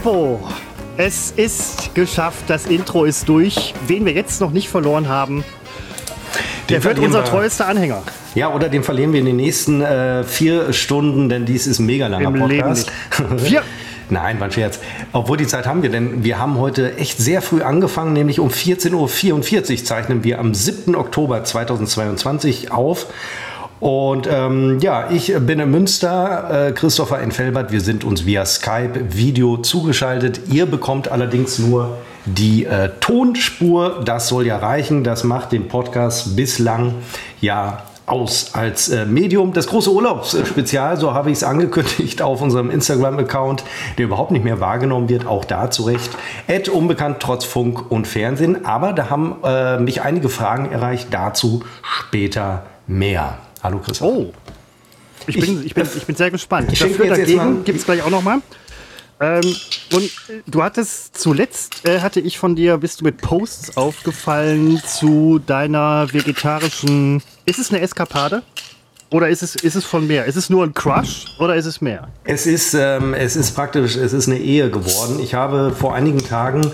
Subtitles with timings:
[0.00, 0.40] Seppo,
[0.96, 3.74] es ist geschafft, das Intro ist durch.
[3.86, 5.44] Wen wir jetzt noch nicht verloren haben,
[6.70, 8.02] der wird unser treuester Anhänger.
[8.34, 11.86] Ja, oder den verlieren wir in den nächsten äh, vier Stunden, denn dies ist ein
[11.86, 12.90] mega langer Im Podcast.
[13.18, 13.46] Leben nicht.
[13.46, 13.62] Vier.
[14.08, 14.80] Nein, war ein Scherz.
[15.12, 18.48] Obwohl die Zeit haben wir, denn wir haben heute echt sehr früh angefangen, nämlich um
[18.48, 20.96] 14.44 Uhr zeichnen wir am 7.
[20.96, 23.06] Oktober 2022 auf.
[23.80, 27.72] Und ähm, ja, ich bin in Münster, äh, Christopher in Felbert.
[27.72, 30.42] Wir sind uns via Skype Video zugeschaltet.
[30.48, 34.02] Ihr bekommt allerdings nur die äh, Tonspur.
[34.04, 35.02] Das soll ja reichen.
[35.02, 36.94] Das macht den Podcast bislang
[37.40, 39.54] ja aus als äh, Medium.
[39.54, 43.64] Das große Urlaubsspezial, so habe ich es angekündigt auf unserem Instagram-Account,
[43.96, 46.10] der überhaupt nicht mehr wahrgenommen wird, auch da zurecht.
[46.48, 48.66] Ad unbekannt trotz Funk und Fernsehen.
[48.66, 53.38] Aber da haben äh, mich einige Fragen erreicht, dazu später mehr.
[53.62, 54.00] Hallo Chris.
[54.00, 54.32] Oh.
[55.26, 56.70] Ich bin, ich bin, ich bin sehr gespannt.
[56.80, 58.40] Dafür dagegen gibt es gleich auch noch mal.
[59.20, 59.42] Ähm,
[59.92, 64.80] und äh, du hattest zuletzt, äh, hatte ich von dir, bist du mit Posts aufgefallen
[64.86, 67.22] zu deiner vegetarischen.
[67.44, 68.42] Ist es eine Eskapade?
[69.10, 70.24] Oder ist es, ist es von mehr?
[70.24, 72.08] Ist es nur ein Crush oder ist es mehr?
[72.24, 75.18] Es ist, ähm, es ist praktisch, es ist eine Ehe geworden.
[75.20, 76.72] Ich habe vor einigen Tagen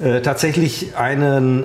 [0.00, 1.64] äh, tatsächlich einen,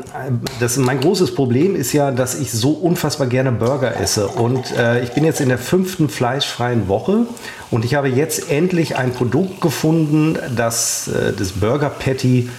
[0.60, 4.28] das mein großes Problem ist ja, dass ich so unfassbar gerne Burger esse.
[4.28, 7.28] Und äh, ich bin jetzt in der fünften fleischfreien Woche
[7.70, 12.50] und ich habe jetzt endlich ein Produkt gefunden, das äh, das Burger Patty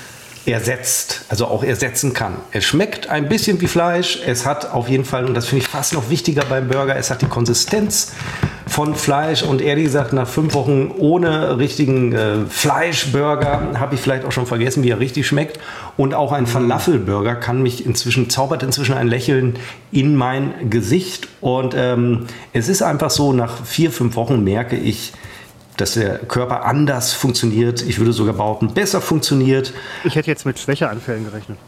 [0.47, 2.37] ersetzt, also auch ersetzen kann.
[2.53, 5.69] Es schmeckt ein bisschen wie Fleisch, es hat auf jeden Fall, und das finde ich
[5.69, 8.13] fast noch wichtiger beim Burger, es hat die Konsistenz
[8.67, 14.25] von Fleisch und ehrlich gesagt, nach fünf Wochen ohne richtigen äh, Fleischburger habe ich vielleicht
[14.25, 15.61] auch schon vergessen, wie er richtig schmeckt.
[15.97, 19.57] Und auch ein Falafelburger kann mich inzwischen, zaubert inzwischen ein Lächeln
[19.93, 21.29] in mein Gesicht.
[21.41, 25.13] Und ähm, es ist einfach so, nach vier, fünf Wochen merke ich,
[25.77, 27.83] dass der Körper anders funktioniert.
[27.83, 29.73] Ich würde sogar behaupten, besser funktioniert.
[30.05, 31.59] Ich hätte jetzt mit Schwächeanfällen gerechnet.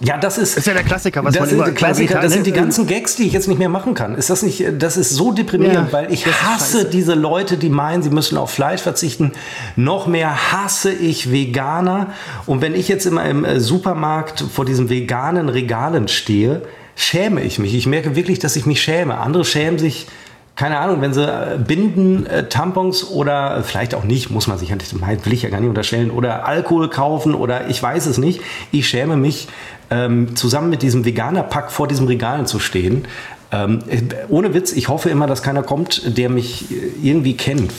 [0.00, 2.46] Ja, das ist, Ist ja der Klassiker, was das man sind die Klassiker, das sind
[2.46, 4.16] die ganzen Gags, die ich jetzt nicht mehr machen kann.
[4.16, 7.68] Ist das nicht, das ist so deprimierend, Ja, weil ich das hasse diese Leute, die
[7.68, 9.32] meinen, sie müssen auf Fleisch verzichten.
[9.76, 12.08] Noch mehr hasse ich Veganer.
[12.46, 16.62] Und wenn ich jetzt immer im äh, Supermarkt vor diesen veganen Regalen stehe,
[16.96, 17.74] schäme ich mich.
[17.74, 19.18] Ich merke wirklich, dass ich mich schäme.
[19.18, 20.06] Andere schämen sich,
[20.54, 24.58] keine Ahnung, wenn sie äh, Binden, äh, Tampons oder äh, vielleicht auch nicht, muss man
[24.58, 28.18] sich nicht, will ich ja gar nicht unterstellen, oder Alkohol kaufen oder ich weiß es
[28.18, 28.40] nicht.
[28.70, 29.48] Ich schäme mich,
[29.90, 33.06] ähm, zusammen mit diesem Veganer-Pack vor diesem Regalen zu stehen.
[33.54, 37.70] Ähm, äh, ohne Witz, ich hoffe immer, dass keiner kommt, der mich äh, irgendwie kennt.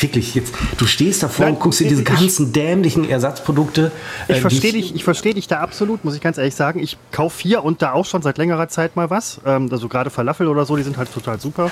[0.00, 3.92] Wirklich, jetzt, du stehst davor Nein, und guckst dir diese ich- ganzen dämlichen Ersatzprodukte.
[4.28, 6.80] äh, Ich verstehe dich, ich verstehe dich da absolut, muss ich ganz ehrlich sagen.
[6.82, 9.40] Ich kaufe hier und da auch schon seit längerer Zeit mal was.
[9.44, 11.70] Ähm, also gerade Falafel oder so, die sind halt total super.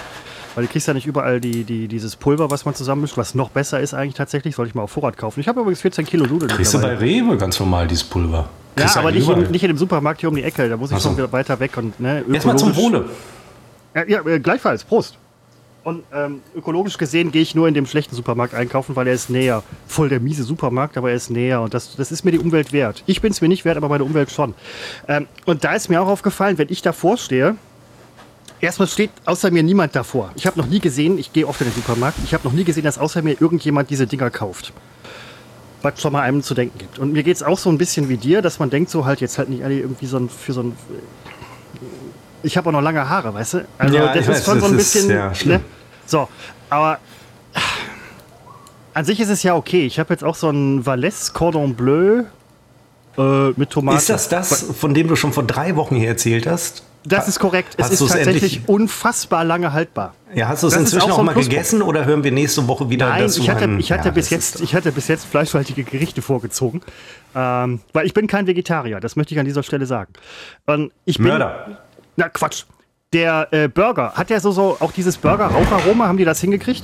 [0.54, 3.48] Weil du kriegst ja nicht überall die, die, dieses Pulver, was man zusammenmischt, was noch
[3.48, 4.56] besser ist eigentlich tatsächlich.
[4.56, 5.40] Sollte ich mal auf Vorrat kaufen.
[5.40, 6.50] Ich habe übrigens 14 Kilo Nudeln.
[6.50, 6.96] Kriegst du bei.
[6.96, 8.48] Rewe ganz normal dieses Pulver.
[8.78, 10.68] ja, aber nicht, in, nicht in dem Supermarkt hier um die Ecke.
[10.68, 11.08] Da muss ich so.
[11.08, 11.76] schon wieder weiter weg.
[11.76, 13.06] Und, ne, Erstmal zum Wohle.
[13.94, 14.84] Ja, äh, gleichfalls.
[14.84, 15.18] Prost.
[15.84, 19.30] Und ähm, ökologisch gesehen gehe ich nur in dem schlechten Supermarkt einkaufen, weil er ist
[19.30, 19.62] näher.
[19.86, 21.62] Voll der miese Supermarkt, aber er ist näher.
[21.62, 23.02] Und das, das ist mir die Umwelt wert.
[23.06, 24.54] Ich bin es mir nicht wert, aber meine Umwelt schon.
[25.06, 27.56] Ähm, und da ist mir auch aufgefallen, wenn ich davor stehe,
[28.60, 30.30] erstmal steht außer mir niemand davor.
[30.34, 32.64] Ich habe noch nie gesehen, ich gehe oft in den Supermarkt, ich habe noch nie
[32.64, 34.72] gesehen, dass außer mir irgendjemand diese Dinger kauft.
[35.80, 36.98] Was schon mal einem zu denken gibt.
[36.98, 39.20] Und mir geht es auch so ein bisschen wie dir, dass man denkt, so halt
[39.20, 40.76] jetzt halt nicht alle irgendwie so ein, für so ein
[42.42, 43.64] ich habe auch noch lange Haare, weißt du?
[43.78, 45.10] Also Ja, das ich ist weiß, schon so ein das ist, bisschen.
[45.10, 45.60] ja, ne?
[46.06, 46.28] So,
[46.70, 46.98] aber
[48.94, 49.86] an sich ist es ja okay.
[49.86, 52.24] Ich habe jetzt auch so ein Valais Cordon Bleu
[53.16, 53.98] äh, mit Tomaten.
[53.98, 56.82] Ist das das, von dem du schon vor drei Wochen hier erzählt hast?
[57.04, 57.74] Das ist korrekt.
[57.78, 60.14] Es Hast ist du's tatsächlich endlich- unfassbar lange haltbar.
[60.34, 61.50] Ja, hast du es Das ist inzwischen auch auch, so mal Pluspunkt.
[61.56, 63.40] gegessen oder hören wir nächste Woche wieder Nein, dazu?
[63.40, 65.84] ich hatte, ein- ich, hatte Ja, bis das jetzt, ist- ich hatte bis jetzt fleischhaltige
[65.84, 66.82] Gerichte vorgezogen.
[67.34, 70.12] Ähm, weil ich bin kein Vegetarier, das möchte ich an dieser Stelle sagen.
[71.06, 71.78] Ich bin, Mörder.
[72.18, 72.64] Na Quatsch.
[73.12, 76.82] Der äh, Burger, hat der so, so auch dieses Burger-Raucharoma, haben die das hingekriegt?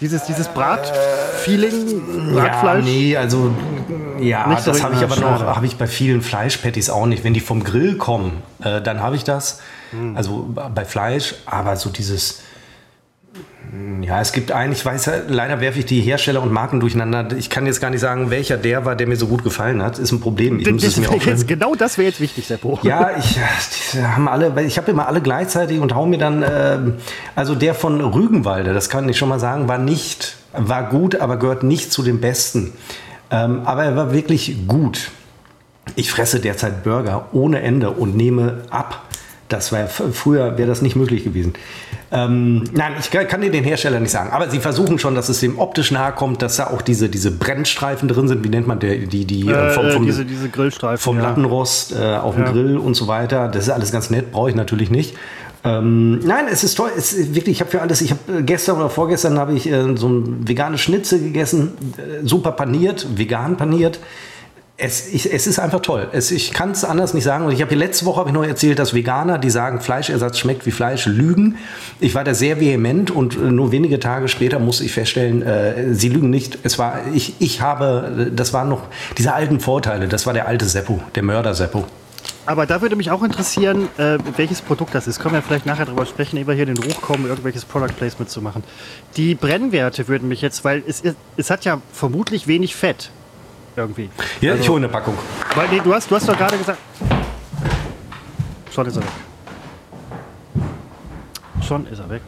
[0.00, 2.84] Dieses, dieses Brat-Feeling, Ja, Bratfleisch?
[2.84, 3.54] nee, also
[4.18, 7.22] ja, Nicht so das habe ich aber noch, habe ich bei vielen Fleischpatties auch nicht.
[7.22, 9.60] Wenn die vom Grill kommen, äh, dann habe ich das.
[9.92, 10.16] Hm.
[10.16, 12.42] Also bei Fleisch, aber so dieses
[14.02, 17.36] ja, es gibt einen, ich weiß ja, leider werfe ich die Hersteller und Marken durcheinander.
[17.36, 19.98] Ich kann jetzt gar nicht sagen, welcher der war, der mir so gut gefallen hat.
[19.98, 20.58] Ist ein Problem.
[20.58, 21.38] Ich muss es Das mir aufschreiben.
[21.38, 22.78] jetzt, genau das wäre jetzt wichtig, Seppo.
[22.82, 23.38] Ja, ich
[24.02, 26.94] haben alle, ich habe immer alle gleichzeitig und hau mir dann, ähm,
[27.36, 31.36] also der von Rügenwalde, das kann ich schon mal sagen, war nicht, war gut, aber
[31.36, 32.72] gehört nicht zu den besten.
[33.30, 35.10] Ähm, aber er war wirklich gut.
[35.94, 39.02] Ich fresse derzeit Burger ohne Ende und nehme ab.
[39.48, 41.54] Das war früher wäre das nicht möglich gewesen.
[42.12, 45.38] Ähm, nein, ich kann dir den Hersteller nicht sagen, aber sie versuchen schon, dass es
[45.40, 48.42] dem optisch nahe kommt, dass da auch diese, diese Brennstreifen drin sind.
[48.42, 51.22] Wie nennt man der, die, die äh, vom, vom, diese, diese Grillstreifen vom ja.
[51.22, 52.52] Lattenrost äh, auf dem ja.
[52.52, 53.46] Grill und so weiter.
[53.48, 55.14] Das ist alles ganz nett, brauche ich natürlich nicht.
[55.62, 56.90] Ähm, nein, es ist toll.
[56.96, 58.00] Es ist wirklich, ich habe für alles.
[58.00, 62.26] Ich habe äh, gestern oder vorgestern habe ich äh, so ein veganes Schnitzel gegessen, äh,
[62.26, 64.00] super paniert, vegan paniert
[64.80, 66.08] es, ich, es ist einfach toll.
[66.12, 67.44] Es, ich kann es anders nicht sagen.
[67.44, 70.64] Und ich habe letzte Woche habe ich noch erzählt, dass Veganer, die sagen, Fleischersatz schmeckt
[70.64, 71.56] wie Fleisch, lügen.
[72.00, 75.94] Ich war da sehr vehement und äh, nur wenige Tage später musste ich feststellen, äh,
[75.94, 76.58] sie lügen nicht.
[76.62, 78.84] Es war, ich, ich habe, das waren noch
[79.18, 80.08] diese alten Vorteile.
[80.08, 81.84] Das war der alte Seppo, der Mörder Seppo.
[82.46, 85.20] Aber da würde mich auch interessieren, äh, welches Produkt das ist.
[85.20, 88.30] Können wir vielleicht nachher darüber sprechen, ehe wir hier den Ruch kommen, irgendwelches Product Placement
[88.30, 88.64] zu machen.
[89.16, 91.02] Die Brennwerte würden mich jetzt, weil es,
[91.36, 93.10] es hat ja vermutlich wenig Fett
[93.76, 94.10] irgendwie.
[94.40, 95.14] Ja, also, ich hole eine Packung.
[95.54, 96.78] Weil, nee, du, hast, du hast doch gerade gesagt.
[98.72, 99.10] Schon ist er weg.
[101.66, 102.22] Schon ist er weg.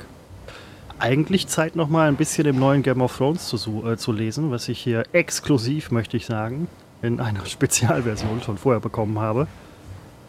[0.99, 4.51] Eigentlich Zeit noch mal ein bisschen im neuen Game of Thrones zu, äh, zu lesen,
[4.51, 6.69] was ich hier exklusiv, möchte ich sagen,
[7.03, 9.47] in einer Spezialversion schon vorher bekommen habe.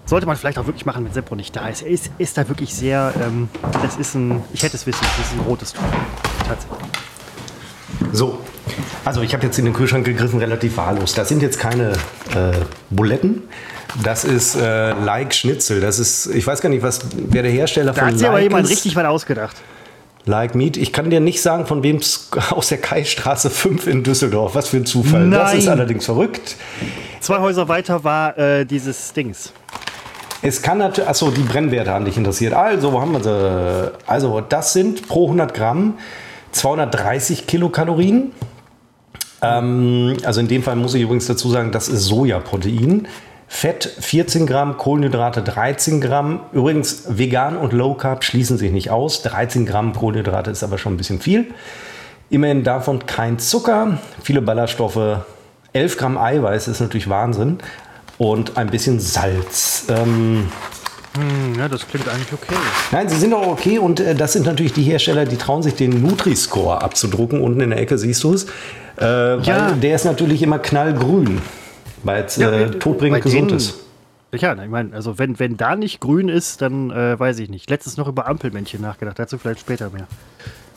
[0.06, 1.82] Sollte man vielleicht auch wirklich machen, wenn Seppo nicht da ist.
[1.82, 3.48] Er ist, ist da wirklich sehr, ähm,
[3.82, 5.84] das ist ein, ich hätte es wissen, das ist ein rotes Tuch.
[6.46, 6.80] Tatsächlich.
[8.12, 8.40] So,
[9.06, 11.14] also ich habe jetzt in den Kühlschrank gegriffen, relativ wahllos.
[11.14, 11.92] Das sind jetzt keine
[12.34, 12.54] äh,
[12.90, 13.44] Buletten.
[14.04, 15.82] Das ist äh, Like Schnitzel.
[15.82, 18.40] Das ist, ich weiß gar nicht, was wer der Hersteller da von hat sich aber
[18.40, 19.58] jemand richtig was ausgedacht.
[20.26, 20.78] Like Meat.
[20.78, 24.56] Ich kann dir nicht sagen, von wem es aus der Kaistraße 5 in Düsseldorf.
[24.56, 25.28] Was für ein Zufall.
[25.28, 25.40] Nein.
[25.40, 26.56] Das ist allerdings verrückt.
[27.20, 29.52] Zwei Häuser weiter war äh, dieses Dings.
[30.42, 32.54] Es kann natürlich, achso, die Brennwerte haben dich interessiert.
[32.54, 33.92] Also, wo haben wir sie?
[34.06, 35.98] Also, das sind pro 100 Gramm
[36.52, 38.32] 230 Kilokalorien.
[39.44, 43.08] Ähm, also in dem Fall muss ich übrigens dazu sagen, das ist Sojaprotein.
[43.48, 46.40] Fett 14 Gramm, Kohlenhydrate 13 Gramm.
[46.54, 49.22] Übrigens, vegan und Low Carb schließen sich nicht aus.
[49.22, 51.46] 13 Gramm Kohlenhydrate ist aber schon ein bisschen viel.
[52.30, 55.20] Immerhin davon kein Zucker, viele Ballaststoffe,
[55.74, 57.60] 11 Gramm Eiweiß ist natürlich Wahnsinn
[58.18, 59.86] und ein bisschen Salz.
[59.90, 60.50] Ähm,
[61.16, 62.56] hm, ja, das klingt eigentlich okay.
[62.92, 65.76] Nein, sie sind auch okay und äh, das sind natürlich die Hersteller, die trauen sich
[65.76, 67.40] den Nutri-Score abzudrucken.
[67.40, 68.48] Unten in der Ecke siehst du es.
[69.00, 69.72] Äh, ja.
[69.72, 71.42] der ist natürlich immer knallgrün,
[72.04, 73.80] weil es ja, äh, todbringend gesund denen, ist.
[74.34, 77.70] Ja, ich meine, also wenn, wenn da nicht grün ist, dann äh, weiß ich nicht.
[77.70, 80.08] Letztens noch über Ampelmännchen nachgedacht, dazu vielleicht später mehr.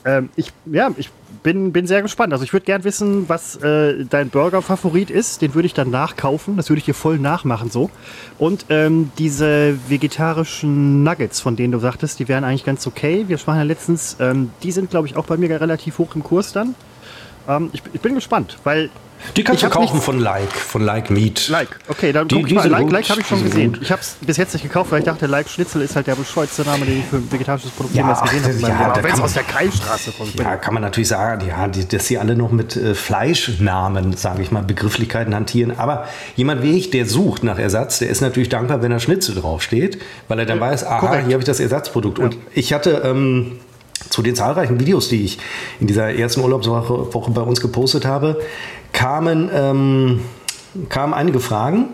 [0.05, 1.09] Ähm, ich, ja, ich
[1.43, 2.33] bin, bin sehr gespannt.
[2.33, 5.41] Also ich würde gern wissen, was äh, dein Burger-Favorit ist.
[5.41, 6.57] Den würde ich dann nachkaufen.
[6.57, 7.89] Das würde ich dir voll nachmachen so.
[8.37, 13.25] Und ähm, diese vegetarischen Nuggets, von denen du sagtest, die wären eigentlich ganz okay.
[13.27, 16.23] Wir sprachen ja letztens, ähm, die sind, glaube ich, auch bei mir relativ hoch im
[16.23, 16.75] Kurs dann.
[17.47, 18.89] Ähm, ich, ich, bin gespannt, weil.
[19.35, 21.47] Die kannst du kaufen von Like, von Like Meat.
[21.49, 22.67] Like, okay, dann die, guck ich mal.
[22.67, 23.73] Like, like habe ich schon gesehen.
[23.73, 23.81] Gut.
[23.81, 26.15] Ich habe es bis jetzt nicht gekauft, weil ich dachte, Like Schnitzel ist halt der
[26.15, 28.97] bescheuerste Name, den ich für ein vegetarisches Produkt ja, jemals gesehen habe.
[28.97, 30.35] Ja, wenn es aus der Keilstraße kommt.
[30.35, 34.41] Ja, kann man natürlich sagen, ja, die, dass sie alle noch mit äh, Fleischnamen, sage
[34.41, 35.77] ich mal, Begrifflichkeiten hantieren.
[35.77, 39.35] Aber jemand wie ich, der sucht nach Ersatz, der ist natürlich dankbar, wenn da Schnitzel
[39.35, 41.25] draufsteht, weil er dann ja, weiß, aha, korrekt.
[41.25, 42.19] hier habe ich das Ersatzprodukt.
[42.19, 42.25] Ja.
[42.25, 43.01] Und ich hatte.
[43.05, 43.59] Ähm,
[44.09, 45.37] zu den zahlreichen Videos, die ich
[45.79, 48.39] in dieser ersten Urlaubswoche Woche bei uns gepostet habe,
[48.97, 50.21] kamen, ähm,
[50.89, 51.89] kamen einige Fragen,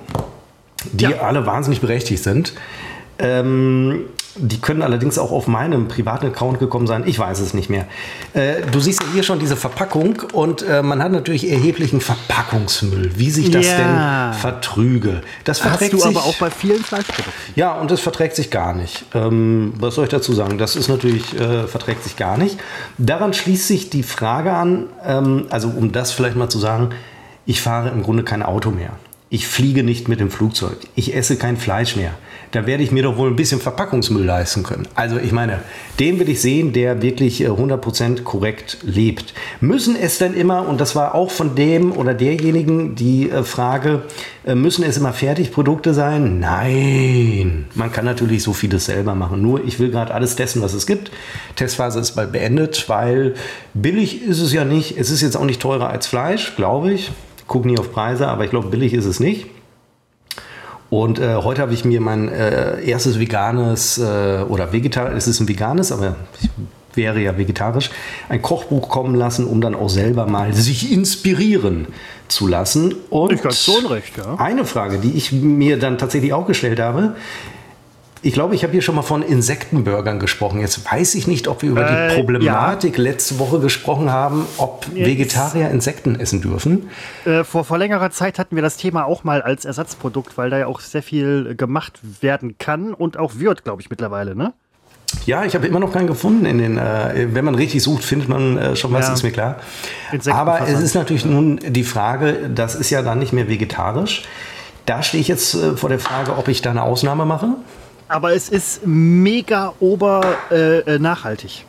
[0.94, 1.19] die ja.
[1.19, 2.53] alle wahnsinnig berechtigt sind.
[3.19, 4.05] Ähm,
[4.36, 7.04] die können allerdings auch auf meinem privaten Account gekommen sein.
[7.06, 7.86] Ich weiß es nicht mehr.
[8.34, 13.12] Äh, du siehst ja hier schon diese Verpackung und äh, man hat natürlich erheblichen Verpackungsmüll.
[13.16, 14.32] Wie sich das ja.
[14.32, 15.22] denn vertrüge.
[15.44, 17.34] Das verträgt Hast du sich, aber auch bei vielen Fleischprodukten.
[17.56, 19.06] Ja, und das verträgt sich gar nicht.
[19.13, 20.58] Ähm, was soll ich dazu sagen?
[20.58, 22.58] Das ist natürlich, äh, verträgt sich gar nicht.
[22.98, 26.90] Daran schließt sich die Frage an, ähm, also um das vielleicht mal zu sagen,
[27.46, 28.92] ich fahre im Grunde kein Auto mehr.
[29.30, 30.78] Ich fliege nicht mit dem Flugzeug.
[30.96, 32.13] Ich esse kein Fleisch mehr
[32.53, 34.88] da werde ich mir doch wohl ein bisschen Verpackungsmüll leisten können.
[34.93, 35.60] Also ich meine,
[36.00, 39.33] den will ich sehen, der wirklich 100% äh, korrekt lebt.
[39.60, 44.03] Müssen es denn immer, und das war auch von dem oder derjenigen die äh, Frage,
[44.45, 46.39] äh, müssen es immer Fertigprodukte sein?
[46.39, 47.65] Nein.
[47.74, 49.41] Man kann natürlich so vieles selber machen.
[49.41, 51.10] Nur ich will gerade alles testen, was es gibt.
[51.55, 53.33] Testphase ist bald beendet, weil
[53.74, 54.95] billig ist es ja nicht.
[55.00, 57.12] Es ist jetzt auch nicht teurer als Fleisch, glaube ich.
[57.48, 59.48] Gucke nie auf Preise, aber ich glaube, billig ist es nicht.
[60.93, 65.39] Und äh, heute habe ich mir mein äh, erstes veganes äh, oder vegetarisch, es ist
[65.39, 66.51] ein veganes, aber ich
[66.93, 67.89] wäre ja vegetarisch,
[68.29, 71.88] ein Kochbuch kommen lassen, um dann auch selber mal sich inspirieren
[72.27, 72.93] zu lassen.
[73.09, 74.35] Und ich ganz Unrecht, ja.
[74.35, 77.15] eine Frage, die ich mir dann tatsächlich auch gestellt habe,
[78.25, 80.62] Ich glaube, ich habe hier schon mal von Insektenburgern gesprochen.
[80.62, 83.03] Jetzt weiß ich nicht, ob wir über äh, die Problematik ja.
[83.03, 85.08] letzte Woche gesprochen haben, ob Jetzt.
[85.08, 86.89] Vegetarier Insekten essen dürfen.
[87.25, 90.58] Äh, vor, vor längerer Zeit hatten wir das Thema auch mal als Ersatzprodukt, weil da
[90.58, 94.53] ja auch sehr viel gemacht werden kann und auch wird, glaube ich, mittlerweile, ne?
[95.25, 96.46] Ja, ich habe immer noch keinen gefunden.
[96.46, 99.13] In den, äh, wenn man richtig sucht, findet man äh, schon was, ja.
[99.13, 99.58] ist mir klar.
[100.32, 104.24] Aber es ist natürlich nun die Frage, das ist ja dann nicht mehr vegetarisch.
[104.86, 107.56] Da stehe ich jetzt äh, vor der Frage, ob ich da eine Ausnahme mache.
[108.13, 111.65] Aber es ist mega ober äh, äh, nachhaltig.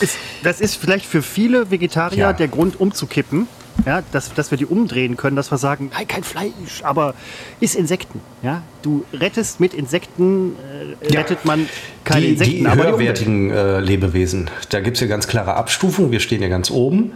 [0.00, 2.32] Ist, das ist vielleicht für viele Vegetarier ja.
[2.32, 3.46] der Grund umzukippen
[3.86, 7.14] ja, dass, dass wir die umdrehen können, dass wir sagen, nein, kein Fleisch, aber
[7.60, 8.20] ist Insekten.
[8.42, 8.62] Ja?
[8.82, 10.56] Du rettest mit Insekten,
[11.02, 11.20] äh, ja.
[11.20, 11.68] rettet man
[12.04, 12.56] keine die, Insekten.
[12.56, 16.10] Die aber höherwertigen die äh, Lebewesen, da gibt es ja ganz klare Abstufungen.
[16.10, 17.12] Wir stehen ja ganz oben.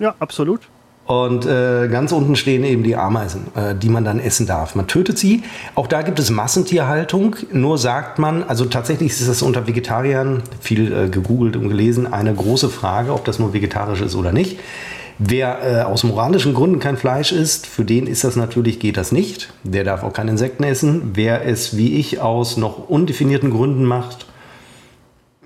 [0.00, 0.62] Ja, absolut.
[1.08, 4.74] Und äh, ganz unten stehen eben die Ameisen, äh, die man dann essen darf.
[4.74, 5.42] Man tötet sie.
[5.74, 7.34] Auch da gibt es Massentierhaltung.
[7.50, 12.34] Nur sagt man, also tatsächlich ist das unter Vegetariern viel äh, gegoogelt und gelesen, eine
[12.34, 14.60] große Frage, ob das nur vegetarisch ist oder nicht.
[15.18, 19.10] Wer äh, aus moralischen Gründen kein Fleisch isst, für den ist das natürlich, geht das
[19.10, 19.50] nicht.
[19.64, 21.12] Der darf auch keine Insekten essen.
[21.14, 24.26] Wer es wie ich aus noch undefinierten Gründen macht,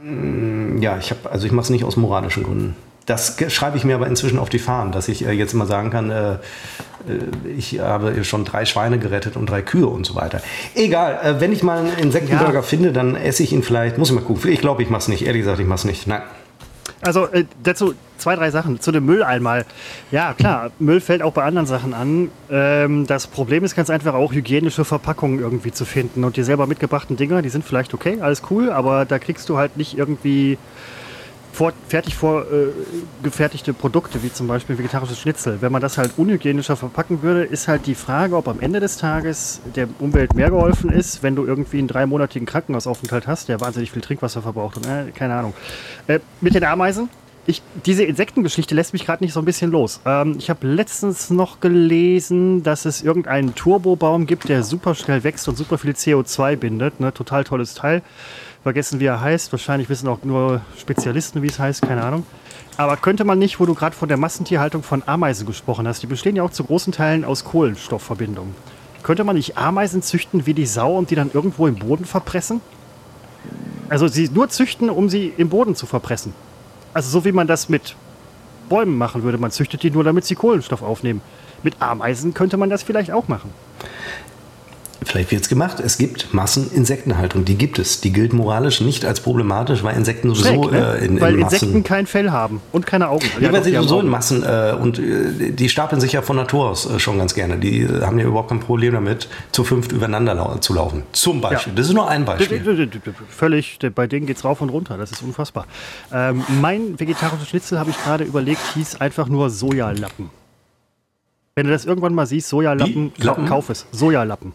[0.03, 2.75] mh, mm, ja, ich habe, also ich mache es nicht aus moralischen Gründen.
[3.07, 5.91] Das schreibe ich mir aber inzwischen auf die Fahnen, dass ich äh, jetzt immer sagen
[5.91, 6.39] kann, äh, äh
[7.57, 10.41] ich habe schon drei Schweine gerettet und drei Kühe und so weiter.
[10.75, 12.63] Egal, wenn ich mal einen Insektenburger ja.
[12.63, 13.99] finde, dann esse ich ihn vielleicht.
[13.99, 14.51] Muss ich mal gucken.
[14.51, 15.27] Ich glaube, ich mache es nicht.
[15.27, 16.07] Ehrlich gesagt, ich mache es nicht.
[16.07, 16.23] Nein.
[17.01, 17.27] Also
[17.65, 18.81] dazu zwei, drei Sachen.
[18.81, 19.65] Zu dem Müll einmal.
[20.13, 22.31] Ja, klar, Müll fällt auch bei anderen Sachen an.
[22.51, 26.23] Ähm, das Problem ist ganz einfach auch hygienische Verpackungen irgendwie zu finden.
[26.23, 29.59] Und die selber mitgebrachten Dinger, die sind vielleicht okay, alles cool, aber da kriegst du
[29.59, 30.59] halt nicht irgendwie
[31.53, 35.59] vor, fertig vorgefertigte äh, Produkte, wie zum Beispiel vegetarisches Schnitzel.
[35.61, 38.97] Wenn man das halt unhygienischer verpacken würde, ist halt die Frage, ob am Ende des
[38.97, 43.93] Tages der Umwelt mehr geholfen ist, wenn du irgendwie einen dreimonatigen Krankenhausaufenthalt hast, der wahnsinnig
[43.93, 45.53] viel Trinkwasser verbraucht und äh, keine Ahnung.
[46.07, 47.11] Äh, mit den Ameisen,
[47.45, 50.01] ich, diese Insektengeschichte lässt mich gerade nicht so ein bisschen los.
[50.07, 55.49] Ähm, ich habe letztens noch gelesen, dass es irgendeinen Turbobaum gibt, der super schnell wächst
[55.49, 57.01] und super viel CO2 bindet.
[57.01, 57.13] Ne?
[57.13, 58.03] Total tolles Teil
[58.63, 59.53] vergessen, wie er heißt.
[59.53, 62.25] Wahrscheinlich wissen auch nur Spezialisten, wie es heißt, keine Ahnung.
[62.77, 66.07] Aber könnte man nicht, wo du gerade von der Massentierhaltung von Ameisen gesprochen hast, die
[66.07, 68.55] bestehen ja auch zu großen Teilen aus Kohlenstoffverbindungen.
[69.03, 72.61] Könnte man nicht Ameisen züchten wie die Sau und die dann irgendwo im Boden verpressen?
[73.89, 76.33] Also sie nur züchten, um sie im Boden zu verpressen.
[76.95, 77.97] Also so wie man das mit
[78.69, 79.39] Bäumen machen würde.
[79.39, 81.21] Man züchtet die nur, damit sie Kohlenstoff aufnehmen.
[81.63, 83.51] Mit Ameisen könnte man das vielleicht auch machen.
[85.05, 85.81] Vielleicht wird es gemacht.
[85.81, 88.01] Es gibt Masseninsektenhaltung, die gibt es.
[88.01, 90.99] Die gilt moralisch nicht als problematisch, weil Insekten sowieso ne?
[91.01, 91.55] äh, in, weil in Massen...
[91.55, 93.27] Insekten kein Fell haben und keine Augen.
[93.41, 96.37] Ja, ja weil sie sowieso in Massen äh, und äh, die stapeln sich ja von
[96.37, 97.59] Natur aus äh, schon ganz gerne.
[97.59, 101.03] Die haben ja überhaupt kein Problem damit, zu fünft übereinander lau zu laufen.
[101.13, 101.73] Zum Beispiel.
[101.73, 101.77] Ja.
[101.77, 102.63] Das ist nur ein Beispiel.
[103.29, 104.97] Völlig, bei denen geht es rauf und runter.
[104.97, 105.67] Das ist unfassbar.
[106.13, 110.31] Ähm, mein vegetarisches Schnitzel, habe ich gerade überlegt, hieß einfach nur Sojalappen.
[111.55, 113.13] Wenn du das irgendwann mal siehst, Sojalappen,
[113.47, 113.87] kauf es.
[113.93, 114.55] Sojalappen.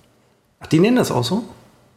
[0.59, 1.43] Ach, die nennen das auch so?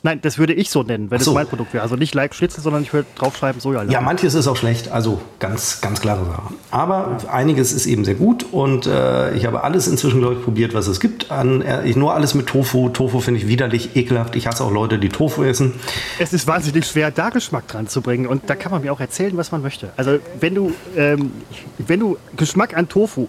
[0.02, 1.32] Nein, das würde ich so nennen, wenn so.
[1.32, 1.82] es mein Produkt wäre.
[1.82, 3.82] Also nicht Like Schnitzel, sondern ich würde draufschreiben Soja.
[3.84, 6.54] Ja, manches ist auch schlecht, also ganz, ganz klare Sache.
[6.70, 7.30] Aber ja.
[7.30, 10.86] einiges ist eben sehr gut und äh, ich habe alles inzwischen, glaube ich, probiert, was
[10.86, 11.30] es gibt.
[11.30, 12.88] An, äh, ich, nur alles mit Tofu.
[12.88, 14.36] Tofu finde ich widerlich, ekelhaft.
[14.36, 15.74] Ich hasse auch Leute, die Tofu essen.
[16.18, 19.00] Es ist wahnsinnig schwer, da Geschmack dran zu bringen und da kann man mir auch
[19.00, 19.92] erzählen, was man möchte.
[19.98, 21.30] Also wenn du, ähm,
[21.76, 23.28] wenn du Geschmack an Tofu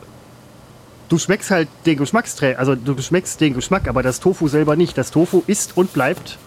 [1.12, 4.98] du schmeckst halt den Geschmacksträger, also du schmeckst den Geschmack, aber das Tofu selber nicht.
[4.98, 6.38] Das Tofu ist und bleibt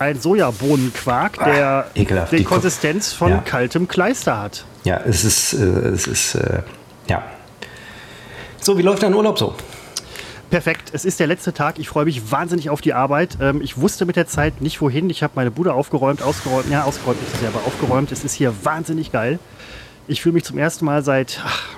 [0.00, 3.38] ein Sojabohnenquark, der ah, die Konsistenz von ja.
[3.38, 4.64] kaltem Kleister hat.
[4.84, 6.62] Ja, es ist, äh, es ist, äh,
[7.08, 7.22] ja.
[8.60, 9.54] So, wie läuft dein Urlaub so?
[10.50, 10.90] Perfekt.
[10.92, 11.78] Es ist der letzte Tag.
[11.78, 13.38] Ich freue mich wahnsinnig auf die Arbeit.
[13.40, 15.10] Ähm, ich wusste mit der Zeit nicht wohin.
[15.10, 16.70] Ich habe meine Bude aufgeräumt, ausgeräumt.
[16.70, 18.10] Ja, ausgeräumt ist es ja, aber aufgeräumt.
[18.12, 19.38] Es ist hier wahnsinnig geil.
[20.06, 21.77] Ich fühle mich zum ersten Mal seit ach,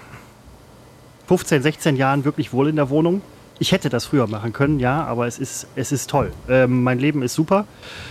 [1.30, 3.22] 15, 16 Jahren wirklich wohl in der Wohnung.
[3.60, 6.32] Ich hätte das früher machen können, ja, aber es ist, es ist toll.
[6.49, 7.66] Ähm, mein Leben ist super.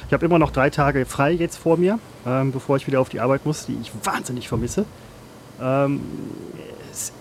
[0.08, 3.10] Ich habe immer noch drei Tage frei jetzt vor mir, ähm, bevor ich wieder auf
[3.10, 4.86] die Arbeit muss, die ich wahnsinnig vermisse.
[5.62, 6.00] Ähm,
[6.94, 7.12] es,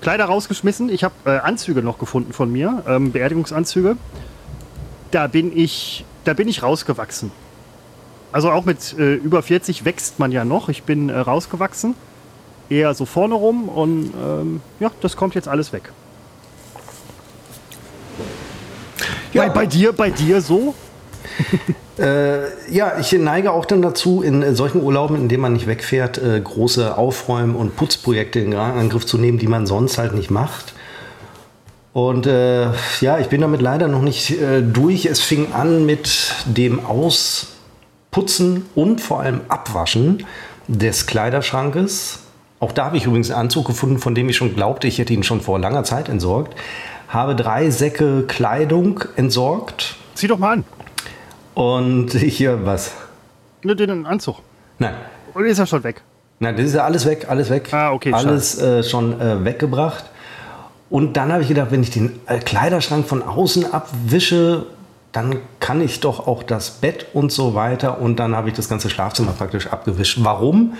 [0.00, 0.88] Kleider rausgeschmissen.
[0.88, 3.96] Ich habe äh, Anzüge noch gefunden von mir, ähm, Beerdigungsanzüge.
[5.12, 7.30] Da bin ich, da bin ich rausgewachsen.
[8.32, 10.68] Also auch mit äh, über 40 wächst man ja noch.
[10.68, 11.94] Ich bin äh, rausgewachsen
[12.72, 15.92] eher so vorne rum und ähm, ja, das kommt jetzt alles weg.
[19.32, 20.74] Ja, bei, bei dir, bei dir so?
[21.98, 26.18] äh, ja, ich neige auch dann dazu, in solchen Urlauben, in denen man nicht wegfährt,
[26.18, 30.74] äh, große Aufräumen- und Putzprojekte in Angriff zu nehmen, die man sonst halt nicht macht.
[31.92, 32.68] Und äh,
[33.00, 35.04] ja, ich bin damit leider noch nicht äh, durch.
[35.06, 37.48] Es fing an mit dem Aus
[38.10, 40.26] Putzen und vor allem Abwaschen
[40.68, 42.21] des Kleiderschrankes.
[42.62, 45.12] Auch da habe ich übrigens einen Anzug gefunden, von dem ich schon glaubte, ich hätte
[45.12, 46.54] ihn schon vor langer Zeit entsorgt.
[47.08, 49.96] Habe drei Säcke Kleidung entsorgt.
[50.14, 50.64] Zieh doch mal an.
[51.54, 52.92] Und hier was?
[53.64, 54.36] Nur den Anzug.
[54.78, 54.94] Nein.
[55.34, 56.02] Oder ist er schon weg?
[56.38, 57.68] Nein, das ist ja alles weg, alles weg.
[57.72, 60.04] Ah, okay, Alles äh, schon äh, weggebracht.
[60.88, 64.66] Und dann habe ich gedacht, wenn ich den äh, Kleiderschrank von außen abwische,
[65.10, 68.00] dann kann ich doch auch das Bett und so weiter.
[68.00, 70.18] Und dann habe ich das ganze Schlafzimmer praktisch abgewischt.
[70.22, 70.74] Warum?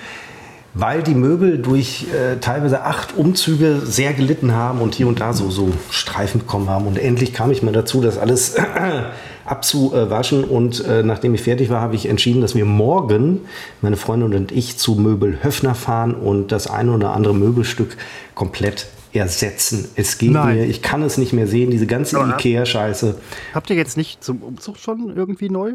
[0.75, 5.35] Weil die Möbel durch äh, teilweise acht Umzüge sehr gelitten haben und hier und da
[5.35, 6.87] so, so Streifen bekommen haben.
[6.87, 8.57] Und endlich kam ich mal dazu, das alles
[9.45, 10.45] abzuwaschen.
[10.45, 13.41] Und äh, nachdem ich fertig war, habe ich entschieden, dass wir morgen,
[13.83, 17.97] meine Freundin und ich, zu Möbel Höfner fahren und das eine oder andere Möbelstück
[18.35, 19.89] komplett ersetzen.
[19.95, 20.57] Es geht Nein.
[20.57, 23.17] mir, ich kann es nicht mehr sehen, diese ganze Ikea-Scheiße.
[23.53, 25.75] Habt ihr jetzt nicht zum Umzug schon irgendwie neu?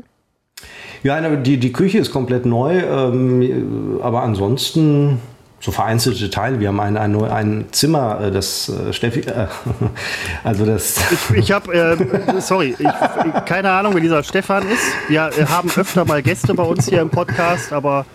[1.04, 5.20] Ja, die, die Küche ist komplett neu, ähm, aber ansonsten
[5.60, 6.60] so vereinzelte Teile.
[6.60, 9.48] Wir haben ein, ein, ein Zimmer, äh, das äh, Steffi, äh,
[10.44, 14.84] also das, Ich, ich habe, äh, sorry, ich, keine Ahnung, wer dieser Stefan ist.
[15.08, 18.06] Wir haben öfter mal Gäste bei uns hier im Podcast, aber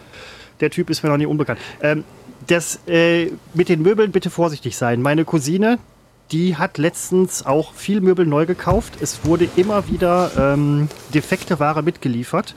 [0.60, 1.58] der Typ ist mir noch nie unbekannt.
[1.82, 2.04] Ähm,
[2.46, 5.00] das äh, mit den Möbeln bitte vorsichtig sein.
[5.02, 5.78] Meine Cousine,
[6.32, 8.94] die hat letztens auch viel Möbel neu gekauft.
[9.00, 12.54] Es wurde immer wieder ähm, defekte Ware mitgeliefert.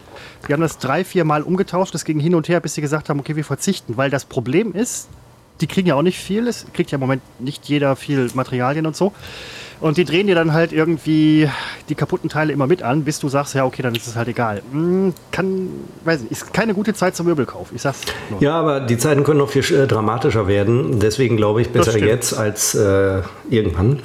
[0.48, 1.94] Wir haben das drei, vier Mal umgetauscht.
[1.94, 3.98] Das ging hin und her, bis sie gesagt haben, okay, wir verzichten.
[3.98, 5.10] Weil das Problem ist,
[5.60, 6.48] die kriegen ja auch nicht viel.
[6.48, 9.12] Es kriegt ja im Moment nicht jeder viel Materialien und so.
[9.86, 11.48] Und die drehen dir dann halt irgendwie
[11.90, 14.28] die kaputten Teile immer mit an, bis du sagst, ja, okay, dann ist es halt
[14.28, 14.64] egal.
[14.72, 15.70] Hm, kann,
[16.04, 17.68] weiß nicht, ist keine gute Zeit zum Möbelkauf.
[17.72, 18.02] Ich sag's
[18.32, 18.42] nur.
[18.42, 21.00] ja, aber die Zeiten können noch viel äh, dramatischer werden.
[21.00, 24.00] Deswegen glaube ich, besser jetzt als äh, irgendwann.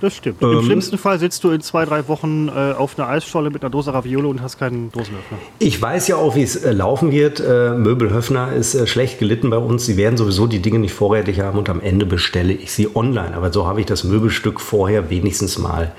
[0.00, 0.42] Das stimmt.
[0.42, 3.62] Ähm, Im schlimmsten Fall sitzt du in zwei, drei Wochen äh, auf einer Eisscholle mit
[3.62, 5.38] einer Dose Raviole und hast keinen Dosenöffner.
[5.58, 7.40] Ich weiß ja auch, wie es äh, laufen wird.
[7.40, 9.84] Äh, Möbelhöfner ist äh, schlecht gelitten bei uns.
[9.84, 13.34] Sie werden sowieso die Dinge nicht vorrätig haben und am Ende bestelle ich sie online.
[13.34, 15.92] Aber so habe ich das Möbelstück vorher wenigstens mal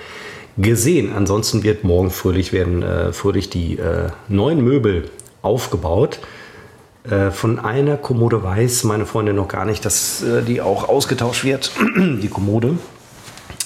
[0.58, 1.14] gesehen.
[1.16, 5.10] Ansonsten wird morgen fröhlich werden äh, fröhlich die äh, neuen Möbel
[5.42, 6.20] aufgebaut.
[7.32, 12.28] Von einer Kommode weiß meine Freundin noch gar nicht, dass die auch ausgetauscht wird, die
[12.28, 12.78] Kommode.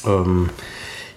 [0.08, 0.50] Ähm,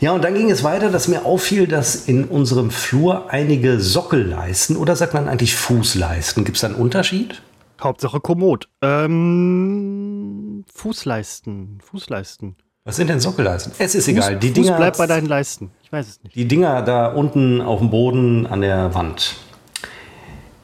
[0.01, 4.77] ja, und dann ging es weiter, dass mir auffiel, dass in unserem Flur einige Sockelleisten
[4.77, 6.45] oder sagt man eigentlich Fußleisten?
[6.45, 7.43] Gibt es da einen Unterschied?
[7.83, 8.69] Hauptsache Kommod.
[8.83, 11.79] Ähm, Fußleisten.
[11.83, 12.57] Fußleisten.
[12.85, 13.73] Was sind denn Sockelleisten?
[13.79, 14.37] Es ist egal.
[14.39, 15.71] Die Fuß Dinger, bleibt bei deinen Leisten.
[15.83, 16.35] Ich weiß es nicht.
[16.35, 19.37] die Dinger da unten auf dem Boden an der Wand.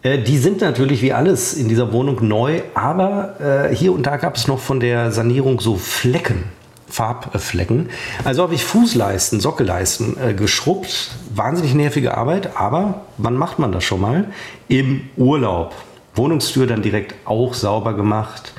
[0.02, 4.16] Äh, Die sind natürlich wie alles in dieser Wohnung neu, aber äh, hier und da
[4.16, 6.44] gab es noch von der Sanierung so Flecken,
[6.88, 7.88] Farbflecken.
[8.24, 11.10] Also habe ich Fußleisten, Sockelleisten äh, geschrubbt.
[11.34, 14.26] Wahnsinnig nervige Arbeit, aber wann macht man das schon mal?
[14.68, 15.74] Im Urlaub.
[16.14, 18.52] Wohnungstür dann direkt auch sauber gemacht.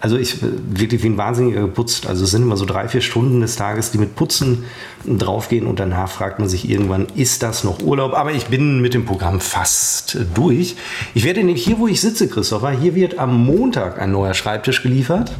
[0.00, 2.06] Also ich äh, wirklich wie ein Wahnsinniger geputzt.
[2.06, 4.64] Also es sind immer so drei, vier Stunden des Tages, die mit Putzen
[5.06, 8.14] draufgehen und danach fragt man sich irgendwann, ist das noch Urlaub?
[8.14, 10.76] Aber ich bin mit dem Programm fast äh, durch.
[11.14, 14.82] Ich werde nämlich hier, wo ich sitze, Christopher, hier wird am Montag ein neuer Schreibtisch
[14.82, 15.32] geliefert.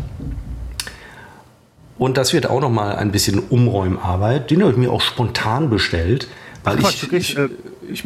[2.01, 4.51] Und das wird auch noch mal ein bisschen Umräumarbeit.
[4.51, 6.29] Den habe ich mir auch spontan bestellt,
[6.65, 7.49] weil ich, Quatsch, wirklich, ich, äh,
[7.93, 8.05] ich,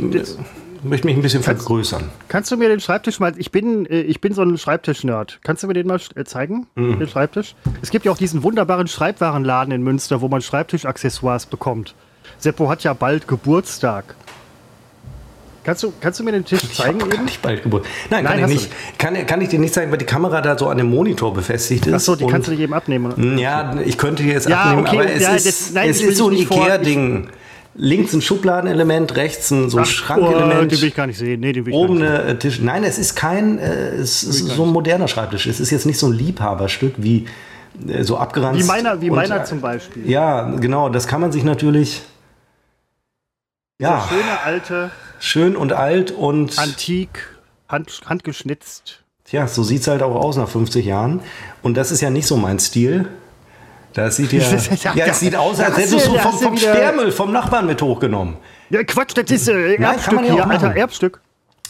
[0.82, 2.10] möchte mich ein bisschen vergrößern.
[2.26, 5.38] Kannst du mir den Schreibtisch mal, ich bin, äh, ich bin so ein Schreibtisch-Nerd.
[5.44, 6.66] Kannst du mir den mal äh, zeigen?
[6.74, 6.98] Mhm.
[6.98, 7.54] Den Schreibtisch?
[7.82, 11.94] Es gibt ja auch diesen wunderbaren Schreibwarenladen in Münster, wo man Schreibtischaccessoires bekommt.
[12.38, 14.16] Seppo hat ja bald Geburtstag.
[15.64, 17.24] Kannst du, kannst du mir den Tisch zeigen ich eben?
[17.24, 17.86] nicht bald Geburt.
[18.10, 18.72] Nein, Nein, kann ich nicht.
[18.98, 21.86] Kann, kann ich dir nicht zeigen, weil die Kamera da so an dem Monitor befestigt
[21.86, 21.94] ist.
[21.94, 23.38] Achso, die kannst du nicht eben abnehmen.
[23.38, 26.00] Ja, ich könnte die jetzt Ja, abnehmen, okay, aber es ja, ist, das- nein, es
[26.02, 27.28] ist so ein Ikea-Ding.
[27.76, 30.70] Links ein Schubladenelement, rechts ein so ein Oh, Schrankelement.
[30.70, 31.40] den will ich gar nicht sehen.
[31.40, 32.60] Nee, den will ich Oben gar nicht eine Tisch.
[32.60, 35.46] Nein, es ist kein, äh, es ist so ein moderner Schreibtisch.
[35.48, 37.26] Es ist jetzt nicht so ein Liebhaberstück wie
[37.88, 38.60] äh, so abgeranzt.
[38.62, 40.08] Wie meiner, wie und- meiner zum Beispiel.
[40.08, 40.88] Ja, genau.
[40.88, 42.02] Das kann man sich natürlich.
[43.80, 47.36] Ja, Dieser schöne alte, schön und alt und antik,
[47.68, 49.04] hand, handgeschnitzt.
[49.24, 51.20] Tja, so sieht es halt auch aus nach 50 Jahren.
[51.62, 53.08] Und das ist ja nicht so mein Stil.
[53.94, 54.40] Das sieht ja.
[54.96, 58.38] ja, es sieht aus, als hättest du vom, vom Sperrmüll vom Nachbarn mit hochgenommen.
[58.68, 60.74] Ja, Quatsch, das ist äh, Erbstück man ja hier, alter.
[60.74, 61.20] Erbstück.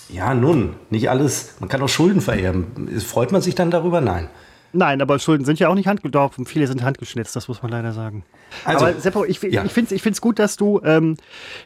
[0.09, 1.57] Ja, nun, nicht alles.
[1.61, 2.99] Man kann auch Schulden vererben.
[3.07, 4.01] Freut man sich dann darüber?
[4.01, 4.31] Nein.
[4.75, 6.47] Nein, aber Schulden sind ja auch nicht handgedorfen.
[6.47, 8.25] Viele sind handgeschnitzt, das muss man leider sagen.
[8.65, 9.65] Also, aber Seppo, ich, ja.
[9.65, 11.17] ich finde es gut, dass du, ähm,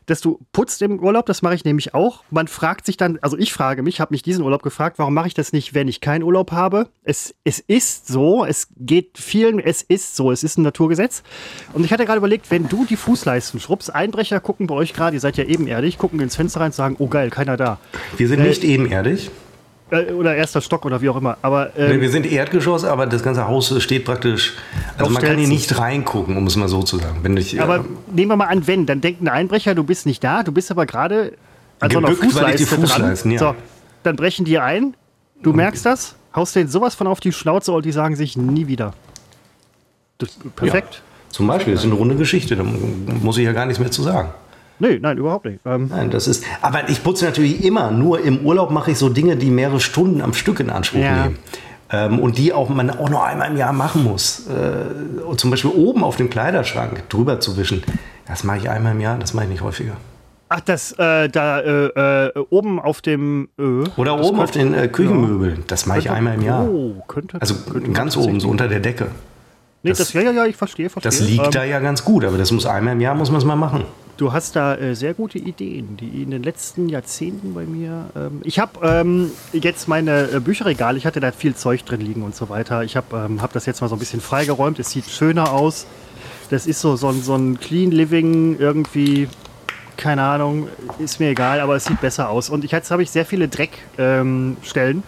[0.07, 1.25] dass du putzt im Urlaub.
[1.27, 2.23] Das mache ich nämlich auch.
[2.31, 5.29] Man fragt sich dann, also ich frage mich, habe mich diesen Urlaub gefragt, warum mache
[5.29, 6.89] ich das nicht, wenn ich keinen Urlaub habe?
[7.03, 11.23] Es, es ist so, es geht vielen, es ist so, es ist ein Naturgesetz.
[11.73, 15.17] Und ich hatte gerade überlegt, wenn du die Fußleisten schrubbst, Einbrecher gucken bei euch gerade,
[15.17, 17.79] ihr seid ja ebenerdig, gucken ins Fenster rein und sagen, oh geil, keiner da.
[18.19, 19.31] Wir sind äh, nicht ebenerdig.
[19.91, 21.39] Äh, oder erster Stock oder wie auch immer.
[21.43, 24.55] Aber, ähm, wir sind Erdgeschoss, aber das ganze Haus steht praktisch.
[24.97, 27.19] Also man kann hier nicht reingucken, um es mal so zu sagen.
[27.23, 30.05] Wenn ich, aber äh, nehmen wir mal an, wenn, dann denkt ein Einbrecher, du bist
[30.07, 31.33] nicht da, du bist aber gerade
[31.81, 33.39] an so einer Fußleiste, Fußleisten, Ja.
[33.39, 33.55] So,
[34.03, 34.95] dann brechen die ein,
[35.43, 38.67] du merkst das, haust denen sowas von auf die Schnauze und die sagen sich nie
[38.67, 38.93] wieder.
[40.19, 40.95] Das, perfekt.
[40.95, 43.91] Ja, zum Beispiel, das ist eine runde Geschichte, da muss ich ja gar nichts mehr
[43.91, 44.31] zu sagen.
[44.79, 45.61] Nee, nein, überhaupt nicht.
[45.65, 46.45] Ähm nein, das ist.
[46.63, 47.91] Aber ich putze natürlich immer.
[47.91, 51.25] Nur im Urlaub mache ich so Dinge, die mehrere Stunden am Stück in Anspruch ja.
[51.25, 51.39] nehmen.
[51.91, 54.47] Ähm, und die auch man auch noch einmal im Jahr machen muss.
[54.47, 57.83] Äh, und zum Beispiel oben auf dem Kleiderschrank drüber zu wischen.
[58.27, 59.97] Das mache ich einmal im Jahr, das mache ich nicht häufiger.
[60.51, 63.85] Ach, das äh, da äh, äh oben auf dem Ö.
[63.97, 65.65] Oder oben auf den äh, Küchenmöbeln.
[65.67, 66.69] Das mache ich einmal im Jahr.
[66.69, 67.41] Oh, könnte.
[67.41, 69.09] Also könnte ganz oben, so unter der Decke.
[69.83, 71.11] Nee, das, das, ja, ja, ja, ich verstehe, verstehe.
[71.11, 73.39] Das liegt ähm, da ja ganz gut, aber das muss einmal im Jahr muss man
[73.39, 73.85] es mal machen.
[74.19, 78.11] Du hast da äh, sehr gute Ideen, die in den letzten Jahrzehnten bei mir.
[78.17, 82.25] Ähm, ich habe ähm, jetzt meine äh, Bücherregale, ich hatte da viel Zeug drin liegen
[82.25, 82.83] und so weiter.
[82.83, 84.81] Ich habe ähm, hab das jetzt mal so ein bisschen freigeräumt.
[84.81, 85.87] Es sieht schöner aus.
[86.51, 89.29] Das ist so, so, so ein Clean Living irgendwie.
[89.97, 92.51] Keine Ahnung, ist mir egal, aber es sieht besser aus.
[92.51, 94.57] Und ich, jetzt habe ich sehr viele Dreckstellen.
[94.99, 95.03] Ähm,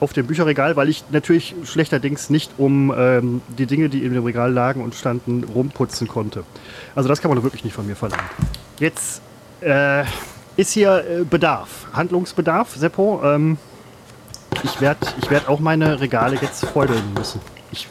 [0.00, 4.24] auf dem Bücherregal, weil ich natürlich schlechterdings nicht um ähm, die Dinge, die in dem
[4.24, 6.44] Regal lagen und standen, rumputzen konnte.
[6.94, 8.24] Also das kann man wirklich nicht von mir verlangen.
[8.78, 9.22] Jetzt
[9.60, 10.04] äh,
[10.56, 13.22] ist hier äh, Bedarf, Handlungsbedarf, Seppo.
[13.24, 13.58] Ähm,
[14.62, 17.40] ich werde ich werd auch meine Regale jetzt feudeln müssen.
[17.72, 17.88] Ich,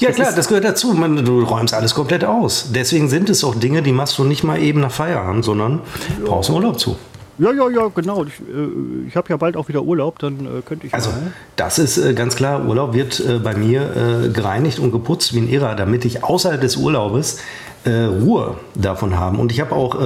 [0.00, 0.94] ja klar, das gehört dazu.
[0.94, 2.70] Man, du räumst alles komplett aus.
[2.74, 5.80] Deswegen sind es auch Dinge, die machst du nicht mal eben nach Feierabend, sondern
[6.24, 6.96] brauchst einen Urlaub zu.
[7.38, 8.24] Ja, ja, ja, genau.
[8.24, 10.94] Ich, äh, ich habe ja bald auch wieder Urlaub, dann äh, könnte ich.
[10.94, 11.32] Also, mal.
[11.56, 12.66] das ist äh, ganz klar.
[12.66, 16.60] Urlaub wird äh, bei mir äh, gereinigt und geputzt wie ein Irrer, damit ich außerhalb
[16.60, 17.40] des Urlaubes
[17.84, 19.36] äh, Ruhe davon habe.
[19.38, 19.96] Und ich habe auch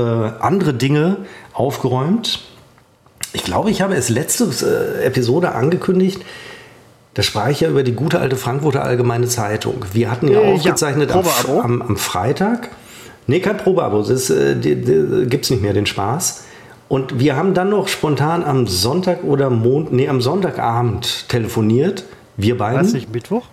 [0.40, 1.18] andere Dinge
[1.52, 2.42] aufgeräumt.
[3.32, 6.22] Ich glaube, ich habe es letzte Episode angekündigt.
[7.14, 9.84] Da sprach ich ja über die gute alte Frankfurter Allgemeine Zeitung.
[9.92, 12.68] Wir hatten ja aufgezeichnet ja, am, am, am, Freitag.
[13.26, 14.02] Nee, kein Probeabo.
[14.02, 16.44] Das gibt es nicht mehr, den Spaß.
[16.90, 22.02] Und wir haben dann noch spontan am Sonntag oder Mond, nee, am Sonntagabend telefoniert.
[22.36, 22.78] Wir beiden.
[22.78, 23.46] War das nicht Mittwoch?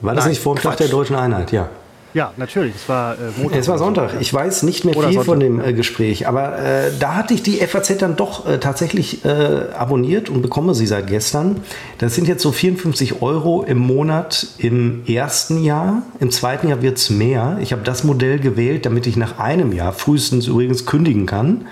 [0.00, 1.52] War das Nein, nicht vor dem Tag der deutschen Einheit?
[1.52, 1.68] Ja.
[2.14, 2.74] Ja, natürlich.
[2.74, 3.58] Es war äh, Montag.
[3.58, 4.10] Es war Sonntag.
[4.20, 7.34] Ich weiß nicht mehr Oder viel Sonntag, von dem äh, Gespräch, aber äh, da hatte
[7.34, 9.28] ich die FAZ dann doch äh, tatsächlich äh,
[9.74, 11.60] abonniert und bekomme sie seit gestern.
[11.98, 16.02] Das sind jetzt so 54 Euro im Monat im ersten Jahr.
[16.20, 17.58] Im zweiten Jahr wird es mehr.
[17.62, 21.66] Ich habe das Modell gewählt, damit ich nach einem Jahr frühestens übrigens kündigen kann.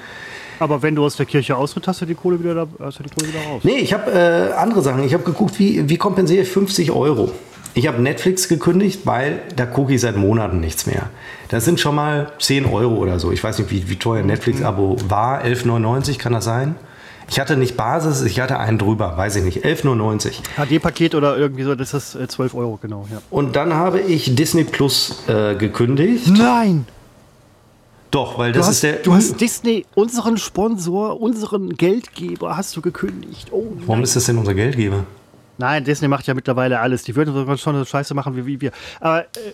[0.59, 3.03] Aber wenn du aus der Kirche austritt, hast du die Kohle wieder, da, hast du
[3.03, 3.63] die Kohle wieder raus.
[3.65, 5.03] Nee, ich habe äh, andere Sachen.
[5.05, 7.33] Ich habe geguckt, wie, wie kompensiere ich 50 Euro.
[7.75, 11.09] Ich habe Netflix gekündigt, weil da gucke ich seit Monaten nichts mehr.
[11.49, 13.31] Das sind schon mal 10 Euro oder so.
[13.31, 15.45] Ich weiß nicht, wie, wie teuer Netflix-Abo war.
[15.45, 16.75] 11,99 kann das sein?
[17.31, 20.41] Ich hatte nicht Basis, ich hatte einen drüber, weiß ich nicht, 11,99.
[20.57, 23.07] HD-Paket oder irgendwie so, das ist 12 äh, Euro, genau.
[23.11, 23.23] Ja.
[23.31, 26.27] Und dann habe ich Disney Plus äh, gekündigt.
[26.27, 26.87] Nein!
[28.11, 28.93] Doch, weil das hast, ist der.
[28.95, 33.49] Du hast Disney, unseren Sponsor, unseren Geldgeber, hast du gekündigt.
[33.53, 35.05] Oh, Warum ist das denn unser Geldgeber?
[35.61, 37.03] Nein, Disney macht ja mittlerweile alles.
[37.03, 38.73] Die würden schon so Scheiße machen wie, wie wir.
[38.99, 39.53] Aber äh,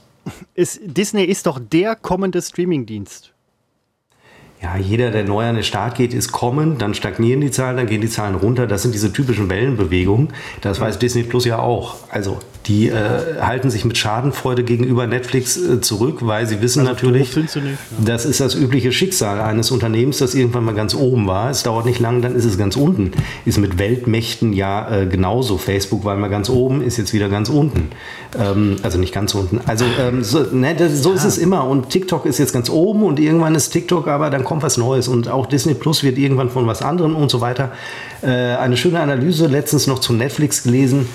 [0.55, 3.33] ist, Disney ist doch der kommende Streamingdienst
[4.63, 7.87] ja, jeder, der neu an den Start geht, ist kommen, dann stagnieren die Zahlen, dann
[7.87, 8.67] gehen die Zahlen runter.
[8.67, 10.29] Das sind diese typischen Wellenbewegungen.
[10.63, 11.97] Das weiß Disney Plus ja auch.
[12.11, 16.93] Also die äh, halten sich mit Schadenfreude gegenüber Netflix äh, zurück, weil sie wissen also,
[16.93, 17.63] natürlich, nicht, ja.
[18.05, 21.51] das ist das übliche Schicksal eines Unternehmens, das irgendwann mal ganz oben war.
[21.51, 23.13] Es dauert nicht lang, dann ist es ganz unten.
[23.45, 25.59] Ist mit Weltmächten ja äh, genauso.
[25.59, 27.91] Facebook war mal ganz oben, ist jetzt wieder ganz unten.
[28.37, 29.61] Ähm, also nicht ganz unten.
[29.67, 31.69] Also ähm, so, ne, das, so ist es immer.
[31.69, 35.09] Und TikTok ist jetzt ganz oben und irgendwann ist TikTok, aber dann kommt was Neues.
[35.09, 37.73] Und auch Disney Plus wird irgendwann von was anderem und so weiter.
[38.23, 41.07] Äh, eine schöne Analyse letztens noch zu Netflix gelesen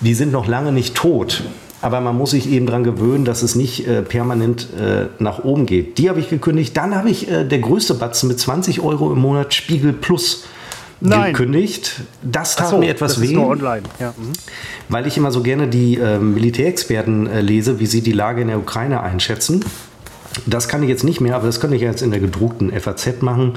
[0.00, 1.44] die sind noch lange nicht tot.
[1.82, 5.66] Aber man muss sich eben daran gewöhnen, dass es nicht äh, permanent äh, nach oben
[5.66, 5.98] geht.
[5.98, 6.76] Die habe ich gekündigt.
[6.76, 10.44] Dann habe ich äh, der größte Batzen mit 20 Euro im Monat Spiegel Plus
[11.00, 11.32] Nein.
[11.32, 12.00] gekündigt.
[12.22, 13.34] Das tat so, mir etwas weh.
[13.34, 14.14] Ja.
[14.16, 14.32] Mhm.
[14.88, 18.48] Weil ich immer so gerne die äh, Militärexperten äh, lese, wie sie die Lage in
[18.48, 19.62] der Ukraine einschätzen.
[20.44, 23.22] Das kann ich jetzt nicht mehr, aber das könnte ich jetzt in der gedruckten FAZ
[23.22, 23.54] machen.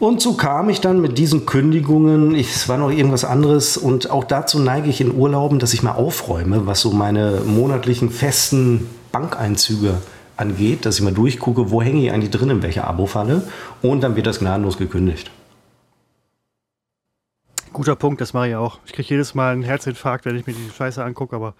[0.00, 4.10] Und so kam ich dann mit diesen Kündigungen, ich, es war noch irgendwas anderes und
[4.10, 8.88] auch dazu neige ich in Urlauben, dass ich mal aufräume, was so meine monatlichen festen
[9.12, 10.00] Bankeinzüge
[10.38, 13.42] angeht, dass ich mal durchgucke, wo hänge ich eigentlich drin, in welcher Abo-Falle
[13.82, 15.30] und dann wird das gnadenlos gekündigt.
[17.74, 18.78] Guter Punkt, das mache ich auch.
[18.86, 21.54] Ich kriege jedes Mal einen Herzinfarkt, wenn ich mir die Scheiße angucke, aber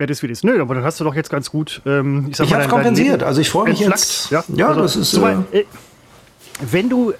[0.00, 0.44] ja, das wie das.
[0.44, 1.82] Nö, aber dann hast du doch jetzt ganz gut.
[1.84, 4.30] Ähm, ich ich habe es kompensiert, also ich freue mich jetzt.
[4.30, 5.10] Ja, ja also, das ist.
[5.10, 5.64] So, äh,
[6.60, 7.14] wenn du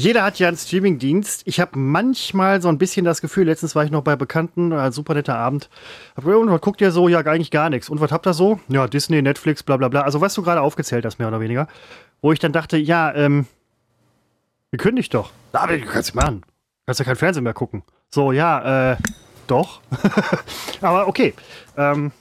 [0.00, 1.42] jeder hat ja einen Streamingdienst.
[1.44, 4.92] Ich habe manchmal so ein bisschen das Gefühl, letztens war ich noch bei Bekannten, ein
[4.92, 5.68] super netter Abend.
[6.16, 7.08] Hab, und was guckt ihr so?
[7.08, 7.90] Ja, eigentlich gar nichts.
[7.90, 8.60] Und was habt ihr so?
[8.68, 10.02] Ja, Disney, Netflix, bla bla bla.
[10.02, 11.68] Also was du gerade aufgezählt hast, mehr oder weniger.
[12.22, 13.46] Wo ich dann dachte, ja, ähm,
[14.70, 15.32] gekündigt doch.
[15.52, 16.42] Aber du kannst machen.
[16.42, 16.46] Du
[16.86, 17.82] kannst ja kein Fernsehen mehr gucken.
[18.08, 18.96] So, ja, äh,
[19.50, 19.80] doch.
[20.80, 21.34] Aber okay.
[21.76, 22.12] Ähm,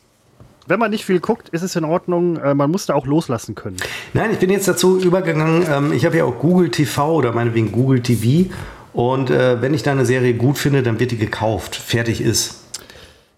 [0.68, 2.38] wenn man nicht viel guckt, ist es in Ordnung.
[2.38, 3.78] Äh, man muss da auch loslassen können.
[4.14, 5.66] Nein, ich bin jetzt dazu übergegangen.
[5.70, 8.54] Ähm, ich habe ja auch Google TV oder meinetwegen Google TV.
[8.94, 11.76] Und äh, wenn ich da eine Serie gut finde, dann wird die gekauft.
[11.76, 12.64] Fertig ist.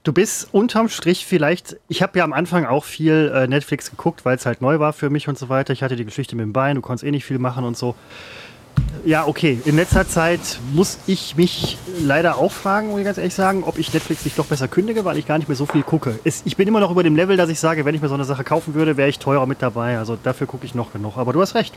[0.03, 4.25] Du bist unterm Strich vielleicht, ich habe ja am Anfang auch viel äh, Netflix geguckt,
[4.25, 5.73] weil es halt neu war für mich und so weiter.
[5.73, 7.95] Ich hatte die Geschichte mit dem Bein, du konntest eh nicht viel machen und so.
[9.03, 9.59] Ja, okay.
[9.65, 13.79] In letzter Zeit muss ich mich leider auch fragen, muss ich ganz ehrlich sagen, ob
[13.79, 16.19] ich Netflix nicht doch besser kündige, weil ich gar nicht mehr so viel gucke.
[16.23, 18.13] Es, ich bin immer noch über dem Level, dass ich sage, wenn ich mir so
[18.13, 19.97] eine Sache kaufen würde, wäre ich teurer mit dabei.
[19.97, 21.17] Also dafür gucke ich noch genug.
[21.17, 21.73] Aber du hast recht.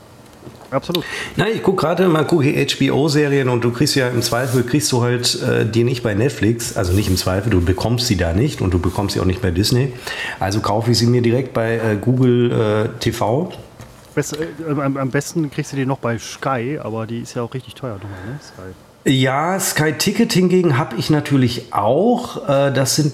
[0.71, 1.05] Absolut.
[1.37, 5.03] Nein, ich gucke gerade mal gucke HBO-Serien und du kriegst ja im Zweifel, kriegst du
[5.03, 8.61] halt äh, die nicht bei Netflix, also nicht im Zweifel, du bekommst sie da nicht
[8.61, 9.93] und du bekommst sie auch nicht bei Disney.
[10.41, 13.53] Also kaufe ich sie mir direkt bei äh, Google äh, TV
[14.15, 17.53] Best, äh, am, besten kriegst du die noch bei Sky, aber die ist ja auch
[17.53, 17.95] richtig teuer.
[17.95, 18.39] Ne?
[18.41, 19.11] Sky.
[19.11, 22.49] Ja, Sky Ticket hingegen habe ich natürlich auch.
[22.49, 23.13] Äh, das sind,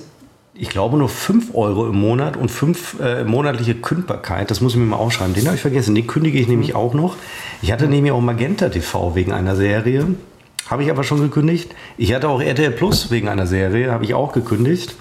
[0.55, 4.51] ich glaube, nur 5 Euro im Monat und 5 äh, monatliche Kündbarkeit.
[4.51, 5.35] Das muss ich mir mal aufschreiben.
[5.35, 5.95] Den habe ich vergessen.
[5.95, 6.77] Den kündige ich nämlich mhm.
[6.77, 7.17] auch noch.
[7.63, 10.07] Ich hatte nämlich auch Magenta TV wegen einer Serie.
[10.69, 11.75] Habe ich aber schon gekündigt.
[11.97, 13.91] Ich hatte auch RTL Plus wegen einer Serie.
[13.91, 14.95] Habe ich auch gekündigt.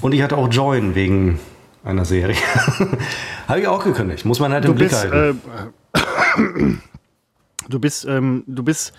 [0.00, 1.38] Und ich hatte auch Join wegen
[1.84, 2.36] einer Serie.
[3.48, 4.24] Habe ich auch gekündigt.
[4.24, 5.40] Muss man halt im du Blick bist, halten.
[5.94, 6.74] Äh,
[7.68, 8.92] du bist, ähm, du bist,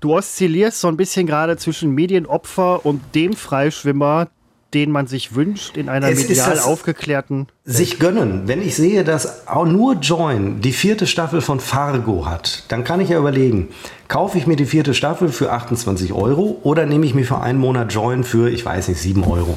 [0.00, 4.28] du oszillierst so ein bisschen gerade zwischen Medienopfer und dem Freischwimmer,
[4.74, 7.46] den man sich wünscht in einer es medial aufgeklärten.
[7.64, 8.42] Sich gönnen.
[8.46, 13.00] Wenn ich sehe, dass auch nur Join die vierte Staffel von Fargo hat, dann kann
[13.00, 13.68] ich ja überlegen,
[14.08, 17.58] kaufe ich mir die vierte Staffel für 28 Euro oder nehme ich mir für einen
[17.58, 19.56] Monat Join für, ich weiß nicht, 7 Euro.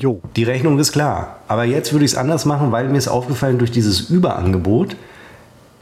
[0.00, 0.22] Jo.
[0.34, 1.40] Die Rechnung ist klar.
[1.46, 4.96] Aber jetzt würde ich es anders machen, weil mir ist aufgefallen, durch dieses Überangebot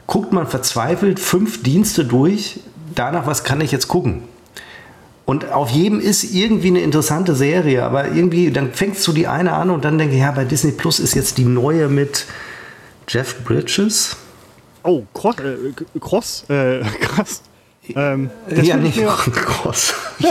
[0.07, 2.59] guckt man verzweifelt fünf Dienste durch,
[2.95, 4.23] danach, was kann ich jetzt gucken.
[5.25, 9.53] Und auf jedem ist irgendwie eine interessante Serie, aber irgendwie, dann fängst du die eine
[9.53, 12.25] an und dann denke ich, ja, bei Disney Plus ist jetzt die neue mit
[13.07, 14.17] Jeff Bridges.
[14.83, 17.43] Oh, Cross, äh, Cross, äh, krass.
[17.95, 18.29] Ähm,
[18.61, 18.97] ja, nicht
[19.33, 19.93] groß.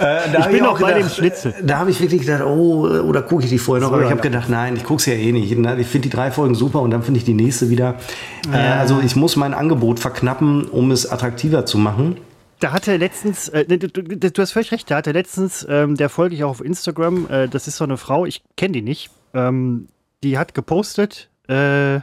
[0.00, 1.54] äh, ich bin noch bei dem Schnitzel.
[1.62, 3.90] Da habe ich wirklich gedacht, oh, oder gucke ich die vorher noch?
[3.90, 5.50] So, aber ich habe gedacht, nein, ich gucke es ja eh nicht.
[5.50, 7.96] Ich finde die drei Folgen super und dann finde ich die nächste wieder.
[8.52, 12.16] Äh, also ich muss mein Angebot verknappen, um es attraktiver zu machen.
[12.60, 16.08] Da hatte letztens, äh, du, du, du, hast völlig recht, da hatte letztens, ähm, der
[16.08, 19.10] folge ich auch auf Instagram, äh, das ist so eine Frau, ich kenne die nicht,
[19.34, 19.88] ähm,
[20.22, 22.00] die hat gepostet, äh,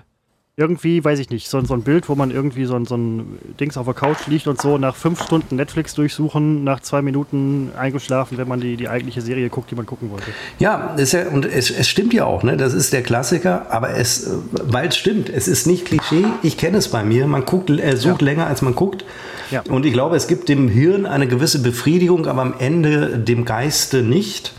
[0.57, 3.77] irgendwie, weiß ich nicht, so, so ein Bild, wo man irgendwie so, so ein Dings
[3.77, 8.37] auf der Couch liegt und so nach fünf Stunden Netflix durchsuchen, nach zwei Minuten eingeschlafen,
[8.37, 10.31] wenn man die, die eigentliche Serie guckt, die man gucken wollte.
[10.59, 12.57] Ja, ist ja und es, es stimmt ja auch, ne?
[12.57, 16.77] Das ist der Klassiker, aber es, weil es stimmt, es ist nicht Klischee, ich kenne
[16.77, 18.25] es bei mir, man guckt, äh, sucht ja.
[18.25, 19.05] länger als man guckt.
[19.51, 19.63] Ja.
[19.69, 24.01] Und ich glaube, es gibt dem Hirn eine gewisse Befriedigung, aber am Ende dem Geiste
[24.01, 24.53] nicht.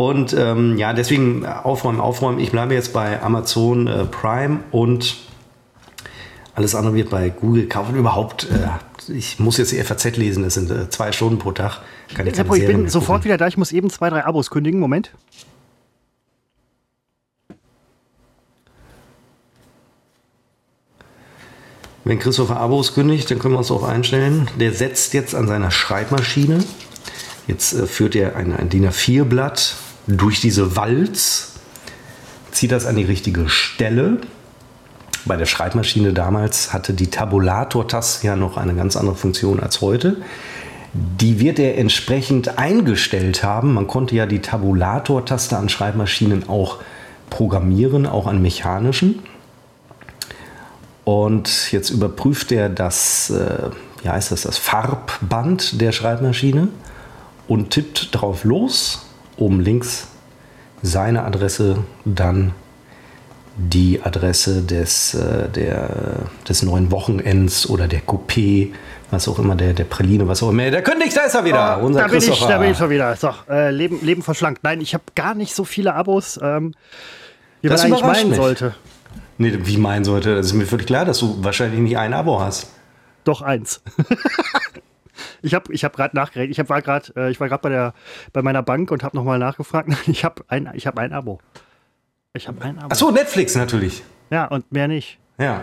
[0.00, 2.40] Und ähm, ja, deswegen aufräumen, aufräumen.
[2.40, 5.18] Ich bleibe jetzt bei Amazon äh, Prime und
[6.54, 7.94] alles andere wird bei Google kaufen.
[7.94, 11.82] Überhaupt, äh, ich muss jetzt die FAZ lesen, das sind äh, zwei Stunden pro Tag.
[12.14, 14.80] Kann ich, ich bin sofort wieder da, ich muss eben zwei, drei Abos kündigen.
[14.80, 15.12] Moment.
[22.04, 24.48] Wenn Christopher Abos kündigt, dann können wir uns auch einstellen.
[24.58, 26.64] Der setzt jetzt an seiner Schreibmaschine.
[27.46, 29.76] Jetzt äh, führt er ein, ein DIN A4-Blatt
[30.16, 31.52] durch diese Walz,
[32.50, 34.18] zieht das an die richtige Stelle.
[35.24, 40.16] Bei der Schreibmaschine damals hatte die Tabulator-Taste ja noch eine ganz andere Funktion als heute.
[40.92, 43.74] Die wird er entsprechend eingestellt haben.
[43.74, 46.78] Man konnte ja die Tabulator-Taste an Schreibmaschinen auch
[47.28, 49.20] programmieren, auch an mechanischen.
[51.04, 53.70] Und jetzt überprüft er das, äh,
[54.02, 56.68] wie heißt das, das Farbband der Schreibmaschine
[57.46, 59.09] und tippt drauf los
[59.40, 60.08] oben links
[60.82, 62.52] seine Adresse, dann
[63.56, 68.72] die Adresse des, äh, der, des neuen Wochenends oder der Coupé,
[69.10, 70.70] was auch immer, der, der Praline, was auch immer.
[70.70, 72.90] Der König, da ist er wieder, oh, unser da bin ich, Da bin ich schon
[72.90, 73.14] wieder.
[73.16, 74.62] So, äh, Leben, Leben verschlankt.
[74.62, 76.74] Nein, ich habe gar nicht so viele Abos, ähm,
[77.60, 78.38] wie das man eigentlich meinen mich.
[78.38, 78.74] sollte.
[79.36, 80.36] Nee, wie meinen sollte.
[80.36, 82.68] Das ist mir völlig klar, dass du wahrscheinlich nicht ein Abo hast.
[83.24, 83.82] Doch eins.
[85.42, 86.52] ich habe ich hab gerade nachgerechnet.
[86.52, 87.94] Ich hab, war gerade äh, ich war gerade bei der
[88.32, 89.90] bei meiner Bank und habe nochmal nachgefragt.
[90.06, 91.40] Ich habe ein ich habe ein Abo.
[92.34, 92.88] Ich habe ein Abo.
[92.90, 94.02] Ach so, Netflix natürlich.
[94.30, 95.18] Ja, und mehr nicht.
[95.38, 95.62] Ja.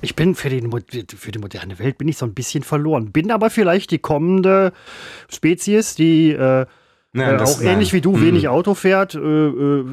[0.00, 3.12] Ich bin für die, für die moderne Welt bin ich so ein bisschen verloren.
[3.12, 4.72] Bin aber vielleicht die kommende
[5.28, 6.66] Spezies, die äh,
[7.16, 8.22] Nein, äh, auch ähnlich wie du mhm.
[8.22, 9.84] wenig Auto fährt, äh, äh,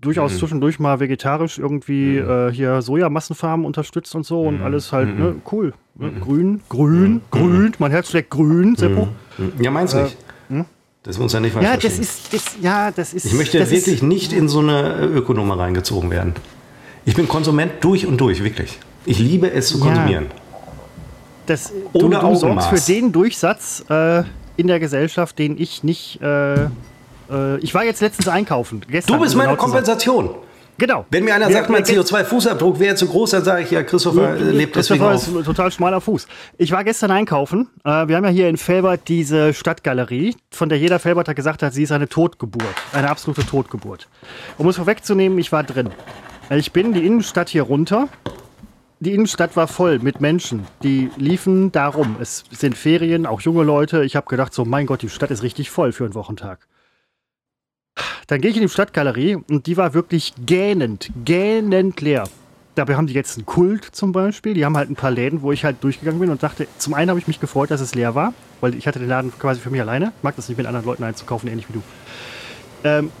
[0.00, 0.38] durchaus mhm.
[0.38, 2.30] zwischendurch mal vegetarisch irgendwie mhm.
[2.30, 4.64] Äh, hier Sojamassenfarmen unterstützt und so und mhm.
[4.64, 5.42] alles halt ne, mhm.
[5.52, 5.72] cool.
[5.98, 6.20] Mhm.
[6.20, 9.08] Grün, grün, grün, mein Herz schlägt grün, Seppo.
[9.58, 10.16] Ja, meins äh, nicht.
[10.48, 10.64] Hm?
[11.02, 13.24] Das muss ja nicht Ja, das ist, das, ja, das ist.
[13.24, 16.34] Ich möchte wirklich ist, nicht in so eine Ökonummer reingezogen werden.
[17.06, 18.78] Ich bin Konsument durch und durch, wirklich.
[19.06, 20.24] Ich liebe es zu konsumieren.
[20.24, 20.36] Ja.
[21.46, 24.24] Das, Ohne du, du sorgst für den Durchsatz äh,
[24.56, 26.20] in der Gesellschaft, den ich nicht.
[26.20, 28.82] Äh, äh, ich war jetzt letztens einkaufen.
[28.90, 30.30] Gestern, du bist meine Kompensation.
[30.78, 31.06] Genau.
[31.10, 34.74] Wenn mir einer sagt, mein CO2-Fußabdruck wäre zu groß, dann sage ich ja, Christopher lebt
[34.74, 36.26] Christopher deswegen ist total schmaler Fuß.
[36.58, 37.68] Ich war gestern einkaufen.
[37.84, 41.72] Äh, wir haben ja hier in Felbert diese Stadtgalerie, von der jeder Felberter gesagt hat,
[41.72, 42.66] sie ist eine Totgeburt.
[42.92, 44.08] Eine absolute Totgeburt.
[44.58, 45.90] Um es vorwegzunehmen, ich war drin.
[46.50, 48.08] Ich bin die Innenstadt hier runter
[48.98, 52.16] die Innenstadt war voll mit Menschen, die liefen darum.
[52.18, 54.04] Es sind Ferien, auch junge Leute.
[54.04, 56.66] Ich habe gedacht, so mein Gott, die Stadt ist richtig voll für einen Wochentag.
[58.26, 62.24] Dann gehe ich in die Stadtgalerie und die war wirklich gähnend, gähnend leer.
[62.74, 64.52] Dabei haben die jetzt einen Kult zum Beispiel.
[64.52, 67.08] Die haben halt ein paar Läden, wo ich halt durchgegangen bin und dachte, zum einen
[67.08, 69.70] habe ich mich gefreut, dass es leer war, weil ich hatte den Laden quasi für
[69.70, 70.12] mich alleine.
[70.16, 71.82] Ich mag das nicht mit anderen Leuten einzukaufen, ähnlich wie du.
[72.82, 73.12] Ähm,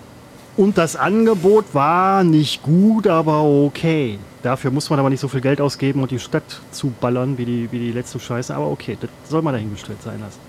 [0.56, 4.18] und das Angebot war nicht gut, aber okay.
[4.42, 7.72] Dafür muss man aber nicht so viel Geld ausgeben und die Stadt zuballern wie die,
[7.72, 8.54] wie die letzte Scheiße.
[8.54, 10.40] Aber okay, das soll man dahingestellt sein lassen.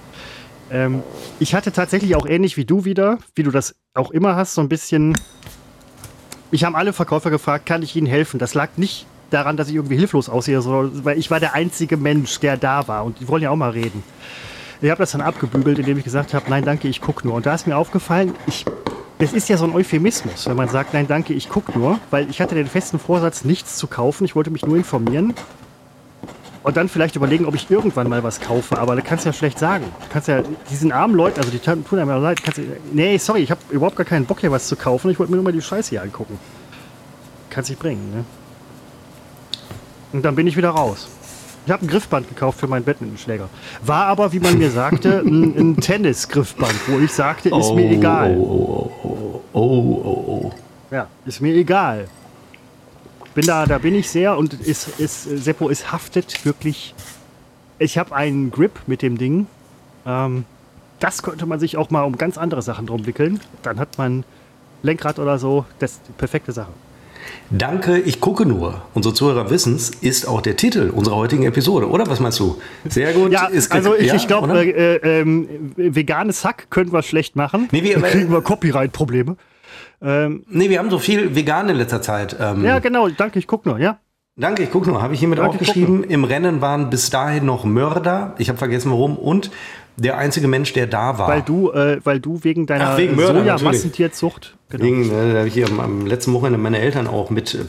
[0.71, 1.03] Ähm,
[1.39, 4.61] ich hatte tatsächlich auch ähnlich wie du wieder, wie du das auch immer hast, so
[4.61, 5.17] ein bisschen.
[6.51, 8.39] Ich habe alle Verkäufer gefragt, kann ich ihnen helfen?
[8.39, 11.97] Das lag nicht daran, dass ich irgendwie hilflos aussehe, sondern weil ich war der einzige
[11.97, 13.03] Mensch, der da war.
[13.03, 14.03] Und die wollen ja auch mal reden.
[14.81, 17.35] Ich habe das dann abgebügelt, indem ich gesagt habe, nein, danke, ich gucke nur.
[17.35, 18.65] Und da ist mir aufgefallen, ich
[19.19, 22.29] das ist ja so ein Euphemismus, wenn man sagt, nein, danke, ich gucke nur, weil
[22.29, 24.25] ich hatte den festen Vorsatz, nichts zu kaufen.
[24.25, 25.33] Ich wollte mich nur informieren
[26.67, 28.77] und dann vielleicht überlegen, ob ich irgendwann mal was kaufe.
[28.77, 29.85] Aber da kannst du ja schlecht sagen.
[30.01, 33.17] Du kannst ja diesen armen Leuten, also die tun einem ja leid, kannst du, nee,
[33.17, 35.09] sorry, ich habe überhaupt gar keinen Bock hier was zu kaufen.
[35.09, 36.37] Ich wollte mir nur mal die Scheiße hier angucken.
[37.49, 38.25] Kannst dich bringen, ne?
[40.11, 41.07] Und dann bin ich wieder raus.
[41.65, 43.47] Ich habe ein Griffband gekauft für meinen Badmintonschläger.
[43.83, 47.89] War aber, wie man mir sagte, ein, ein Tennisgriffband, wo ich sagte, ist oh, mir
[47.91, 48.35] egal.
[48.37, 50.51] Oh, oh, oh, oh, oh, oh.
[50.91, 52.09] Ja, ist mir egal.
[53.37, 56.95] Bin da, da bin ich sehr und ist, ist, Seppo, es haftet wirklich.
[57.77, 59.45] Ich habe einen Grip mit dem Ding.
[60.07, 60.45] Ähm,
[60.99, 63.39] das könnte man sich auch mal um ganz andere Sachen drum wickeln.
[63.61, 64.23] Dann hat man
[64.81, 65.65] Lenkrad oder so.
[65.77, 66.71] Das ist die perfekte Sache.
[67.51, 68.81] Danke, ich gucke nur.
[68.95, 72.07] Unsere Zuhörer wissen es, ist auch der Titel unserer heutigen Episode, oder?
[72.07, 72.59] Was meinst du?
[72.89, 73.31] Sehr gut.
[73.31, 77.67] Ja, also ich, ja, ich glaube, äh, äh, ähm, veganes Hack können wir schlecht machen.
[77.71, 79.37] Nee, wir, kriegen wir Copyright-Probleme.
[80.01, 82.35] Ähm, nee, wir haben so viel vegan in letzter Zeit.
[82.39, 83.07] Ähm, ja, genau.
[83.09, 83.99] Danke, ich gucke nur, ja.
[84.35, 85.01] Danke, ich gucke nur.
[85.01, 86.03] Habe ich hiermit Danke, aufgeschrieben.
[86.03, 88.35] Im Rennen waren bis dahin noch Mörder.
[88.37, 89.17] Ich habe vergessen, warum.
[89.17, 89.49] Und
[89.95, 91.27] der einzige Mensch, der da war.
[91.27, 94.55] Weil du, äh, weil du wegen deiner Soja-Massentierzucht.
[94.69, 94.83] Genau.
[94.83, 97.63] Wegen, äh, da habe ich hier am, am, letzten Wochenende meine Eltern auch mit äh,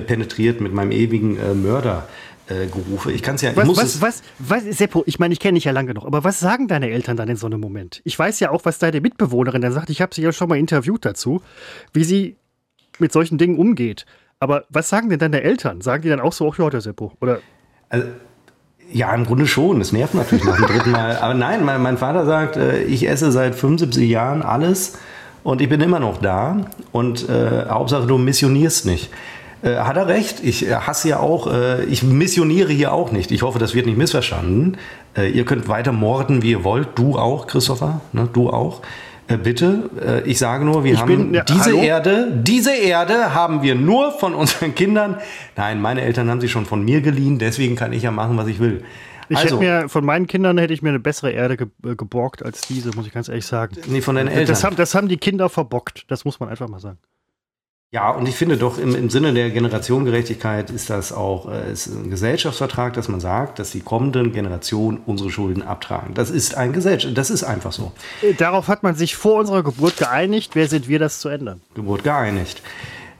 [0.00, 2.08] penetriert mit meinem ewigen äh, Mörder.
[2.48, 3.12] Äh, gerufe.
[3.12, 3.54] Ich kann es ja.
[3.56, 6.40] Was, was, was, was, Seppo, ich meine, ich kenne dich ja lange genug, aber was
[6.40, 8.00] sagen deine Eltern dann in so einem Moment?
[8.04, 9.90] Ich weiß ja auch, was deine Mitbewohnerin dann sagt.
[9.90, 11.42] Ich habe sie ja schon mal interviewt dazu,
[11.92, 12.36] wie sie
[12.98, 14.06] mit solchen Dingen umgeht.
[14.40, 15.82] Aber was sagen denn deine Eltern?
[15.82, 17.12] Sagen die dann auch so, ach ja, der Seppo?
[17.20, 17.40] Oder?
[17.90, 18.06] Also,
[18.90, 19.78] ja, im Grunde schon.
[19.78, 21.18] Das nervt natürlich nach dem dritten Mal.
[21.18, 24.96] Aber nein, mein, mein Vater sagt, äh, ich esse seit 75 Jahren alles
[25.44, 26.64] und ich bin immer noch da.
[26.92, 29.10] Und äh, Hauptsache, du missionierst nicht.
[29.62, 30.42] Äh, hat er recht.
[30.42, 33.30] Ich äh, hasse ja auch, äh, ich missioniere hier auch nicht.
[33.32, 34.76] Ich hoffe, das wird nicht missverstanden.
[35.16, 36.90] Äh, ihr könnt weiter morden, wie ihr wollt.
[36.96, 38.00] Du auch, Christopher.
[38.12, 38.28] Ne?
[38.32, 38.82] Du auch.
[39.26, 39.90] Äh, bitte,
[40.24, 41.82] ich sage nur, wir ich haben bin, ja, diese hallo?
[41.82, 45.18] Erde, diese Erde haben wir nur von unseren Kindern.
[45.54, 48.46] Nein, meine Eltern haben sie schon von mir geliehen, deswegen kann ich ja machen, was
[48.46, 48.84] ich will.
[49.28, 52.42] Ich also, hätte mir, von meinen Kindern hätte ich mir eine bessere Erde ge geborgt
[52.42, 53.76] als diese, muss ich ganz ehrlich sagen.
[53.86, 54.46] Nee, von deinen Eltern.
[54.46, 56.98] Das haben, das haben die Kinder verbockt, das muss man einfach mal sagen.
[57.90, 61.86] Ja, und ich finde doch im, im Sinne der Generationengerechtigkeit ist das auch äh, ist
[61.86, 66.12] ein Gesellschaftsvertrag, dass man sagt, dass die kommenden Generationen unsere Schulden abtragen.
[66.12, 67.92] Das ist ein Gesellschaft, das ist einfach so.
[68.20, 70.50] Äh, darauf hat man sich vor unserer Geburt geeinigt.
[70.54, 71.62] Wer sind wir, das zu ändern?
[71.74, 72.60] Geburt geeinigt.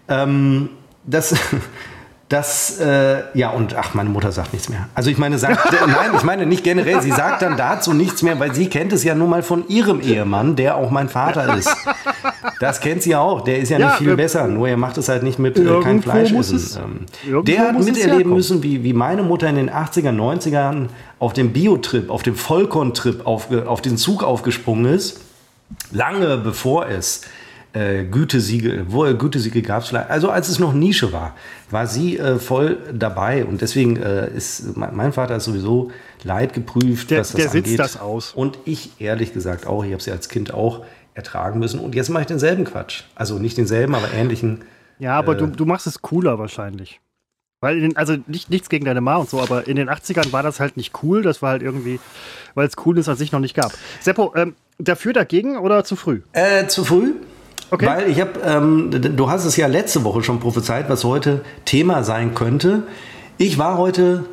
[0.06, 0.68] Ähm,
[1.06, 1.34] das,
[2.28, 4.86] das, äh, ja, und ach, meine Mutter sagt nichts mehr.
[4.94, 8.22] Also ich meine, sagt, äh, nein, ich meine nicht generell, sie sagt dann dazu nichts
[8.22, 11.56] mehr, weil sie kennt es ja nun mal von ihrem Ehemann, der auch mein Vater
[11.56, 11.74] ist.
[12.60, 14.98] Das kennt sie auch, der ist ja, Ja, nicht viel äh, besser, nur er macht
[14.98, 16.56] es halt nicht mit äh, kein Fleisch essen.
[16.56, 17.06] es- Ähm,
[17.44, 22.10] der hat miterleben müssen, wie, wie meine Mutter in den 80er, 90ern auf dem Biotrip,
[22.10, 25.20] auf dem Vollkorntrip auf, auf den Zug aufgesprungen ist
[25.92, 27.22] lange bevor es
[27.78, 31.34] äh, Gütesiegel, wo äh, Gütesiegel gab es vielleicht, also als es noch Nische war,
[31.70, 35.90] war sie äh, voll dabei und deswegen äh, ist mein Vater ist sowieso
[36.24, 37.78] leidgeprüft, Der- was das der sitzt angeht.
[37.80, 38.32] das aus.
[38.34, 42.08] Und ich ehrlich gesagt auch, ich habe sie als Kind auch ertragen müssen und jetzt
[42.10, 43.02] mache ich denselben Quatsch.
[43.14, 44.62] Also nicht denselben, aber ähnlichen.
[44.98, 45.38] Ja, aber Äh.
[45.38, 47.00] du, du machst es cooler wahrscheinlich.
[47.60, 50.30] Weil, in den, also nicht, nichts gegen deine Ma und so, aber in den 80ern
[50.32, 51.22] war das halt nicht cool.
[51.22, 51.98] Das war halt irgendwie,
[52.54, 53.72] weil es Coolness an sich noch nicht gab.
[54.00, 56.20] Seppo, ähm, dafür, dagegen oder zu früh?
[56.34, 57.14] Äh, zu früh.
[57.70, 57.86] Okay.
[57.86, 62.02] Weil ich habe, ähm, du hast es ja letzte Woche schon prophezeit, was heute Thema
[62.02, 62.84] sein könnte.
[63.36, 64.24] Ich war heute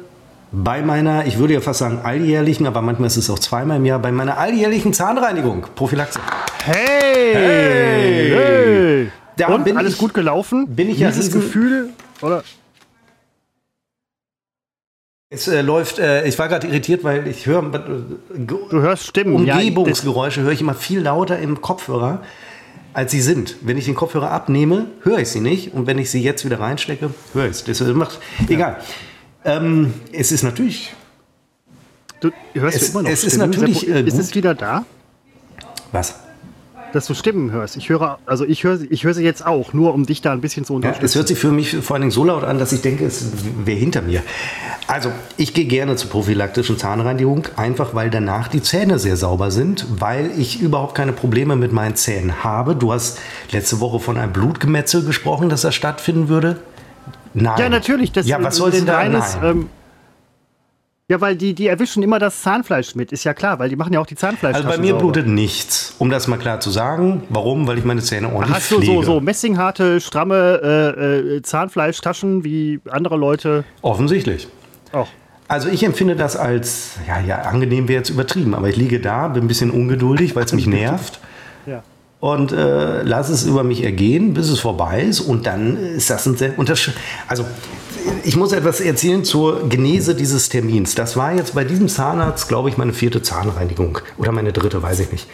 [0.52, 3.86] bei meiner, ich würde ja fast sagen alljährlichen, aber manchmal ist es auch zweimal im
[3.86, 6.20] Jahr, bei meiner alljährlichen Zahnreinigung, Prophylaxe.
[6.64, 7.34] Hey!
[7.34, 8.30] Hey!
[8.32, 9.12] hey.
[9.38, 10.68] Da und bin alles ich- gut gelaufen?
[10.70, 11.90] bin ich ja Dieses Gefühl,
[12.22, 12.44] oder?
[15.30, 17.80] Es äh, läuft, äh, ich war gerade irritiert, weil ich höre äh,
[18.38, 19.46] Du hörst Stimmen.
[19.46, 22.22] Ja, Umgebungsgeräusche höre ich immer viel lauter im Kopfhörer,
[22.96, 23.58] als sie sind.
[23.62, 25.74] Wenn ich den Kopfhörer abnehme, höre ich sie nicht.
[25.74, 27.64] Und wenn ich sie jetzt wieder reinstecke, höre ich es.
[27.66, 28.78] Das macht, egal.
[29.44, 30.94] Ähm, es ist natürlich,
[32.22, 34.86] du hörst es- ja immer noch es ist natürlich, äh, ist es wieder da,
[35.92, 36.16] was?
[36.96, 37.78] Dass du Stimmen hörst?
[37.78, 40.32] Ich höre, also ich höre, sie- ich höre sie jetzt auch, nur um dich da
[40.32, 41.06] ein bisschen zu Ja, unterstützen.
[41.06, 43.26] es hört sich für mich vor allen Dingen so laut an, dass ich denke, es
[43.66, 44.24] wäre hinter mir.
[44.88, 49.86] Also, ich gehe gerne zur prophylaktischen Zahnreinigung, einfach weil danach die Zähne sehr sauber sind,
[50.00, 52.76] weil ich überhaupt keine Probleme mit meinen Zähnen habe.
[52.76, 53.20] Du hast
[53.52, 56.58] letzte Woche von einem Blutgemetzel gesprochen, dass das stattfinden würde.
[57.34, 57.56] Nein.
[57.60, 58.12] Ja, natürlich.
[58.12, 58.96] Das, ja, was soll denn da?
[58.98, 59.52] reines, Nein.
[59.52, 59.70] ähm,
[61.08, 63.94] ja, weil die, die erwischen immer das Zahnfleisch mit, ist ja klar, weil die machen
[63.94, 64.56] ja auch die Zahnfleisch.
[64.56, 67.24] also bei mir blutet nichts, um das mal klar zu sagen.
[67.30, 67.68] Warum?
[67.68, 68.94] Weil ich meine Zähne ordentlich Hast du pflege.
[68.94, 70.62] so, so messingharte, stramme
[70.98, 74.48] äh, äh, Zahnfleischtaschen wie andere Leute Offensichtlich.
[74.92, 75.08] auch?
[75.48, 79.28] Also ich empfinde das als, ja, ja, angenehm wäre jetzt übertrieben, aber ich liege da,
[79.28, 81.20] bin ein bisschen ungeduldig, weil es mich nervt
[81.68, 81.84] Ja.
[82.20, 86.26] und äh, lasse es über mich ergehen, bis es vorbei ist und dann ist das
[86.26, 86.54] ein sehr.
[87.28, 87.46] Also
[88.24, 90.96] ich muss etwas erzählen zur Genese dieses Termins.
[90.96, 95.00] Das war jetzt bei diesem Zahnarzt, glaube ich, meine vierte Zahnreinigung oder meine dritte, weiß
[95.00, 95.28] ich nicht.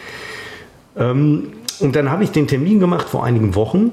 [0.96, 3.92] Ähm, und dann habe ich den Termin gemacht vor einigen Wochen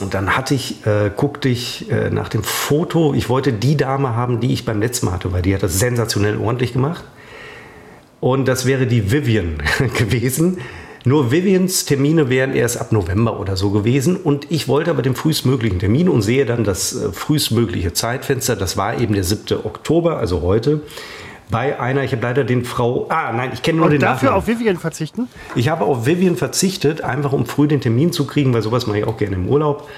[0.00, 4.14] und dann hatte ich, äh, guckte ich äh, nach dem Foto, ich wollte die Dame
[4.14, 7.04] haben, die ich beim letzten Mal hatte, weil die hat das sensationell ordentlich gemacht.
[8.20, 9.62] Und das wäre die Vivian
[9.94, 10.58] gewesen.
[11.06, 14.16] Nur Vivians Termine wären erst ab November oder so gewesen.
[14.16, 18.56] Und ich wollte aber den frühestmöglichen Termin und sehe dann das äh, frühestmögliche Zeitfenster.
[18.56, 19.64] Das war eben der 7.
[19.64, 20.80] Oktober, also heute.
[21.48, 24.30] Bei einer, ich habe leider den Frau, ah nein, ich kenne nur Und den dafür
[24.30, 24.38] Nachnamen.
[24.38, 25.28] auf Vivian verzichten?
[25.54, 28.98] Ich habe auf Vivian verzichtet, einfach um früh den Termin zu kriegen, weil sowas mache
[28.98, 29.88] ich auch gerne im Urlaub.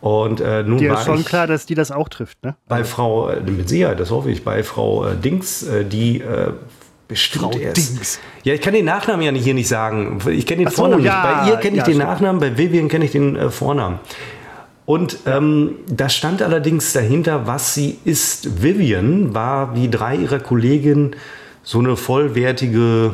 [0.00, 2.54] Und äh, nun Dir war ist schon klar, dass die das auch trifft, ne?
[2.68, 6.22] bei Frau, äh, mit Sicherheit, das hoffe ich, bei Frau äh, Dings, äh, die
[7.08, 7.54] bestimmt.
[7.54, 8.18] Dings.
[8.42, 10.18] Ja, ich kann den Nachnamen ja nicht, hier nicht sagen.
[10.28, 11.22] Ich kenne den so, Vornamen ja, nicht.
[11.22, 12.10] Bei ihr kenne ich ja, den stimmt.
[12.10, 13.98] Nachnamen, bei Vivian kenne ich den äh, Vornamen.
[14.86, 18.62] Und ähm, da stand allerdings dahinter, was sie ist.
[18.62, 21.16] Vivian war wie drei ihrer Kolleginnen
[21.62, 23.12] so eine vollwertige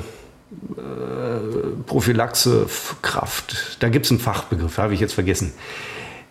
[1.86, 3.76] Prophylaxe-Kraft.
[3.80, 5.52] Da gibt es einen Fachbegriff, habe ich jetzt vergessen.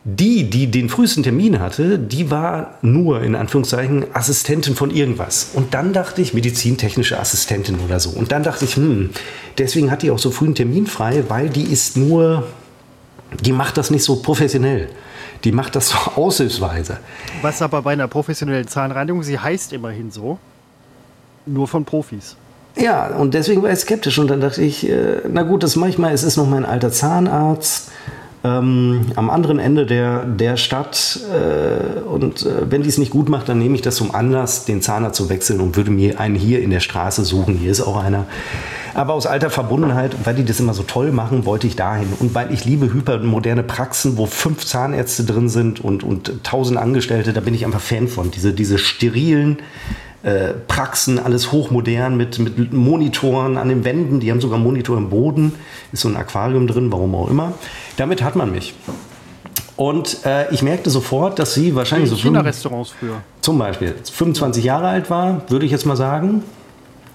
[0.06, 5.52] Die, die den frühesten Termin hatte, die war nur in Anführungszeichen Assistentin von irgendwas.
[5.54, 8.12] Und dann dachte ich, medizintechnische Assistentin oder so.
[8.12, 9.10] Und dann dachte ich, hm,
[9.58, 12.48] deswegen hat die auch so früh einen Termin frei, weil die ist nur,
[13.42, 14.88] die macht das nicht so professionell.
[15.44, 16.98] Die macht das so aushilfsweise.
[17.42, 20.40] Was aber bei einer professionellen Zahnreinigung, sie heißt immerhin so,
[21.46, 22.38] nur von Profis.
[22.78, 25.90] Ja, und deswegen war ich skeptisch und dann dachte ich, äh, na gut, das mache
[25.90, 26.14] ich mal.
[26.14, 27.92] Es ist noch mein alter Zahnarzt
[28.44, 33.28] ähm, am anderen Ende der, der Stadt äh, und äh, wenn die es nicht gut
[33.28, 36.36] macht, dann nehme ich das zum Anlass, den Zahnarzt zu wechseln und würde mir einen
[36.36, 37.56] hier in der Straße suchen.
[37.56, 38.26] Hier ist auch einer.
[38.94, 42.08] Aber aus alter Verbundenheit, weil die das immer so toll machen, wollte ich dahin.
[42.20, 47.34] Und weil ich liebe hypermoderne Praxen, wo fünf Zahnärzte drin sind und, und tausend Angestellte,
[47.34, 48.32] da bin ich einfach Fan von.
[48.32, 49.58] Diese, diese sterilen
[50.24, 54.20] äh, Praxen, alles hochmodern mit, mit Monitoren an den Wänden.
[54.20, 55.54] Die haben sogar Monitor im Boden.
[55.92, 57.54] Ist so ein Aquarium drin, warum auch immer.
[58.00, 58.74] Damit hat man mich.
[59.76, 63.22] Und äh, ich merkte sofort, dass sie wahrscheinlich so China-Restaurants früher.
[63.42, 66.44] zum Beispiel 25 Jahre alt war, würde ich jetzt mal sagen.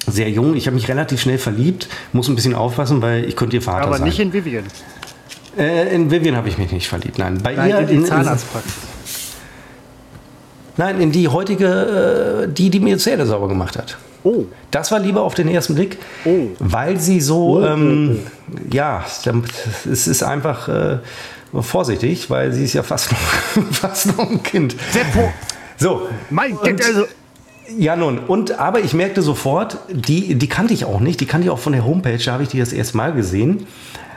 [0.06, 0.54] Sehr jung.
[0.54, 1.88] Ich habe mich relativ schnell verliebt.
[2.12, 4.06] Muss ein bisschen aufpassen, weil ich könnte ihr Vater Aber sein.
[4.08, 4.64] nicht in Vivian.
[5.56, 7.18] äh, in Vivian habe ich mich nicht verliebt.
[7.18, 8.72] Nein, bei Nein, ihr in die Zahnarztpraxis.
[10.76, 13.96] Nein, in die heutige, äh, die, die mir Zähne sauber gemacht hat.
[14.24, 14.46] Oh.
[14.70, 16.48] Das war lieber auf den ersten Blick, Oh.
[16.58, 18.18] weil sie so, Oh, ähm,
[18.72, 19.04] ja,
[19.90, 20.98] es ist einfach äh,
[21.60, 24.74] vorsichtig, weil sie ist ja fast noch, fast noch ein Kind.
[24.92, 25.30] Seppo.
[25.76, 27.04] So, Mein Und- Gott, also.
[27.78, 31.44] ja nun, und aber ich merkte sofort, die, die kannte ich auch nicht, die kannte
[31.46, 33.66] ich auch von der Homepage, da habe ich die das erste Mal gesehen,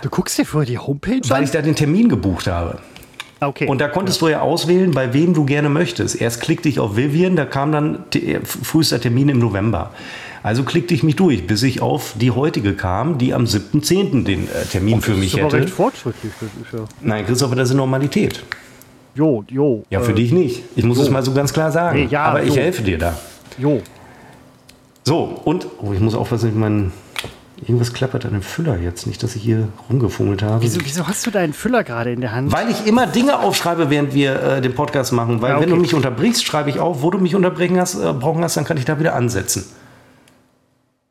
[0.03, 1.43] Du guckst dir vorher die Homepage weil an?
[1.43, 2.77] ich da den Termin gebucht habe.
[3.39, 3.67] Okay.
[3.67, 6.19] Und da konntest du ja auswählen, bei wem du gerne möchtest.
[6.19, 9.91] Erst klickte ich auf Vivian, da kam dann t- frühester Termin im November.
[10.43, 14.23] Also klickte ich mich durch, bis ich auf die heutige kam, die am 7.10.
[14.23, 15.57] den äh, Termin für das mich ist aber hätte.
[15.63, 16.31] recht fortschrittlich.
[16.39, 16.85] Das ja.
[17.01, 18.43] Nein, Christopher, das ist Normalität.
[19.13, 19.83] Jo, jo.
[19.89, 20.63] Ja, für äh, dich nicht.
[20.75, 21.99] Ich muss es mal so ganz klar sagen.
[21.99, 22.59] Nee, ja, Aber ich so.
[22.59, 23.17] helfe dir da.
[23.57, 23.81] Jo.
[25.03, 26.91] So, und oh, ich muss aufpassen, ich mein,
[27.61, 29.07] irgendwas klappert an dem Füller jetzt.
[29.07, 30.61] Nicht, dass ich hier rumgefummelt habe.
[30.63, 32.51] Wieso, wieso hast du deinen Füller gerade in der Hand?
[32.51, 35.41] Weil ich immer Dinge aufschreibe, während wir äh, den Podcast machen.
[35.41, 35.81] Weil Ja, wenn du okay.
[35.81, 38.77] mich unterbrichst, schreibe ich auf, wo du mich unterbrechen hast, äh, brauchen hast, dann kann
[38.77, 39.65] ich da wieder ansetzen.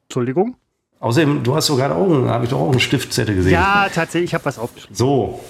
[0.08, 0.56] Entschuldigung?
[1.00, 3.52] Außerdem, du hast sogar einen- habe ich doch auch einen Stiftzettel gesehen.
[3.52, 4.96] Ja, tatsächlich, ich habe was aufgeschrieben.
[4.96, 5.40] So.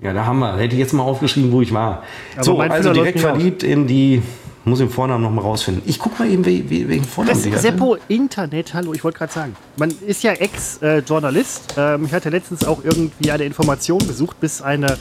[0.00, 0.56] Ja, da haben wir.
[0.56, 2.02] Hätte ich jetzt mal aufgeschrieben, wo ich war.
[2.34, 4.22] Aber so, also direkt verliebt in die.
[4.66, 5.82] Muss den Vornamen noch mal rausfinden.
[5.84, 7.60] Ich guck mal eben, wie, wie, welchen Vornamen Das ist.
[7.62, 9.56] Seppo Internet, hallo, ich wollte gerade sagen.
[9.76, 11.74] Man ist ja Ex-Journalist.
[11.76, 14.96] Ähm, ich hatte letztens auch irgendwie eine Information besucht, bis eine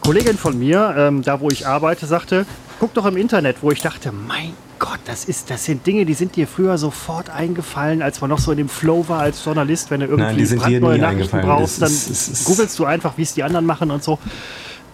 [0.00, 2.44] Kollegin von mir, ähm, da wo ich arbeite, sagte,
[2.78, 6.12] guck doch im Internet, wo ich dachte, mein Gott, das, ist, das sind Dinge, die
[6.12, 9.90] sind dir früher sofort eingefallen, als man noch so in dem Flow war als Journalist,
[9.90, 11.46] wenn du irgendwie Nein, die sind dir brandneue nie Nachrichten eingefallen.
[11.46, 14.18] brauchst, dann ist- es ist- googelst du einfach, wie es die anderen machen und so.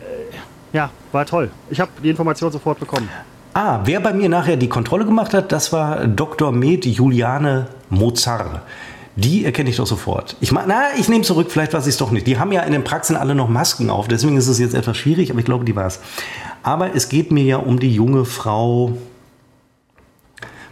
[0.01, 1.51] Äh, Ja, war toll.
[1.71, 3.09] Ich habe die Information sofort bekommen.
[3.55, 6.53] Ah, wer bei mir nachher die Kontrolle gemacht hat, das war Dr.
[6.53, 8.63] Med Juliane Mozart.
[9.17, 10.37] Die erkenne ich doch sofort.
[10.41, 12.27] Ich na, ich nehme zurück, vielleicht weiß ich es doch nicht.
[12.27, 14.97] Die haben ja in den Praxen alle noch Masken auf, deswegen ist es jetzt etwas
[14.97, 16.01] schwierig, aber ich glaube, die war es.
[16.63, 18.97] Aber es geht mir ja um die junge Frau.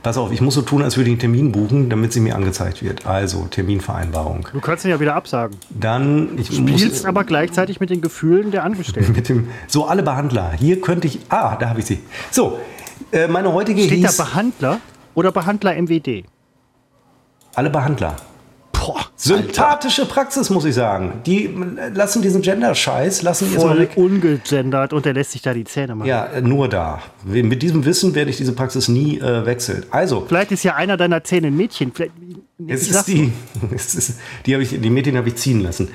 [0.03, 2.35] Pass auf, ich muss so tun, als würde ich einen Termin buchen, damit sie mir
[2.35, 3.07] angezeigt wird.
[3.07, 4.49] Also, Terminvereinbarung.
[4.53, 5.57] Du kannst ihn ja wieder absagen.
[5.71, 9.13] Dann, ich Spielst muss, aber gleichzeitig mit den Gefühlen der Angestellten.
[9.17, 10.53] mit dem, so alle Behandler.
[10.53, 12.01] Hier könnte ich, ah, da habe ich sie.
[12.31, 12.59] So,
[13.13, 14.81] äh, meine heutige Steht hieß, da Behandler
[15.15, 16.25] oder Behandler MWD?
[17.55, 18.17] alle Behandler.
[18.81, 21.21] Boah, Sympathische Praxis, muss ich sagen.
[21.27, 21.55] Die
[21.93, 26.09] lassen diesen Gender-Scheiß, lassen voll ungegendert und der lässt sich da die Zähne machen.
[26.09, 27.03] Ja, nur da.
[27.25, 29.85] Mit diesem Wissen werde ich diese Praxis nie äh, wechseln.
[29.91, 31.93] Also, Vielleicht ist ja einer deiner Zähne ein Mädchen.
[31.93, 32.13] Vielleicht,
[32.67, 33.33] es ist die,
[33.75, 35.89] es ist, die, ich, die Mädchen habe ich ziehen lassen.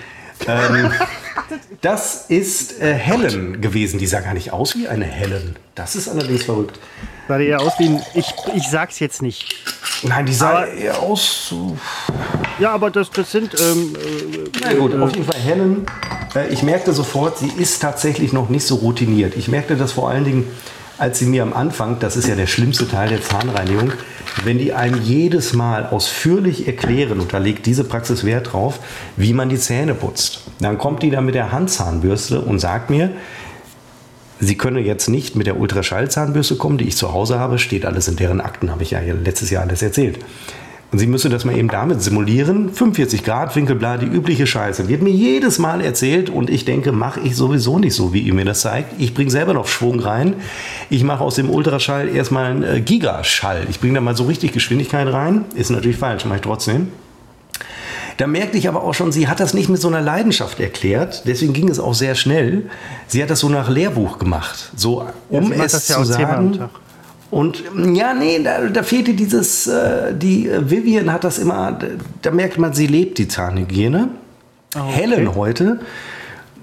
[0.47, 0.91] Ähm,
[1.85, 3.99] das ist äh, Helen gewesen.
[3.99, 5.55] Die sah gar nicht aus wie eine Helen.
[5.75, 6.79] Das ist allerdings verrückt.
[7.27, 8.01] Sah die eher aus wie ein.
[8.15, 9.55] Ich, ich sag's jetzt nicht.
[10.03, 11.77] Nein, die sah Aber- eher aus so
[12.59, 13.55] Ja, aber das, das sind.
[13.59, 15.85] Ähm, äh, Na gut, auf jeden Fall Helen.
[16.35, 19.35] Äh, ich merkte sofort, sie ist tatsächlich noch nicht so routiniert.
[19.35, 20.47] Ich merkte das vor allen Dingen,
[20.97, 23.91] als sie mir am Anfang, das ist ja der schlimmste Teil der Zahnreinigung,
[24.43, 28.79] wenn die einem jedes Mal ausführlich erklären, und da legt diese Praxis Wert drauf,
[29.15, 30.41] wie man die Zähne putzt.
[30.59, 33.11] Dann kommt die da mit der Handzahnbürste und sagt mir,
[34.37, 37.57] Sie könne jetzt nicht mit der Ultraschallzahnbürste kommen, die ich zu Hause habe.
[37.57, 40.19] Steht alles in deren Akten, habe ich ja letztes Jahr alles erzählt.
[40.91, 42.71] Und sie müsse das mal eben damit simulieren.
[42.71, 44.87] 45 Grad, Winkelbla, die übliche Scheiße.
[44.87, 48.33] Wird mir jedes Mal erzählt und ich denke, mache ich sowieso nicht so, wie ihr
[48.33, 48.99] mir das zeigt.
[48.99, 50.35] Ich bringe selber noch Schwung rein.
[50.89, 53.67] Ich mache aus dem Ultraschall erstmal einen äh, Gigaschall.
[53.69, 55.45] Ich bringe da mal so richtig Geschwindigkeit rein.
[55.55, 56.87] Ist natürlich falsch, mache ich trotzdem.
[58.17, 61.23] Da merkte ich aber auch schon, sie hat das nicht mit so einer Leidenschaft erklärt.
[61.25, 62.69] Deswegen ging es auch sehr schnell.
[63.07, 64.71] Sie hat das so nach Lehrbuch gemacht.
[64.75, 66.69] So, um macht es das ja zu sagen.
[67.31, 67.63] Und
[67.93, 71.77] ja, nee, da, da fehlte dieses, äh, die äh, Vivian hat das immer,
[72.21, 74.09] da, merkt man, sie lebt die Zahnhygiene.
[74.75, 75.79] Ah, Helen heute,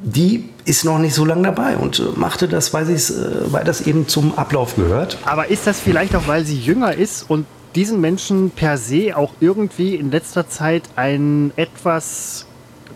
[0.03, 3.01] die ist noch nicht so lange dabei und äh, machte das, weil, äh,
[3.47, 5.19] weil das eben zum Ablauf gehört.
[5.25, 9.33] Aber ist das vielleicht auch, weil sie jünger ist und diesen Menschen per se auch
[9.41, 12.47] irgendwie in letzter Zeit ein etwas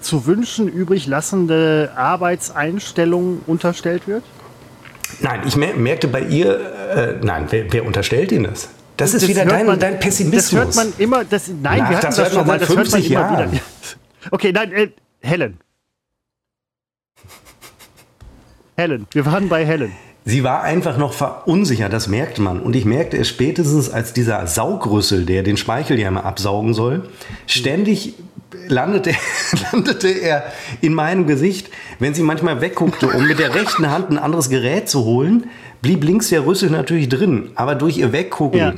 [0.00, 4.22] zu wünschen übrig lassende Arbeitseinstellung unterstellt wird?
[5.20, 6.58] Nein, ich mer merkte bei ihr,
[6.90, 8.68] äh, nein, wer, wer unterstellt Ihnen das?
[8.96, 10.50] Das, ist wieder hört dein, man- dein Pessimismus.
[10.50, 11.24] Das hört man immer.
[11.24, 12.58] Das, nein, Ach, wir hatten das das, schon man mal.
[12.58, 13.52] Das hört man 50 immer Jahren.
[13.52, 13.62] wieder.
[14.32, 14.88] Okay, nein, äh,
[15.20, 15.58] Helen.
[18.76, 19.92] Helen, wir waren bei Helen.
[20.24, 22.60] Sie war einfach noch verunsichert, das merkt man.
[22.60, 27.08] Und ich merkte es spätestens, als dieser Saugrüssel, der den Speichel ja immer absaugen soll,
[27.46, 28.14] ständig
[28.68, 29.12] landete,
[29.72, 30.44] landete er
[30.80, 31.70] in meinem Gesicht.
[31.98, 35.48] Wenn sie manchmal wegguckte, um mit der rechten Hand ein anderes Gerät zu holen,
[35.82, 37.50] blieb links der Rüssel natürlich drin.
[37.54, 38.68] Aber durch ihr Weggucken Ja.
[38.70, 38.74] äh,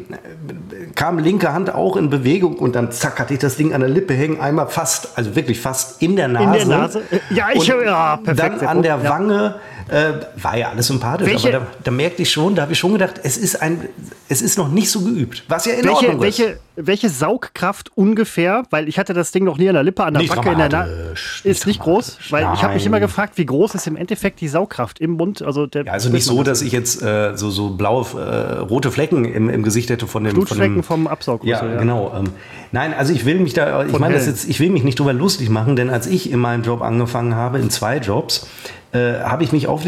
[0.95, 3.91] kam linke Hand auch in Bewegung und dann zack hatte ich das Ding an der
[3.91, 6.45] Lippe hängen, einmal fast, also wirklich fast in der Nase.
[6.63, 7.03] In der Nase?
[7.31, 8.63] Ja, ich und ja, perfekt.
[8.63, 9.55] Dann an der Wange
[9.89, 10.13] äh,
[10.43, 12.93] war ja alles sympathisch, Welche- aber da, da merkte ich schon, da habe ich schon
[12.93, 13.89] gedacht, es ist ein,
[14.29, 16.21] es ist noch nicht so geübt, was ja in welche, Ordnung ist.
[16.39, 20.15] welche, welche Saugkraft ungefähr, weil ich hatte das Ding noch nie an der Lippe, an
[20.15, 20.93] der Nicht Backe, in der Nase.
[20.95, 22.87] dramatisch, Ist nicht groß, weil ich habe mich Nein.
[22.93, 25.43] immer gefragt, wie groß ist im Endeffekt die Saugkraft im Mund?
[25.43, 28.91] Also, der, Ja, also nicht so, dass ich jetzt äh, so, so blaue, äh, rote
[28.91, 30.31] Flecken im, im Gesicht hätte von dem.
[30.33, 31.71] von Blutflecken dem vom Absaugrüssel.
[31.73, 32.13] Ja, genau.
[32.17, 32.31] Ähm,
[32.73, 34.99] nein, also ich will mich da, ich Von meine das jetzt, ich will mich nicht
[34.99, 38.47] drüber lustig machen, denn als ich in meinem Job angefangen habe, in zwei Jobs,
[38.93, 39.83] äh, habe ich mich auf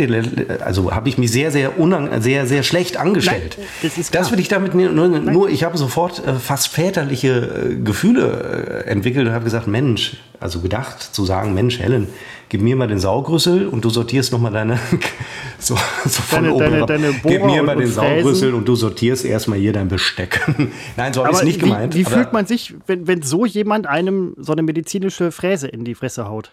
[0.63, 3.57] also habe ich mich sehr, sehr unang sehr, sehr schlecht angestellt.
[3.59, 7.31] Nein, das ist das will ich damit nur, nur, ich habe sofort äh, fast väterliche
[7.71, 12.09] äh, Gefühle äh, entwickelt und habe gesagt, Mensch, also gedacht zu sagen, Mensch, Helen,
[12.51, 14.79] gib mir mal den Saugrüssel und du sortierst noch mal deine,
[15.59, 17.95] so, so von Deine- oben deine- deine Gib mir mal den Fräsen.
[18.23, 20.41] Saugrüssel und du sortierst erstmal hier dein Besteck.
[20.99, 21.95] Nein, so habe ich es nicht wie, gemeint.
[21.95, 25.95] wie fühlt man sich, wenn, wenn so jemand einem so eine medizinische Fräse in die
[25.95, 26.51] Fresse haut?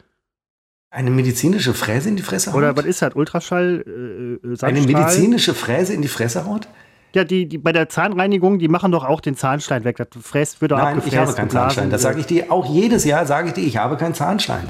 [0.98, 2.58] Eine medizinische Fräse in die Fresse haut?
[2.58, 3.14] Oder was ist das?
[3.14, 3.84] Ultraschall?
[3.86, 6.68] Äh, äh, Eine medizinische Fräse in die Fresse haut?
[7.14, 9.98] Ja, die, die bei der Zahnreinigung, die machen doch auch den Zahnstein weg.
[9.98, 11.14] Das fräst, wird doch Nein, abgefräst.
[11.14, 11.50] ich habe keinen.
[11.52, 11.92] Zahnstein.
[11.92, 14.68] Das sage ich dir auch jedes Jahr, sage ich dir, ich habe keinen Zahnstein.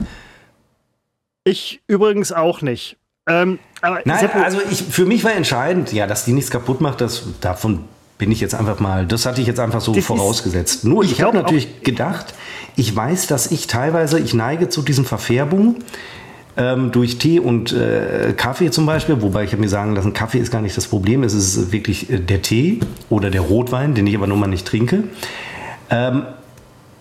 [1.46, 2.98] Ich übrigens auch nicht.
[3.26, 7.00] Ähm, Nein, Seppo, also ich, für mich war entscheidend, ja, dass die nichts kaputt macht,
[7.00, 7.86] das, davon
[8.18, 10.86] bin ich jetzt einfach mal, das hatte ich jetzt einfach so Das ist- vorausgesetzt.
[10.86, 12.34] Nur ich ich, habe natürlich gedacht,
[12.76, 15.76] ich weiß, dass ich teilweise, ich neige zu diesen Verfärbungen
[16.58, 20.40] ähm, durch Tee und äh, Kaffee zum Beispiel, wobei ich habe mir sagen lassen, Kaffee
[20.40, 24.08] ist gar nicht das Problem, es ist wirklich äh, der Tee oder der Rotwein, den
[24.08, 25.04] ich aber nun mal nicht trinke.
[25.92, 26.24] Ähm,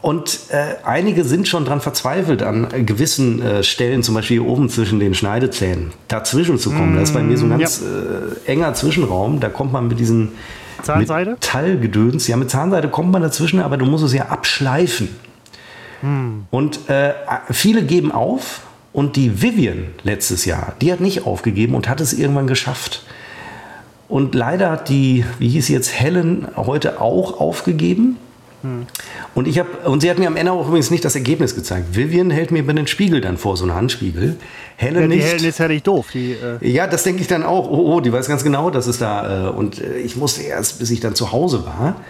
[0.02, 4.46] und äh, einige sind schon dran verzweifelt, an äh, gewissen äh, Stellen, zum Beispiel hier
[4.48, 6.94] oben zwischen den Schneidezähnen, dazwischen zu kommen.
[6.94, 9.40] das ist bei mir so ein ganz äh, enger Zwischenraum.
[9.40, 10.32] Da kommt man mit diesen
[10.82, 11.32] Zahnseide?
[11.32, 12.26] Metallgedöns.
[12.28, 15.08] Ja, mit Zahnseide kommt man dazwischen, aber du musst es ja abschleifen.
[16.50, 17.14] Und äh,
[17.50, 18.62] viele geben auf.
[18.92, 23.04] Und die Vivian letztes Jahr, die hat nicht aufgegeben und hat es irgendwann geschafft.
[24.08, 28.16] Und leider hat die, wie hieß jetzt, Helen heute auch aufgegeben.
[29.34, 31.96] Und ich habe, und sie hat mir am Ende auch übrigens nicht das Ergebnis gezeigt.
[31.96, 34.36] Vivian hält mir über den Spiegel dann vor, so einen Handspiegel.
[34.76, 35.26] Helen ja, die nicht.
[35.26, 36.06] Helen ist ja nicht doof.
[36.12, 37.70] Die, äh, Ja, das denke ich dann auch.
[37.70, 39.48] Oh, oh, die weiß ganz genau, dass es da.
[39.48, 42.00] Äh, und äh, ich musste erst, bis ich dann zu Hause war,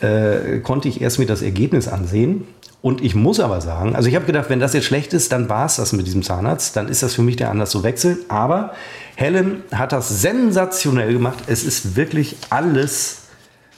[0.00, 2.46] äh, konnte ich erst mir das Ergebnis ansehen.
[2.82, 5.48] Und ich muss aber sagen, also ich habe gedacht, wenn das jetzt schlecht ist, dann
[5.48, 6.76] war es das mit diesem Zahnarzt.
[6.76, 8.18] Dann ist das für mich der Anlass zu wechseln.
[8.28, 8.72] Aber
[9.14, 11.44] Helen hat das sensationell gemacht.
[11.46, 13.22] Es ist wirklich alles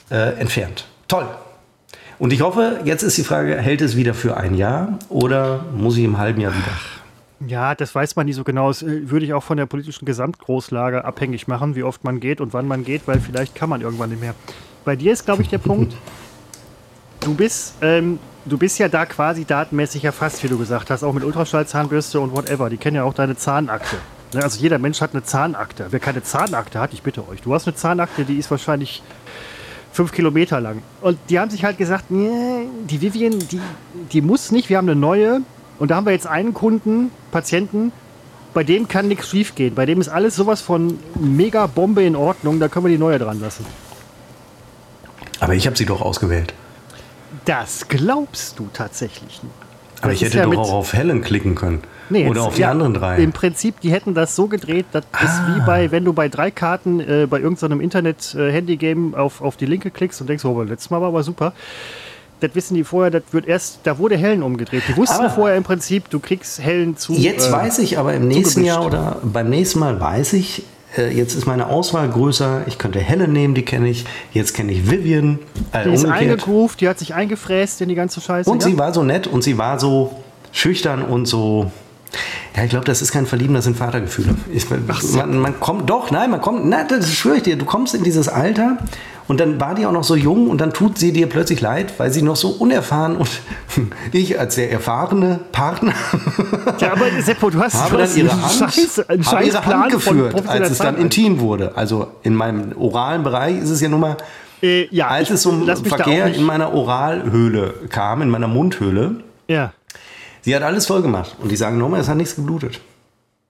[0.09, 0.87] äh, entfernt.
[1.07, 1.27] Toll.
[2.19, 5.97] Und ich hoffe, jetzt ist die Frage, hält es wieder für ein Jahr oder muss
[5.97, 6.71] ich im halben Jahr wieder?
[7.47, 8.69] ja, das weiß man nie so genau.
[8.69, 12.39] Das äh, würde ich auch von der politischen Gesamtgroßlage abhängig machen, wie oft man geht
[12.41, 14.33] und wann man geht, weil vielleicht kann man irgendwann nicht mehr.
[14.85, 15.95] Bei dir ist, glaube ich, der Punkt,
[17.19, 21.13] du bist, ähm, du bist ja da quasi datenmäßig erfasst, wie du gesagt hast, auch
[21.13, 22.69] mit Ultraschallzahnbürste und whatever.
[22.69, 23.97] Die kennen ja auch deine Zahnakte.
[24.33, 25.87] Ne, Also jeder Mensch hat eine Zahnakte.
[25.89, 29.03] Wer keine Zahnakte hat, ich bitte euch, du hast eine Zahnakte, die ist wahrscheinlich
[29.95, 30.81] fünf Kilometer lang.
[31.01, 33.61] Und die haben sich halt gesagt, nee, die Vivian, die,
[34.11, 35.41] die muss nicht, wir haben eine neue.
[35.79, 37.91] Und da haben wir jetzt einen Kunden, Patienten,
[38.53, 39.73] bei dem kann nichts schief gehen.
[39.73, 43.19] Bei dem ist alles sowas von mega Bombe in Ordnung, da können wir die neue
[43.19, 43.65] dran lassen.
[45.39, 46.53] Aber ich habe sie doch ausgewählt.
[47.45, 49.55] Das glaubst du tatsächlich nicht.
[50.01, 51.81] Aber Das ich hätte ja doch auch auf Helen klicken können.
[52.09, 53.17] Nee, Oder jetzt- auf die ja, anderen drei.
[53.17, 56.51] Im Prinzip, die hätten das so gedreht, das ist wie bei, wenn du bei drei
[56.51, 61.01] Karten äh, bei irgendeinem Internet-Handy-Game auf, auf die linke klickst und denkst, oh, letztes Mal
[61.01, 61.53] war aber super.
[62.41, 64.83] Das wissen die vorher, das wird erst, da wurde Hellen umgedreht.
[64.89, 67.13] Die wussten Aber- vorher im Prinzip, du kriegst Hellen zu.
[67.13, 68.63] Jetzt äh, weiß ich aber im nächsten.
[68.65, 70.63] Jahr oder beim nächsten Mal weiß ich,
[70.97, 72.63] äh, jetzt ist meine Auswahl größer.
[72.67, 74.05] Ich könnte Helen nehmen, die kenne ich.
[74.33, 75.39] Jetzt kenne ich Vivian.
[75.71, 78.49] Äh, Die ist eingegroovt, die hat sich eingefräst in die ganze Scheiße.
[78.49, 78.69] Und ja?
[78.69, 80.13] sie war so nett und sie war so
[80.51, 81.71] schüchtern und so.
[82.55, 84.35] Ja, ich glaube, das ist kein Verlieben, das sind Vatergefühle.
[84.53, 87.93] Ich, man, man kommt doch, nein, man kommt, nein, das schwöre ich dir, du kommst
[87.95, 88.77] in dieses Alter
[89.27, 91.93] und dann war die auch noch so jung und dann tut sie dir plötzlich leid,
[91.97, 93.29] weil sie noch so unerfahren und
[94.13, 95.93] ich als der erfahrene Partner
[96.79, 100.47] ja, aber Seppo, du hast, habe dann ihre Hand, Scheiß, einen habe ihre Hand geführt,
[100.47, 101.75] als es dann intim wurde.
[101.75, 104.17] Also in meinem oralen Bereich ist es ja nun mal,
[104.61, 109.17] Äh, ja, als ich- es da Verkehr in meiner Oralhöhle kam, in meiner Mundhöhle,
[109.49, 109.73] Ja.
[110.45, 111.35] Sie hat alles voll gemacht.
[111.41, 112.79] Und die sagen nochmal, es hat nichts geblutet.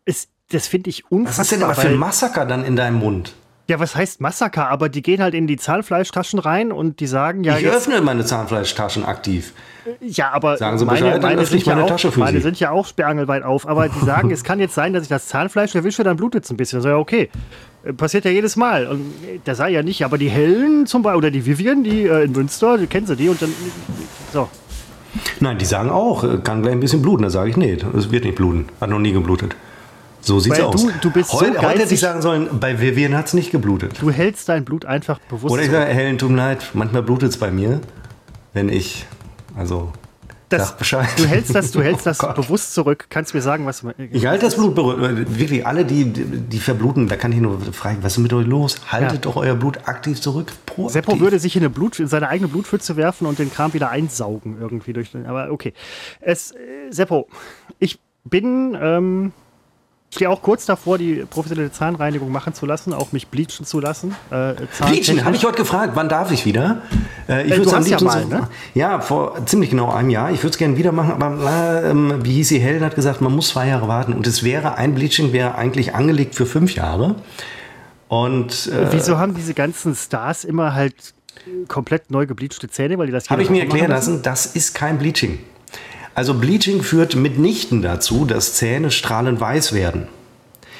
[0.05, 1.39] Es, das finde ich unfassbar.
[1.39, 3.33] Was ist denn aber für ein Massaker dann in deinem Mund?
[3.67, 4.69] Ja, was heißt Massaker?
[4.69, 7.57] Aber die gehen halt in die Zahnfleischtaschen rein und die sagen ja.
[7.57, 9.53] Ich jetzt, öffne meine Zahnfleischtaschen aktiv.
[10.01, 12.59] ja, aber Sagen Sie meine, Bescheid, meine, öffne sind ich meine ja auch, meine sind
[12.59, 13.67] ja auch sperrangelweit auf.
[13.67, 16.51] Aber die sagen, es kann jetzt sein, dass ich das Zahnfleisch erwische, dann blutet es
[16.51, 16.81] ein bisschen.
[16.81, 17.31] So, ja, okay.
[17.83, 18.85] Äh, Passiert ja jedes Mal.
[18.85, 22.03] Und äh, der sei ja nicht, aber die Hellen zum Beispiel, oder die Vivian, die
[22.03, 23.51] äh, in Münster, die kennen sie die und dann.
[24.31, 24.47] So.
[25.39, 27.23] Nein, die sagen auch, äh, kann gleich ein bisschen bluten.
[27.23, 28.65] Da sage ich, nee, es wird nicht bluten.
[28.81, 29.55] Hat noch nie geblutet.
[30.21, 30.81] So sieht's Weil aus.
[30.81, 33.51] du- du bist so heute, heute hätte ich sagen sollen, bei Vivian hat es nicht
[33.51, 33.93] geblutet.
[34.01, 35.53] Du hältst dein Blut einfach bewusst.
[35.53, 37.79] Oder ich sage, Helen, tut mir leid, manchmal blutet es bei mir,
[38.53, 39.05] wenn ich,
[39.55, 39.91] also,
[40.57, 41.07] das, Bescheid.
[41.17, 43.07] Du hältst das, du hältst das Oh bewusst zurück.
[43.09, 43.91] Kannst mir sagen, was du.
[44.11, 45.37] Ich halte das Blut berührt.
[45.37, 48.77] Wirklich, alle, die, die verbluten, da kann ich nur fragen, was ist mit euch los?
[48.91, 49.17] Haltet Ja.
[49.19, 50.51] doch euer Blut aktiv zurück.
[50.65, 50.93] Proaktiv.
[50.93, 53.89] Seppo würde sich in, eine Blut, in seine eigene Blutpfütze werfen und den Kram wieder
[53.89, 55.25] einsaugen irgendwie durch den.
[55.25, 55.73] Aber okay.
[56.21, 56.55] Es, äh,
[56.89, 57.27] Seppo,
[57.79, 59.31] ich bin, ähm,
[60.15, 64.15] stehe auch kurz davor, die professionelle Zahnreinigung machen zu lassen, auch mich bleachen zu lassen.
[64.31, 64.53] Äh,
[64.85, 66.81] Bleachen, habe ich heute gefragt, wann darf ich wieder?
[67.29, 68.47] Äh, ich Äh, du am hast ja mal, ne?
[68.73, 70.31] Ja, vor ziemlich genau einem Jahr.
[70.31, 71.93] Ich würde es gerne wieder machen, aber äh,
[72.25, 74.13] wie hieß sie, Helen hat gesagt, man muss zwei Jahre warten.
[74.13, 77.15] Und es wäre, ein Bleaching wäre eigentlich angelegt für fünf Jahre.
[78.07, 81.13] Und äh, Wieso haben diese ganzen Stars immer halt
[81.67, 84.97] komplett neu gebleachte Zähne, weil die das habe ich mir erklären lassen, das ist kein
[84.97, 85.39] Bleaching.
[86.15, 90.07] Also Bleaching führt mitnichten dazu, dass Zähne strahlend weiß werden.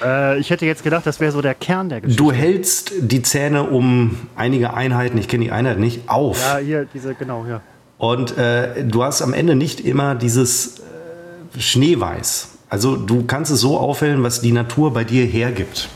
[0.02, 2.24] Äh, ich hätte jetzt gedacht, das wäre so der Kern der Geschichte.
[2.24, 6.42] Du hältst die Zähne um einige Einheiten, ich kenne die Einheit nicht, auf.
[6.42, 7.62] ja, hier, diese, genau, ja.
[7.98, 12.50] Und äh, du hast am Ende nicht immer dieses äh, Schneeweiß.
[12.70, 15.90] Also du kannst es so aufhellen, was die Natur bei dir hergibt.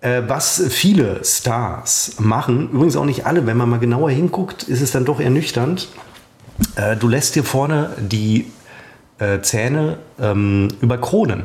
[0.00, 4.80] Äh, was viele Stars machen, übrigens auch nicht alle, wenn man mal genauer hinguckt, ist
[4.80, 5.88] es dann doch ernüchternd.
[6.76, 8.50] Äh, du lässt dir vorne die
[9.18, 11.44] äh, Zähne ähm, überkronen.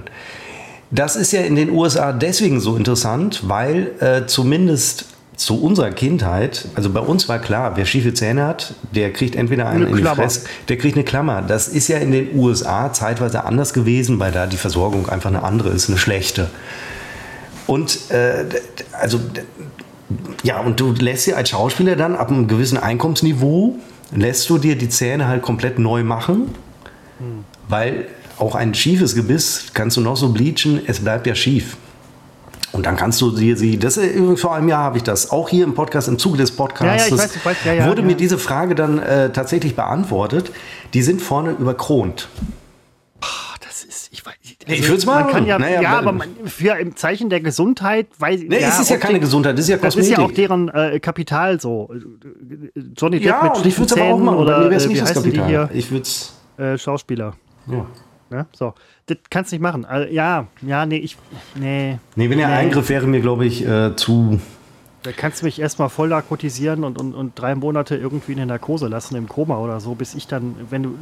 [0.92, 5.06] Das ist ja in den USA deswegen so interessant, weil äh, zumindest
[5.36, 9.68] zu unserer Kindheit, also bei uns war klar, wer schiefe Zähne hat, der kriegt entweder
[9.68, 10.22] einen Eine in die Klammer.
[10.22, 11.42] Fresse, der kriegt eine Klammer.
[11.42, 15.44] Das ist ja in den USA zeitweise anders gewesen, weil da die Versorgung einfach eine
[15.44, 16.50] andere ist, eine schlechte.
[17.66, 18.46] Und äh,
[18.92, 19.20] also
[20.44, 23.78] ja, und du lässt dir als Schauspieler dann ab einem gewissen Einkommensniveau,
[24.16, 26.54] lässt du dir die Zähne halt komplett neu machen,
[27.68, 28.08] weil
[28.38, 31.78] auch ein schiefes Gebiss kannst du noch so bleachen, es bleibt ja schief.
[32.72, 35.48] Und dann kannst du dir sie, das ist vor einem Jahr habe ich das, auch
[35.48, 37.88] hier im Podcast, im Zuge des Podcasts, Ja, ja, ich weiß, ich weiß, ja, ja,
[37.88, 40.52] wurde mir diese Frage dann äh, tatsächlich beantwortet.
[40.96, 42.30] Die sind vorne überkront.
[44.66, 45.32] Das ist, ich weiß, Ich würd's man machen.
[45.32, 48.90] kann ja, Naja, ja, aber- man, für im Zeichen der Gesundheit, weiß Nee, es ist
[48.90, 50.12] ja keine Gesundheit, das ist ja Das Kosmetik.
[50.12, 51.90] ist ja auch deren äh, Kapital so.
[52.98, 54.38] Johnny Depp ja, mit und ich würde es aber auch machen.
[54.38, 55.48] Oder mir wäre es äh, nicht das Kapital.
[55.48, 55.70] hier?
[55.74, 56.34] Ich würde es.
[56.58, 57.34] Äh, Schauspieler.
[57.68, 57.86] Ja.
[58.30, 58.46] Ne?
[58.54, 58.74] So.
[59.08, 59.86] Das kannst du nicht machen.
[59.86, 61.18] Also, ja, ja, nee, ich.
[61.56, 61.98] Nee.
[62.16, 62.54] Nee, wenn der Nee.
[62.54, 64.40] Eingriff wäre mir, glaube ich, äh, zu.
[65.04, 68.46] Da kannst du mich erstmal voll narkotisieren und, und, und drei Monate irgendwie in der
[68.46, 70.96] Narkose lassen, im Koma oder so, bis ich dann, wenn du,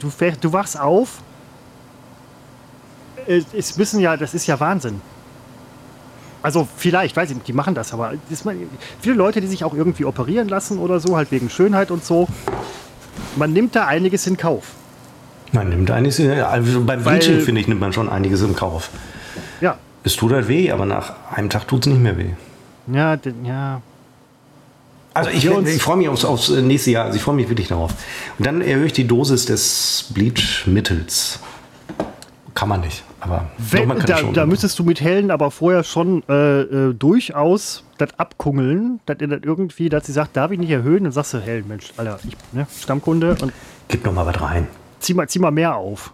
[0.00, 0.10] du,
[0.40, 1.22] du wachst auf.
[3.26, 5.00] Es, es müssen ja, das ist ja Wahnsinn.
[6.42, 8.44] Also vielleicht, weiß ich nicht, die machen das, aber das,
[9.00, 12.28] viele Leute, die sich auch irgendwie operieren lassen oder so, halt wegen Schönheit und so,
[13.36, 14.74] man nimmt da einiges in Kauf.
[15.52, 16.20] Man nimmt einiges.
[16.20, 18.90] Also beim Bleaching, finde ich, nimmt man schon einiges im Kauf.
[19.60, 22.30] Ja, Es tut halt weh, aber nach einem Tag tut es nicht mehr weh.
[22.92, 23.80] ja, ja.
[25.14, 27.06] Also ich, ich freue mich aufs, aufs nächste Jahr.
[27.06, 27.90] Also ich freue mich wirklich darauf.
[28.38, 31.40] Und dann erhöhe ich die Dosis des Bleach-Mittels.
[32.54, 34.34] Kann man nicht, aber doch, Wenn, man kann da, schon.
[34.34, 39.28] da müsstest du mit Helen aber vorher schon äh, äh, durchaus das abkungeln, dass ihr
[39.28, 41.04] das irgendwie, dass sie sagt, darf ich nicht erhöhen?
[41.04, 43.52] Dann sagst du, Helen, Mensch, Alter, ich, ne, Stammkunde und
[43.88, 44.66] Gib noch mal was rein.
[45.00, 46.12] zieh mal, zieh mal mehr auf.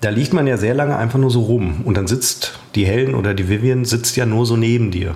[0.00, 1.82] Da liegt man ja sehr lange einfach nur so rum.
[1.84, 5.14] Und dann sitzt die Helen oder die Vivian sitzt ja nur so neben dir.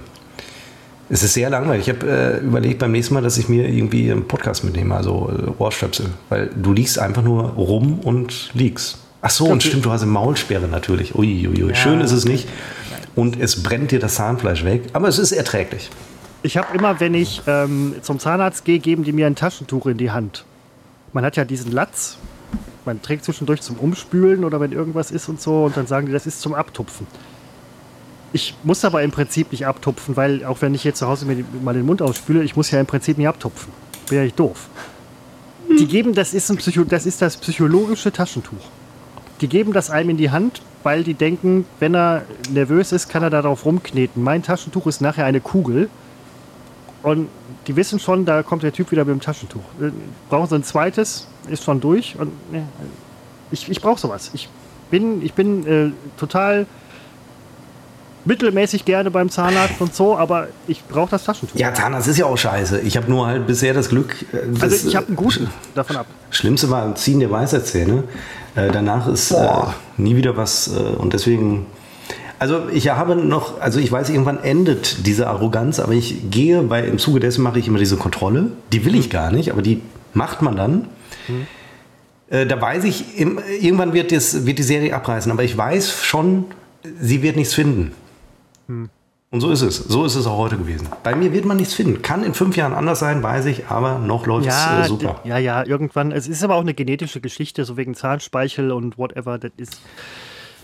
[1.08, 1.88] Es ist sehr langweilig.
[1.88, 5.30] Ich habe äh, überlegt beim nächsten Mal, dass ich mir irgendwie einen Podcast mitnehme, also
[5.36, 6.06] äh, Ohrstöpsel.
[6.28, 8.98] Weil du liegst einfach nur rum und liegst.
[9.26, 11.16] Ach so, und stimmt, du hast eine Maulsperre natürlich.
[11.16, 11.74] Uiuiui.
[11.74, 12.48] Schön ist es nicht.
[13.16, 14.84] Und es brennt dir das Zahnfleisch weg.
[14.92, 15.90] Aber es ist erträglich.
[16.44, 19.98] Ich habe immer, wenn ich ähm, zum Zahnarzt gehe, geben die mir ein Taschentuch in
[19.98, 20.44] die Hand.
[21.12, 22.18] Man hat ja diesen Latz,
[22.84, 26.12] man trägt zwischendurch zum Umspülen oder wenn irgendwas ist und so und dann sagen die,
[26.12, 27.08] das ist zum Abtupfen.
[28.32, 31.44] Ich muss aber im Prinzip nicht abtupfen, weil auch wenn ich jetzt zu Hause mir
[31.64, 33.72] mal den Mund ausspüle, ich muss ja im Prinzip nicht abtupfen.
[34.08, 34.68] Wäre ich doof.
[35.80, 38.70] Die geben, das ist, ein Psycho, das ist das psychologische Taschentuch.
[39.40, 43.22] Die geben das einem in die Hand, weil die denken, wenn er nervös ist, kann
[43.22, 44.22] er darauf rumkneten.
[44.22, 45.88] Mein Taschentuch ist nachher eine Kugel.
[47.02, 47.28] Und
[47.66, 49.60] die wissen schon, da kommt der Typ wieder mit dem Taschentuch.
[49.80, 49.90] Äh,
[50.28, 52.16] Brauchen sie ein zweites, ist schon durch.
[52.18, 52.32] Und
[53.50, 54.30] ich, ich brauche sowas.
[54.32, 54.48] Ich
[54.90, 56.66] bin, ich bin äh, total
[58.24, 61.56] mittelmäßig gerne beim Zahnarzt und so, aber ich brauche das Taschentuch.
[61.58, 62.80] Ja, Zahnarzt ist ja auch scheiße.
[62.80, 64.16] Ich habe nur halt bisher das Glück.
[64.32, 66.06] äh, also das, ich habe einen äh, guten davon ab.
[66.30, 68.04] Schlimmste war Ziehen der Weisheitszähne.
[68.56, 69.48] Äh, danach ist äh,
[69.98, 71.66] nie wieder was äh, und deswegen.
[72.38, 76.84] Also ich habe noch, also ich weiß, irgendwann endet diese Arroganz, aber ich gehe, weil
[76.84, 78.50] im Zuge dessen mache ich immer diese Kontrolle.
[78.72, 79.80] Die will ich gar nicht, aber die
[80.12, 80.88] macht man dann.
[82.28, 86.44] Äh, da weiß ich, irgendwann wird, das, wird die Serie abreißen, aber ich weiß schon,
[87.00, 87.92] sie wird nichts finden.
[89.30, 89.76] Und so ist es.
[89.76, 90.88] So ist es auch heute gewesen.
[91.02, 92.00] Bei mir wird man nichts finden.
[92.00, 95.20] Kann in fünf Jahren anders sein, weiß ich, aber noch läuft es Ja, äh, super.
[95.24, 96.12] ja, ja, irgendwann.
[96.12, 99.38] Es ist aber auch eine genetische Geschichte, so wegen Zahnspeichel und whatever.
[99.38, 99.80] Das ist, ist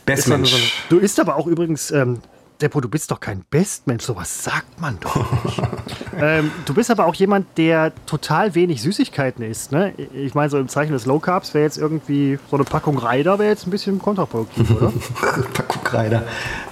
[0.06, 0.74] dann so, Bestmensch.
[0.90, 2.20] du ist aber auch übrigens, ähm,
[2.62, 5.60] Deppo, du bist doch kein Bestmensch, sowas sagt man doch nicht.
[6.20, 9.72] ähm, du bist aber auch jemand, der total wenig Süßigkeiten isst.
[9.72, 9.92] Ne?
[10.14, 13.38] Ich meine, so im Zeichen des Low Carbs wäre jetzt irgendwie so eine Packung Reider
[13.40, 14.92] wäre jetzt ein bisschen kontraproduktiv, oder?
[15.54, 16.22] Packung Kreider.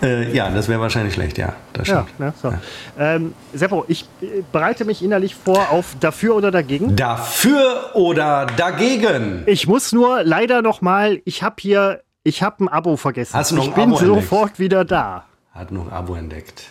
[0.01, 1.55] Äh, ja, das wäre wahrscheinlich schlecht, ja.
[1.73, 2.21] Das ja, stimmt.
[2.21, 2.55] ne, so.
[2.99, 6.95] Ähm, Seppo, ich äh, bereite mich innerlich vor auf dafür oder dagegen.
[6.95, 9.43] Dafür oder dagegen?
[9.47, 13.35] Ich muss nur leider noch mal, ich habe hier, ich habe ein Abo vergessen.
[13.35, 15.25] Hast du noch ich ein bin Abo sofort wieder da.
[15.51, 16.71] Hat noch Abo entdeckt.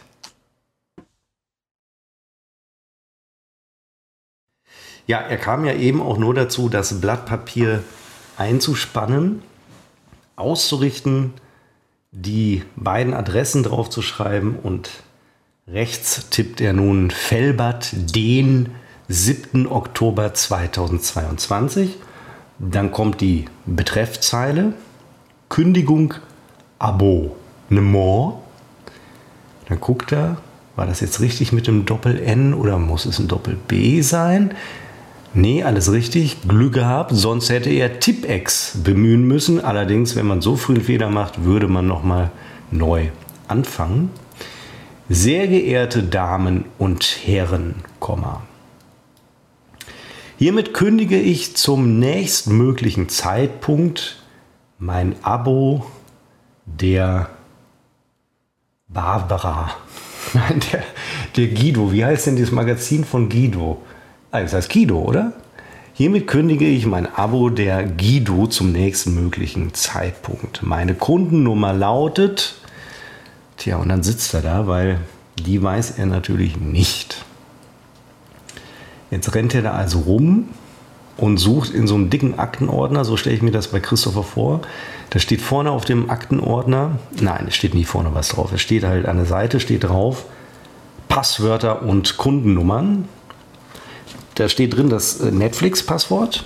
[5.08, 7.84] Ja, er kam ja eben auch nur dazu, das Blatt Papier
[8.38, 9.42] einzuspannen,
[10.36, 11.34] auszurichten,
[12.12, 14.90] die beiden Adressen draufzuschreiben und
[15.68, 18.70] rechts tippt er nun Fellbad den
[19.08, 19.68] 7.
[19.68, 21.98] Oktober 2022.
[22.60, 24.74] Dann kommt die Betreffzeile,
[25.50, 26.14] Kündigung,
[26.78, 28.36] Abonnement.
[29.70, 30.38] Dann guckt er,
[30.76, 34.54] war das jetzt richtig mit dem Doppel-N oder muss es ein Doppel-B sein?
[35.34, 36.38] Nee, alles richtig.
[36.48, 39.64] Glück gehabt, sonst hätte er Tippex bemühen müssen.
[39.64, 42.32] Allerdings, wenn man so früh einen Fehler macht, würde man nochmal
[42.72, 43.10] neu
[43.48, 44.10] anfangen.
[45.08, 48.42] Sehr geehrte Damen und Herren, Komma.
[50.38, 54.24] Hiermit kündige ich zum nächstmöglichen Zeitpunkt
[54.78, 55.86] mein Abo
[56.66, 57.30] der
[58.90, 59.72] Barbara.
[60.34, 60.84] Nein, der,
[61.36, 61.92] der Guido.
[61.92, 63.82] Wie heißt denn dieses Magazin von Guido?
[64.32, 65.34] Ah, das heißt Guido, oder?
[65.94, 70.64] Hiermit kündige ich mein Abo der Guido zum nächsten möglichen Zeitpunkt.
[70.64, 72.56] Meine Kundennummer lautet.
[73.58, 75.00] Tja, und dann sitzt er da, weil
[75.38, 77.26] die weiß er natürlich nicht.
[79.12, 80.50] Jetzt rennt er da also rum
[81.18, 84.62] und sucht in so einem dicken Aktenordner, so stelle ich mir das bei Christopher vor.
[85.10, 88.52] Da steht vorne auf dem Aktenordner, nein, es steht nie vorne was drauf.
[88.54, 90.26] Es steht halt an der Seite, steht drauf
[91.10, 93.10] Passwörter und Kundennummern.
[94.36, 96.46] Da steht drin das äh, Netflix-Passwort.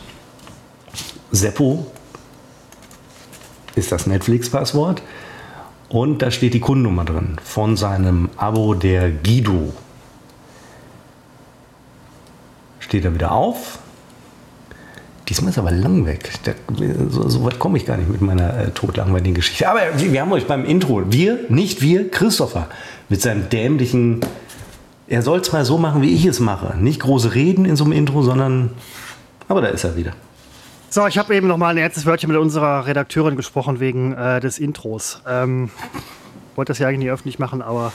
[1.32, 1.92] Seppo
[3.76, 5.04] ist das Netflix-Passwort.
[5.90, 9.74] Und da steht die Kundennummer drin von seinem Abo der Guido.
[12.80, 13.80] Steht er wieder auf.
[15.30, 16.32] Diesmal ist aber lang weg.
[16.44, 16.52] Da,
[17.10, 19.70] so, so weit komme ich gar nicht mit meiner äh, totlangweiligen Geschichte.
[19.70, 22.68] Aber wir, haben euch beim Intro, wir, nicht wir, Christopher,
[23.08, 24.20] mit seinem dämlichen.
[25.08, 26.78] Er soll es mal so machen, wie ich es mache.
[26.78, 28.72] Nicht große Reden in so einem Intro, sondern.
[29.48, 30.14] Aber da ist er wieder.
[30.90, 34.40] So, ich habe eben noch mal ein erstes Wörtchen mit unserer Redakteurin gesprochen wegen äh,
[34.40, 35.22] des Intros.
[35.28, 35.72] Ähm,
[36.56, 37.94] wollte das ja eigentlich nicht öffentlich machen, aber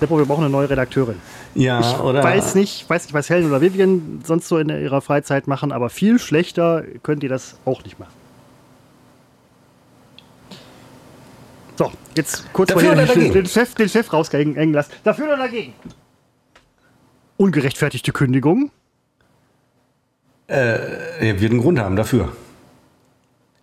[0.00, 1.16] Seppo, wir brauchen eine neue Redakteurin.
[1.54, 2.22] Ja, Ich oder?
[2.22, 5.88] weiß nicht, weiß nicht, was Helen oder Vivian sonst so in ihrer Freizeit machen, aber
[5.90, 8.12] viel schlechter könnt ihr das auch nicht machen.
[11.76, 14.92] So, jetzt kurz Dafür mal den, den, Chef, den Chef raushängen lassen.
[15.02, 15.74] Dafür oder dagegen?
[17.36, 18.70] Ungerechtfertigte Kündigung.
[20.46, 22.32] Er wird einen Grund haben dafür.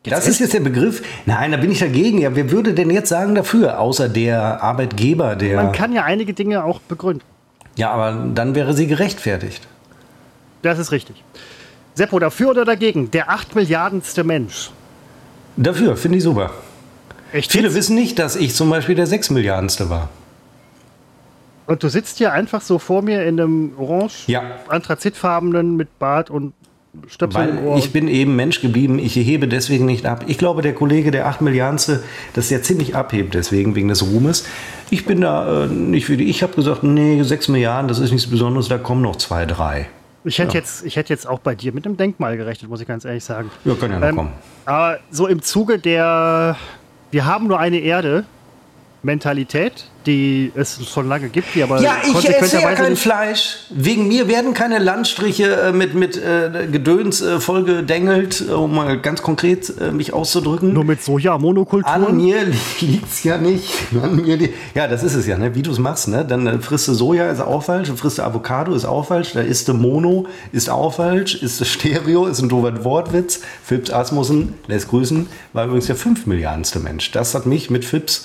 [0.04, 1.02] Das ist jetzt der Begriff.
[1.26, 2.20] Nein, da bin ich dagegen.
[2.20, 5.56] Ja, wer würde denn jetzt sagen dafür, außer der Arbeitgeber, der.
[5.58, 7.24] Man kann ja einige Dinge auch begründen.
[7.76, 9.68] ja, aber dann wäre sie gerechtfertigt.
[10.64, 11.24] Das ist richtig.
[11.94, 13.12] Seppo, dafür oder dagegen?
[13.12, 14.72] Der 8 Milliardenste Mensch.
[15.58, 16.52] Dafür, finde ich super.
[17.34, 17.76] Echt Viele jetzt?
[17.76, 20.10] wissen nicht, dass ich zum Beispiel der 6 Milliardenste war.
[21.68, 24.44] Und du sitzt hier einfach so vor mir in einem orange, Ja.
[24.68, 26.54] anthrazitfarbenen mit Bart und
[27.08, 27.78] Stöpsel im Weil Ohr.
[27.78, 30.26] ich bin eben Mensch geblieben, ich hebe deswegen nicht ab.
[30.28, 34.46] Ich glaube, der Kollege, der 8 Milliardenste, dass der ziemlich abhebt, deswegen, wegen des Ruhmes.
[34.90, 36.30] Ich bin da äh, nicht wie die.
[36.30, 39.88] Ich habe gesagt, nee, 6 Milliarden, das ist nichts Besonderes, da kommen noch zwei, drei.
[40.24, 42.88] Ich hätte, jetzt, ich hätte jetzt auch bei dir mit einem Denkmal gerechnet, muss ich
[42.88, 43.50] ganz ehrlich sagen.
[43.66, 44.30] Ja, kann ja noch Ähm, kommen.
[44.66, 46.58] Aber so im Zuge der
[47.10, 48.26] Wir haben nur eine Erde,
[49.02, 53.58] Mentalität, die es schon lange gibt, die aber Ja, ich esse ja kein Fleisch.
[53.70, 59.00] Wegen mir werden keine Landstriche äh, mit, mit äh, Gedöns äh, vollgedengelt, äh, um mal
[59.00, 60.74] ganz konkret äh, mich auszudrücken.
[60.74, 62.18] nur mit An Soja-Monokulturen.
[62.18, 62.46] mir
[62.80, 63.70] liegt's ja nicht.
[64.02, 64.38] An mir
[64.74, 65.56] ja, das ist es ja, ne?
[65.56, 66.08] wie du es machst.
[66.08, 66.26] Ne?
[66.26, 67.88] Dann äh, frisst du Soja, ist auch falsch.
[67.88, 69.34] Dann frisst du Avocado, ist auch falsch.
[69.34, 71.36] Da isst du Mono, ist auch falsch.
[71.36, 73.42] Ist Stereo, ist ein doofer Wortwitz.
[73.64, 77.12] Phipps Asmussen, lässt grüßen, war übrigens der fünf Milliardenste Mensch.
[77.12, 78.24] Das hat mich mit Phipps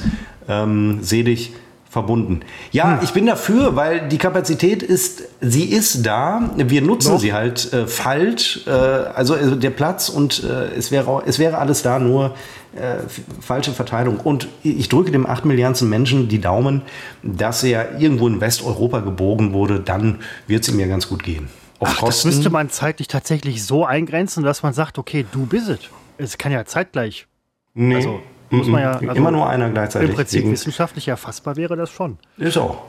[0.48, 1.52] ähm, selig
[1.96, 2.40] verbunden.
[2.72, 6.50] Ja, ich bin dafür, weil die Kapazität ist, sie ist da.
[6.54, 7.20] Wir nutzen Noch?
[7.20, 8.66] sie halt äh, falsch.
[8.66, 12.34] Äh, also äh, der Platz und äh, es, wäre, es wäre alles da, nur
[12.74, 12.96] äh,
[13.40, 14.20] falsche Verteilung.
[14.20, 16.82] Und ich drücke dem 8 Milliardensten Menschen die Daumen,
[17.22, 21.48] dass er irgendwo in Westeuropa gebogen wurde, dann wird es ihm ja ganz gut gehen.
[21.78, 25.70] Auf Ach, das müsste man zeitlich tatsächlich so eingrenzen, dass man sagt, okay, du bist
[25.70, 25.78] es.
[26.18, 27.26] Es kann ja zeitgleich.
[27.72, 28.20] nee, also,
[28.50, 30.10] muss man ja- also immer nur einer gleichzeitig.
[30.10, 32.18] Im Prinzip Deswegen- wissenschaftlich erfassbar wäre das schon.
[32.38, 32.82] ist auch.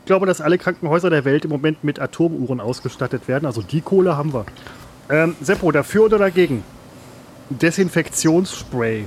[0.00, 3.44] Ich glaube, dass alle Krankenhäuser der Welt im Moment mit Atomuhren ausgestattet werden.
[3.46, 4.44] Also die Kohle haben wir.
[5.10, 6.62] Ähm, Seppo, dafür oder dagegen?
[7.50, 9.06] Desinfektionsspray.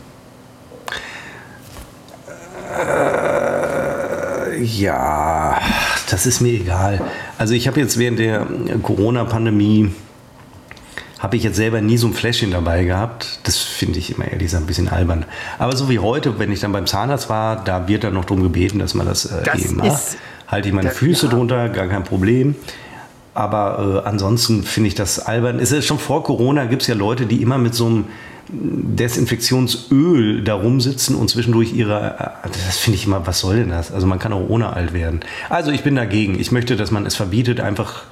[4.61, 5.57] Ja,
[6.09, 6.99] das ist mir egal.
[7.37, 8.45] Also ich habe jetzt während der
[8.83, 9.93] Corona-Pandemie
[11.19, 13.39] habe ich jetzt selber nie so ein Fläschchen dabei gehabt.
[13.43, 15.25] Das finde ich immer ehrlich gesagt ein bisschen albern.
[15.57, 18.41] Aber so wie heute, wenn ich dann beim Zahnarzt war, da wird dann noch darum
[18.41, 20.01] gebeten, dass man das, äh, Das eben macht.
[20.47, 21.31] Halte ich meine das- Füße ja.
[21.33, 22.55] drunter, gar kein Problem.
[23.33, 25.59] Aber äh, ansonsten finde ich das albern.
[25.59, 28.05] Es ist schon vor Corona gibt es ja Leute, die immer mit so einem
[28.51, 32.15] Desinfektionsöl da rumsitzen und zwischendurch ihre.
[32.43, 33.91] äh, Das finde ich immer, was soll denn das?
[33.91, 35.21] Also man kann auch ohne alt werden.
[35.49, 36.39] Also ich bin dagegen.
[36.39, 38.03] Ich möchte, dass man es verbietet, einfach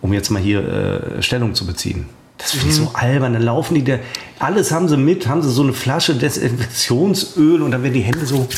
[0.00, 2.06] um jetzt mal hier äh, Stellung zu beziehen.
[2.42, 3.32] Das finde ich so albern.
[3.34, 3.98] Dann laufen die da,
[4.38, 8.26] alles haben sie mit, haben sie so eine Flasche Desinfektionsöl und dann werden die Hände
[8.26, 8.48] so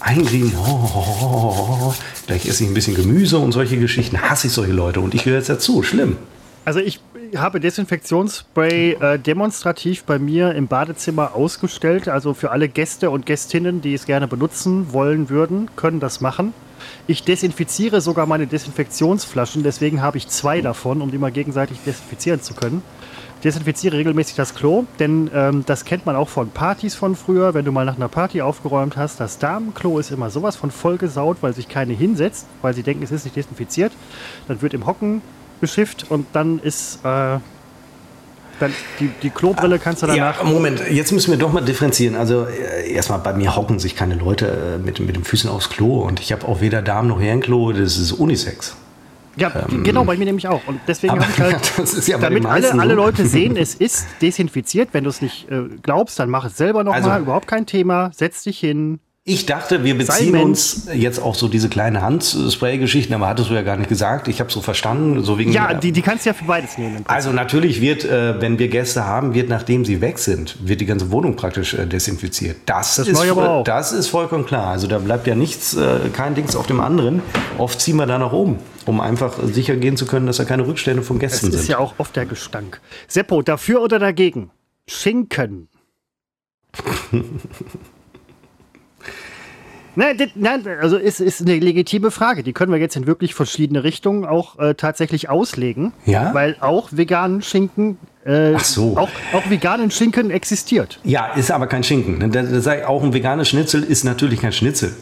[0.00, 0.52] eingrieben.
[0.56, 1.94] Oh, oh, oh, oh, oh.
[2.26, 4.20] Gleich esse ich ein bisschen Gemüse und solche Geschichten.
[4.20, 5.82] Hasse ich solche Leute und ich gehöre jetzt dazu.
[5.82, 6.16] Schlimm.
[6.64, 7.00] Also ich
[7.36, 12.08] habe Desinfektionsspray äh, demonstrativ bei mir im Badezimmer ausgestellt.
[12.08, 16.52] Also für alle Gäste und Gästinnen, die es gerne benutzen wollen würden, können das machen.
[17.06, 22.42] Ich desinfiziere sogar meine Desinfektionsflaschen, deswegen habe ich zwei davon, um die mal gegenseitig desinfizieren
[22.42, 22.82] zu können.
[23.42, 27.54] Desinfiziere regelmäßig das Klo, denn ähm, das kennt man auch von Partys von früher.
[27.54, 31.38] Wenn du mal nach einer Party aufgeräumt hast, das Damenklo ist immer sowas von vollgesaut,
[31.40, 33.92] weil sich keine hinsetzt, weil sie denken, es ist nicht desinfiziert.
[34.46, 35.22] Dann wird im Hocken
[35.60, 37.38] beschifft und dann ist äh,
[38.60, 40.38] dann die, die Klobrille kannst du danach.
[40.40, 42.14] Ja, Moment, jetzt müssen wir doch mal differenzieren.
[42.14, 45.68] Also äh, erstmal, bei mir hocken sich keine Leute äh, mit, mit den Füßen aufs
[45.70, 48.76] Klo und ich habe auch weder Damen noch Herrenklo, das ist Unisex.
[49.36, 49.50] Ja,
[49.84, 50.60] genau, bei mir nämlich auch.
[50.66, 52.94] Und deswegen habe ich halt, ja, damit alle, alle.
[52.94, 54.90] Leute sehen, es ist desinfiziert.
[54.92, 57.02] Wenn du es nicht äh, glaubst, dann mach es selber nochmal.
[57.02, 58.10] Also- Überhaupt kein Thema.
[58.14, 58.98] Setz dich hin.
[59.32, 63.62] Ich dachte, wir beziehen uns jetzt auch so diese kleine Handspray-Geschichten, aber hattest du ja
[63.62, 64.26] gar nicht gesagt.
[64.26, 65.52] Ich habe so verstanden, so wegen.
[65.52, 67.04] Ja, die, die kannst du ja für beides nehmen.
[67.06, 70.86] also natürlich wird, äh, wenn wir Gäste haben, wird nachdem sie weg sind, wird die
[70.86, 72.56] ganze Wohnung praktisch äh, desinfiziert.
[72.66, 73.62] Das, Das ist, aber auch.
[73.64, 74.66] das ist vollkommen klar.
[74.66, 77.22] Also da bleibt ja nichts, äh, kein Dings auf dem anderen.
[77.56, 80.66] Oft ziehen wir da nach oben, um einfach sicher gehen zu können, dass da keine
[80.66, 81.68] Rückstände von Das Gästen ist sind.
[81.68, 82.80] ja auch oft der Gestank.
[83.06, 84.50] Seppo, dafür oder dagegen?
[84.88, 85.68] Schinken.
[89.96, 92.42] Nein, nein, also es ist eine legitime Frage.
[92.42, 95.92] Die können wir jetzt in wirklich verschiedene Richtungen auch äh, tatsächlich auslegen.
[96.06, 96.32] Ja?
[96.32, 98.96] Weil auch veganen Schinken, äh, Ach so.
[98.96, 101.00] auch, auch veganen Schinken existiert.
[101.04, 102.18] Ja, ist aber kein Schinken.
[102.18, 102.28] ne?
[102.28, 104.94] Da, da sag ich, auch ein veganes Schnitzel ist natürlich kein Schnitzel.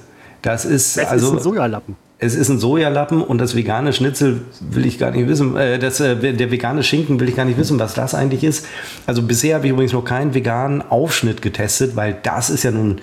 [0.42, 1.96] Das ist Es also ist ein Sojalappen.
[2.20, 5.56] es ist ein Sojalappen und das vegane Schnitzel will ich gar nicht wissen.
[5.56, 8.64] Äh, das, äh, der vegane Schinken will ich gar nicht wissen, was das eigentlich ist.
[9.06, 13.00] Also bisher habe ich übrigens noch keinen veganen Aufschnitt getestet, weil das ist ja nun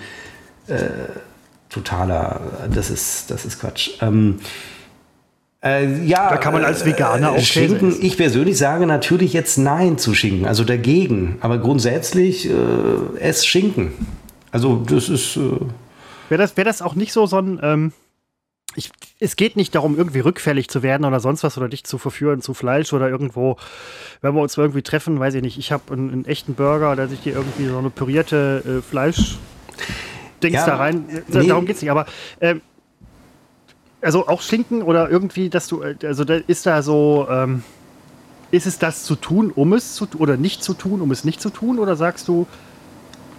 [0.68, 0.74] äh,
[1.76, 2.40] totaler.
[2.72, 3.90] Das ist das ist Quatsch.
[4.00, 4.40] Ähm,
[5.64, 7.90] äh, ja, Da kann man als Veganer auch Schinken.
[7.90, 8.04] essen.
[8.04, 11.38] Ich persönlich sage natürlich jetzt Nein zu Schinken, also dagegen.
[11.40, 13.92] Aber grundsätzlich äh, ess Schinken.
[14.50, 15.36] Also das ist.
[15.36, 15.40] Äh,
[16.28, 17.60] Wäre das, wär das auch nicht so so ein.
[17.62, 17.92] Ähm,
[18.74, 21.96] ich, es geht nicht darum, irgendwie rückfällig zu werden oder sonst was oder dich zu
[21.96, 23.56] verführen zu Fleisch oder irgendwo,
[24.20, 27.10] wenn wir uns irgendwie treffen, weiß ich nicht, ich habe einen, einen echten Burger, dass
[27.10, 29.38] ich dir irgendwie so eine pürierte äh, Fleisch.
[30.42, 31.04] Dings Ja, da rein.
[31.28, 31.46] Nee.
[31.46, 31.90] Darum geht's nicht.
[31.90, 32.06] Aber
[32.40, 32.60] ähm,
[34.00, 37.62] also auch Schinken oder irgendwie, dass du, also da ist da so, ähm,
[38.50, 41.24] ist es das zu tun, um es zu tun oder nicht zu tun, um es
[41.24, 41.78] nicht zu tun?
[41.78, 42.46] Oder sagst du,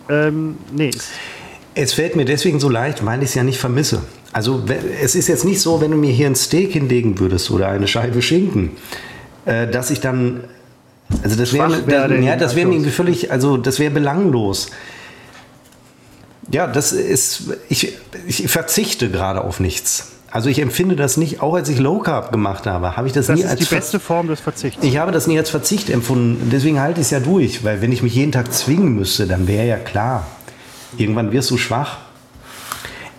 [0.10, 0.92] ähm, nee,
[1.76, 4.02] Es fällt mir deswegen so leicht, weil ich es ja nicht vermisse.
[4.34, 4.64] Also
[5.02, 7.88] es ist jetzt nicht so, wenn du mir hier ein Steak hinlegen würdest oder eine
[7.88, 8.72] Scheibe Schinken,
[9.46, 10.44] äh, dass ich dann,
[11.24, 14.70] also das wäre, in ja, das wäre mir völlig, also das wäre belanglos.
[16.52, 17.94] Ja, das ist, ich,
[18.26, 20.12] ich verzichte gerade auf nichts.
[20.30, 23.28] Also ich empfinde das nicht, auch als ich Low Carb gemacht habe, habe ich das,
[23.28, 24.84] Das nie ist als die Ver- beste Form des Verzichts.
[24.84, 26.50] Ich habe das nie als Verzicht empfunden.
[26.52, 29.48] Deswegen halte ich es ja durch, weil wenn ich mich jeden Tag zwingen müsste, dann
[29.48, 30.28] wäre ja klar,
[30.98, 31.98] irgendwann wirst du schwach.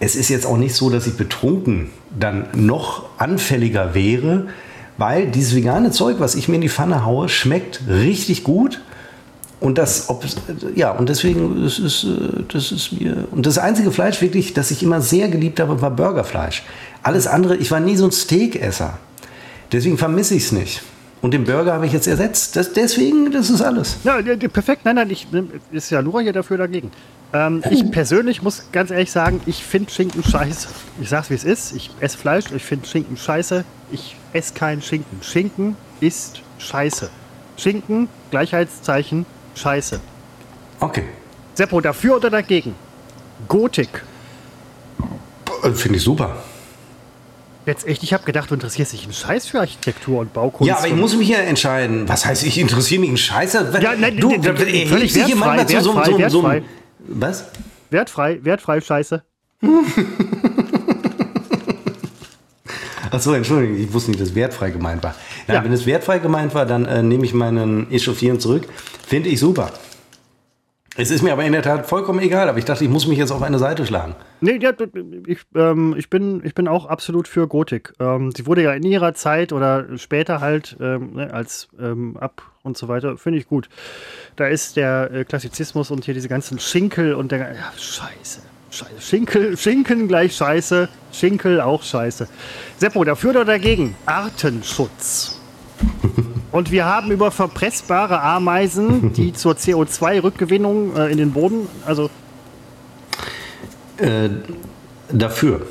[0.00, 4.46] Es ist jetzt auch nicht so, dass ich betrunken dann noch anfälliger wäre,
[4.96, 8.80] weil dieses vegane Zeug, was ich mir in die Pfanne haue, schmeckt richtig gut.
[9.60, 10.24] Und das, ob,
[10.76, 14.70] ja, und deswegen, das ist, äh, das ist mir, und das einzige Fleisch wirklich, das
[14.70, 16.62] ich immer sehr geliebt habe, war Burgerfleisch.
[17.02, 18.98] Alles andere, ich war nie so ein Steakesser.
[19.72, 20.82] Deswegen vermisse ich es nicht.
[21.20, 22.54] Und den Burger habe ich jetzt ersetzt.
[22.54, 23.96] Das, deswegen, das ist alles.
[24.04, 24.84] Ja, perfekt.
[24.84, 25.26] Nein, nein, ich
[25.72, 26.92] ist ja nur hier dafür dagegen.
[27.32, 30.68] Ähm, ich persönlich muss ganz ehrlich sagen, ich finde Schinken scheiße.
[31.00, 31.72] Ich sag's wie es ist.
[31.72, 33.64] Ich esse Fleisch, ich finde Schinken scheiße.
[33.90, 35.18] Ich esse keinen Schinken.
[35.22, 37.10] Schinken ist scheiße.
[37.56, 39.26] Schinken, Gleichheitszeichen,
[39.58, 40.00] scheiße.
[40.80, 41.04] Okay.
[41.54, 42.74] Seppo, dafür oder dagegen?
[43.48, 44.02] Gotik.
[45.64, 46.36] Äh, Finde ich super.
[47.66, 50.68] Jetzt echt, ich habe gedacht, du interessierst dich einen Scheiß für Architektur und Baukunst.
[50.68, 52.08] Ja, aber ich muss mich ja entscheiden.
[52.08, 53.78] Was heißt, ich interessiere mich einen Scheiße?
[53.82, 56.62] Ja, nein, du, d- d- da- d- erhebst völlig wertfrei, wertfrei, so, so, wertfrei.
[57.08, 57.44] Was?
[57.90, 59.22] Wertfrei, wertfrei Scheiße.
[63.18, 65.14] Achso, Entschuldigung, ich wusste nicht, dass wertfrei gemeint war.
[65.48, 65.64] Nein, Ja.
[65.64, 68.68] wenn es wertfrei gemeint war, dann äh, nehme ich meinen Echauffieren zurück.
[69.06, 69.72] Finde ich super.
[70.96, 73.18] Es ist mir aber in der Tat vollkommen egal, aber ich dachte, ich muss mich
[73.18, 74.14] jetzt auf eine Seite schlagen.
[74.40, 74.72] Nee, ja,
[75.26, 77.92] ich, ähm, ich, bin, ich bin auch absolut für Gotik.
[78.00, 82.42] Ähm, sie wurde ja in ihrer Zeit oder später halt ähm, ne, als ähm, ab
[82.62, 83.68] und so weiter, finde ich gut.
[84.36, 87.38] Da ist der äh, Klassizismus und hier diese ganzen Schinkel und der.
[87.54, 88.42] Ja, scheiße.
[88.70, 89.00] Scheiße.
[89.00, 92.28] Schinkel, Schinken gleich scheiße, Schinkel auch scheiße.
[92.76, 93.94] Seppo, dafür oder dagegen?
[94.06, 95.40] Artenschutz.
[96.52, 102.10] Und wir haben über verpressbare Ameisen, die zur CO2-Rückgewinnung äh, in den Boden, also
[103.98, 104.28] Äh,
[105.10, 105.66] dafür.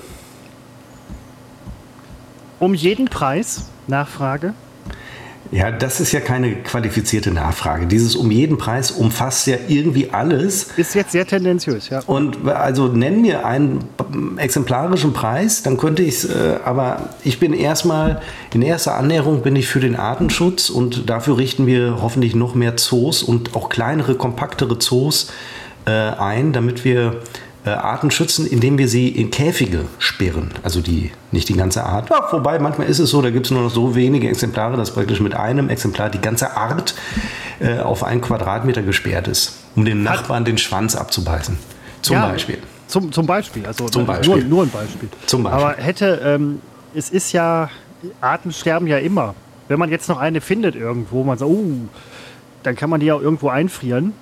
[2.59, 4.53] um jeden Preis, Nachfrage,
[5.51, 7.87] Ja, das ist ja keine qualifizierte Nachfrage.
[7.87, 10.69] Dieses um jeden Preis umfasst ja irgendwie alles.
[10.77, 12.01] ist jetzt sehr tendenziös, ja.
[12.05, 13.83] Und also nenn mir einen
[14.37, 18.21] exemplarischen Preis, dann könnte ich es, äh, aber ich bin erstmal,
[18.53, 22.75] in erster Annäherung bin ich für den Artenschutz und dafür richten wir hoffentlich noch mehr
[22.77, 25.31] Zoos und auch kleinere, kompaktere Zoos
[25.85, 27.21] äh, ein, damit wir
[27.67, 30.51] äh, Arten schützen, indem wir sie in Käfige sperren.
[30.63, 32.09] Also die, nicht die ganze Art.
[32.09, 34.91] Ja, wobei manchmal ist es so, da gibt es nur noch so wenige Exemplare, dass
[34.91, 36.95] praktisch mit einem Exemplar die ganze Art
[37.59, 41.57] äh, auf einen Quadratmeter gesperrt ist, um dem Nachbarn den Schwanz abzubeißen.
[42.01, 42.59] Zum Ja, Beispiel.
[42.87, 44.37] Zum, zum Beispiel, also Zum Beispiel.
[44.37, 45.09] Nur, nur ein Beispiel.
[45.25, 45.61] Zum Beispiel.
[45.61, 46.61] Aber hätte, ähm,
[46.95, 47.69] es ist ja,
[48.21, 49.35] Arten sterben ja immer.
[49.67, 51.65] Wenn man jetzt noch eine findet irgendwo, man sagt, oh,
[52.63, 54.13] dann kann man die ja irgendwo einfrieren.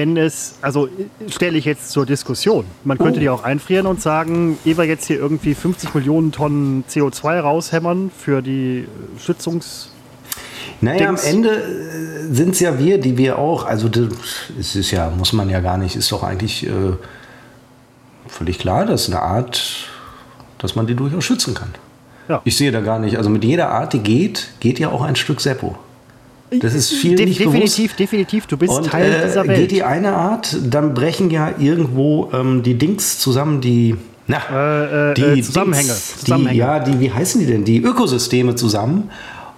[0.00, 0.90] Wenn es, also äh,
[1.28, 2.64] stelle ich jetzt zur Diskussion.
[2.84, 3.20] Man könnte Oh.
[3.20, 8.10] die auch einfrieren und sagen, ehe wir jetzt hier irgendwie 50 Millionen Tonnen CO2 raushämmern
[8.16, 9.90] für die äh, Schützungs...
[10.80, 11.16] Naja, am.
[11.16, 11.62] Ende
[12.30, 14.08] sind es ja wir, die wir auch, also das
[14.58, 16.94] es ist ja, muss man ja gar nicht, ist doch eigentlich äh,
[18.26, 19.86] völlig klar, dass eine Art,
[20.56, 21.74] dass man die durchaus schützen kann.
[22.26, 22.40] Ja.
[22.44, 25.16] Ich sehe da gar nicht, also mit jeder Art, die geht, geht ja auch ein
[25.16, 25.78] Stück Seppo.
[26.58, 29.70] Das ist viel De nicht definitiv, definitiv, du bist Und Teil äh, dieser geht Welt.
[29.70, 33.94] die eine Art, dann brechen ja irgendwo ähm, die Dings zusammen, die,
[34.26, 36.54] na, Äh, äh, die äh, Zusammenhänge, Dings, Zusammenhänge.
[36.54, 37.64] Die, ja, die, wie heißen die denn?
[37.64, 39.10] Die Ökosysteme zusammen.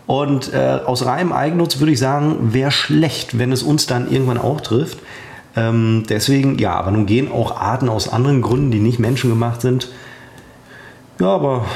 [0.07, 4.37] Und äh, aus reinem Eigennutz würde ich sagen, wäre schlecht, wenn es uns dann irgendwann
[4.37, 4.99] auch trifft.
[5.57, 9.89] Ähm, deswegen, ja, aber nun gehen auch Arten aus anderen Gründen, die nicht menschengemacht sind.
[11.21, 11.67] Ja, aber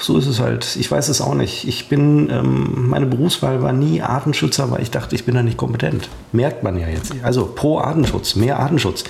[0.00, 0.76] so ist es halt.
[0.76, 1.66] Ich weiß es auch nicht.
[1.68, 5.56] Ich bin, ähm, meine Berufswahl war nie Artenschützer, weil ich dachte, ich bin da nicht
[5.56, 6.08] kompetent.
[6.32, 7.12] Merkt man ja jetzt.
[7.22, 9.04] Also pro Artenschutz, mehr Artenschutz.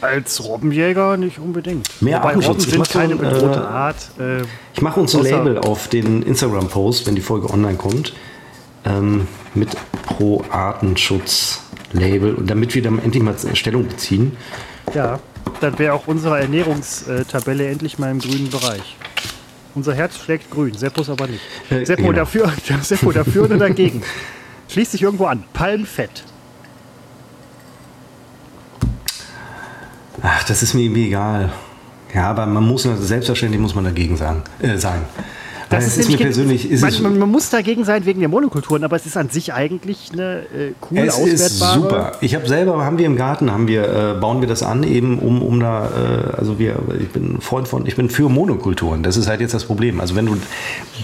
[0.00, 1.88] Als Robbenjäger nicht unbedingt.
[2.00, 2.66] Mehr Wobei Artenschutz.
[2.66, 3.96] Robben Ich sind keine ein, bedrohte äh, Art.
[4.18, 4.42] Äh,
[4.74, 8.12] Ich mache uns ein Label auf den Instagram-Post, wenn die Folge online kommt,
[8.84, 9.70] ähm, mit
[10.06, 11.62] pro Artenschutz
[11.92, 14.36] Label und damit wir dann endlich mal Stellung beziehen.
[14.94, 15.18] ja,
[15.60, 18.96] dann wäre auch unsere Ernährungstabelle endlich mal im grünen Bereich.
[19.78, 21.40] Unser Herz schlägt grün, Seppos aber nicht.
[21.70, 22.14] Äh, Seppo, genau.
[22.14, 22.52] dafür,
[22.82, 24.02] Seppo dafür oder dagegen?
[24.68, 25.44] Schließt sich irgendwo an.
[25.52, 26.24] Palmfett.
[30.20, 31.52] Ach, das ist mir irgendwie egal.
[32.12, 35.02] Ja, aber man muss selbstverständlich muss man dagegen sagen, äh, sein.
[35.70, 38.84] Das ist, mir nämlich- persönlich ist man, man, man muss dagegen sein wegen der Monokulturen,
[38.84, 41.74] aber es ist an sich eigentlich eine äh, cool es ist auswertbare.
[41.80, 42.12] super.
[42.22, 43.82] Ich habe selber, haben wir im Garten, haben wir,
[44.16, 47.68] äh, bauen wir das an, eben um, um da, äh, also wir, ich bin Freund
[47.68, 49.02] von, ich bin für Monokulturen.
[49.02, 50.00] Das ist halt jetzt das Problem.
[50.00, 50.36] Also wenn du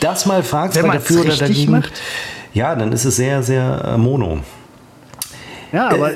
[0.01, 1.93] das mal fragst, Wenn man's dafür oder dagegen, macht?
[2.55, 4.39] ja, dann ist es sehr, sehr äh, mono.
[5.73, 6.11] Ja, aber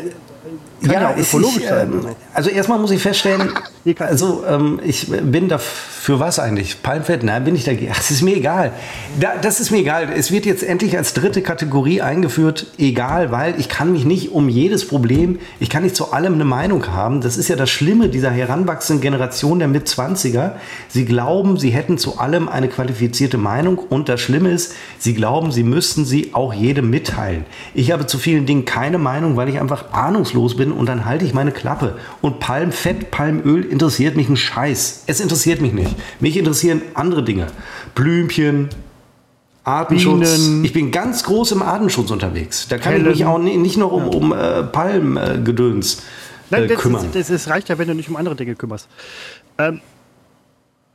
[0.81, 1.93] kann ja, ja auch ökologisch ich, sein.
[1.93, 3.51] Äh, also erstmal muss ich feststellen,
[3.99, 6.83] also ähm, ich bin da für was eigentlich?
[6.83, 7.23] Palmfett?
[7.23, 7.91] Nein, bin ich dagegen.
[7.93, 8.73] Ach, das ist mir egal.
[9.19, 10.09] Da, das ist mir egal.
[10.15, 14.49] Es wird jetzt endlich als dritte Kategorie eingeführt, egal, weil ich kann mich nicht um
[14.49, 17.21] jedes Problem, ich kann nicht zu allem eine Meinung haben.
[17.21, 20.53] Das ist ja das Schlimme dieser heranwachsenden Generation der Mit-20er.
[20.89, 25.53] Sie glauben, sie hätten zu allem eine qualifizierte Meinung und das Schlimme ist, sie glauben,
[25.53, 27.45] sie müssten sie auch jedem mitteilen.
[27.75, 31.25] Ich habe zu vielen Dingen keine Meinung, weil ich einfach ahnungslos bin und dann halte
[31.25, 31.97] ich meine Klappe.
[32.21, 35.05] Und Palmfett, Palmöl interessiert mich ein Scheiß.
[35.07, 35.95] Es interessiert mich nicht.
[36.21, 37.47] Mich interessieren andere Dinge.
[37.95, 38.71] Blümchen,
[39.63, 40.37] Artenschutz.
[40.37, 40.65] Bienen.
[40.65, 42.67] Ich bin ganz groß im Artenschutz unterwegs.
[42.69, 43.07] Da kann Helen.
[43.07, 46.03] ich mich auch nicht noch um, um äh, Palmgedöns
[46.51, 47.07] äh, äh, kümmern.
[47.13, 48.89] Das, das, reicht ja, wenn du dich um andere Dinge kümmerst.
[49.59, 49.81] Ähm,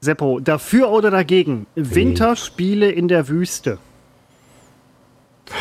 [0.01, 1.65] Seppo, dafür oder dagegen?
[1.75, 3.77] Winterspiele in der Wüste.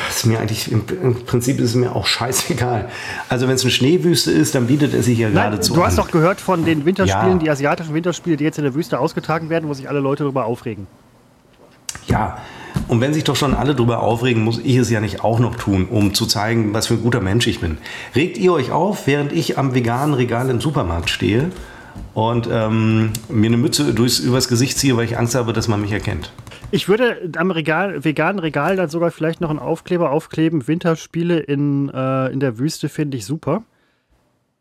[0.09, 0.85] Das ist mir eigentlich, im,
[1.27, 2.89] Prinzip ist es mir auch scheißegal.
[3.29, 6.05] Also wenn es eine Schneewüste ist, dann bietet es sich ja geradezu Du hast an.
[6.05, 7.39] doch gehört von den Winterspielen, ja.
[7.39, 10.45] die asiatischen Winterspiele, die jetzt in der Wüste ausgetragen werden, wo sich alle Leute darüber
[10.45, 10.87] aufregen.
[12.07, 12.39] Ja,
[12.89, 15.57] und wenn sich doch schon alle darüber aufregen, muss ich es ja nicht auch noch
[15.57, 17.79] tun, um zu zeigen, was für ein guter Mensch ich bin.
[18.15, 21.51] Regt ihr euch auf, während ich am veganen Regal im Supermarkt stehe
[22.15, 25.81] und ähm, mir eine Mütze durchs, übers Gesicht ziehe, weil ich Angst habe, dass man
[25.81, 26.33] mich erkennt?
[26.75, 30.67] Ich würde am Regal, veganen Regal dann sogar vielleicht noch einen Aufkleber aufkleben.
[30.67, 33.63] Winterspiele in, äh, in der Wüste finde ich super.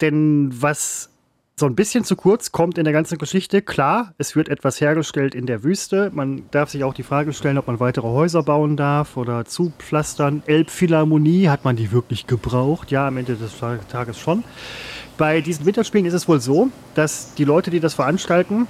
[0.01, 1.09] Denn was
[1.55, 5.33] so ein bisschen zu kurz kommt in der ganzen Geschichte, klar, es wird etwas hergestellt
[5.33, 6.11] in der Wüste.
[6.13, 10.43] Man darf sich auch die Frage stellen, ob man weitere Häuser bauen darf oder zupflastern.
[10.47, 12.91] Elbphilharmonie, hat man die wirklich gebraucht?
[12.91, 13.53] Ja, am Ende des
[13.89, 14.43] Tages schon.
[15.17, 18.67] Bei diesen Winterspielen ist es wohl so, dass die Leute, die das veranstalten,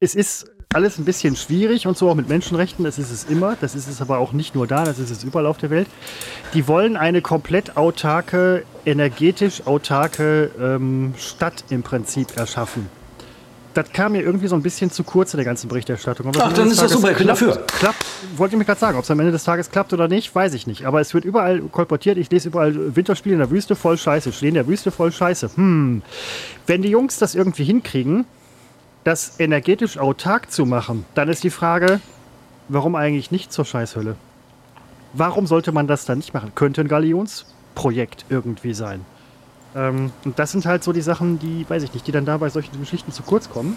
[0.00, 3.56] es ist alles ein bisschen schwierig und so auch mit Menschenrechten, das ist es immer,
[3.60, 5.88] das ist es aber auch nicht nur da, das ist es überall auf der Welt.
[6.54, 12.88] Die wollen eine komplett autarke, energetisch autarke ähm, Stadt im Prinzip erschaffen.
[13.74, 16.26] Das kam mir irgendwie so ein bisschen zu kurz in der ganzen Berichterstattung.
[16.28, 17.64] Aber Ach, dann ist das super, ich bin dafür.
[17.66, 18.04] Klappt,
[18.36, 20.54] wollte ich mir gerade sagen, ob es am Ende des Tages klappt oder nicht, weiß
[20.54, 20.86] ich nicht.
[20.86, 24.48] Aber es wird überall kolportiert, ich lese überall Winterspiele in der Wüste, voll scheiße, Schnee
[24.48, 25.50] in der Wüste, voll scheiße.
[25.54, 26.02] Hm,
[26.66, 28.24] wenn die Jungs das irgendwie hinkriegen,
[29.04, 32.00] das energetisch autark zu machen, dann ist die Frage,
[32.68, 34.16] warum eigentlich nicht zur Scheißhölle?
[35.12, 36.52] Warum sollte man das dann nicht machen?
[36.54, 39.04] Könnte ein Galionsprojekt irgendwie sein.
[39.74, 42.36] Ähm, und das sind halt so die Sachen, die, weiß ich nicht, die dann da
[42.36, 43.76] bei solchen Geschichten zu kurz kommen.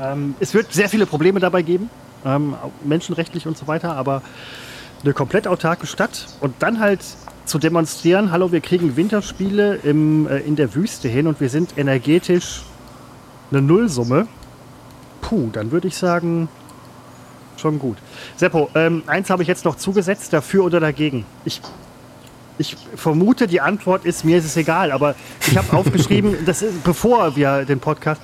[0.00, 1.90] Ähm, es wird sehr viele Probleme dabei geben,
[2.24, 2.54] ähm,
[2.84, 4.22] menschenrechtlich und so weiter, aber
[5.02, 7.00] eine komplett autarke Stadt und dann halt
[7.44, 11.78] zu demonstrieren, hallo, wir kriegen Winterspiele im, äh, in der Wüste hin und wir sind
[11.78, 12.62] energetisch
[13.50, 14.26] eine Nullsumme,
[15.20, 16.48] puh, dann würde ich sagen,
[17.56, 17.98] schon gut.
[18.36, 21.24] Seppo, ähm, eins habe ich jetzt noch zugesetzt, dafür oder dagegen.
[21.44, 21.60] Ich,
[22.58, 25.14] ich vermute, die Antwort ist, mir ist es egal, aber
[25.46, 28.20] ich habe aufgeschrieben, das ist, bevor wir den Podcast,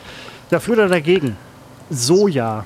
[0.51, 1.37] dafür oder dagegen.
[1.91, 2.65] Soja.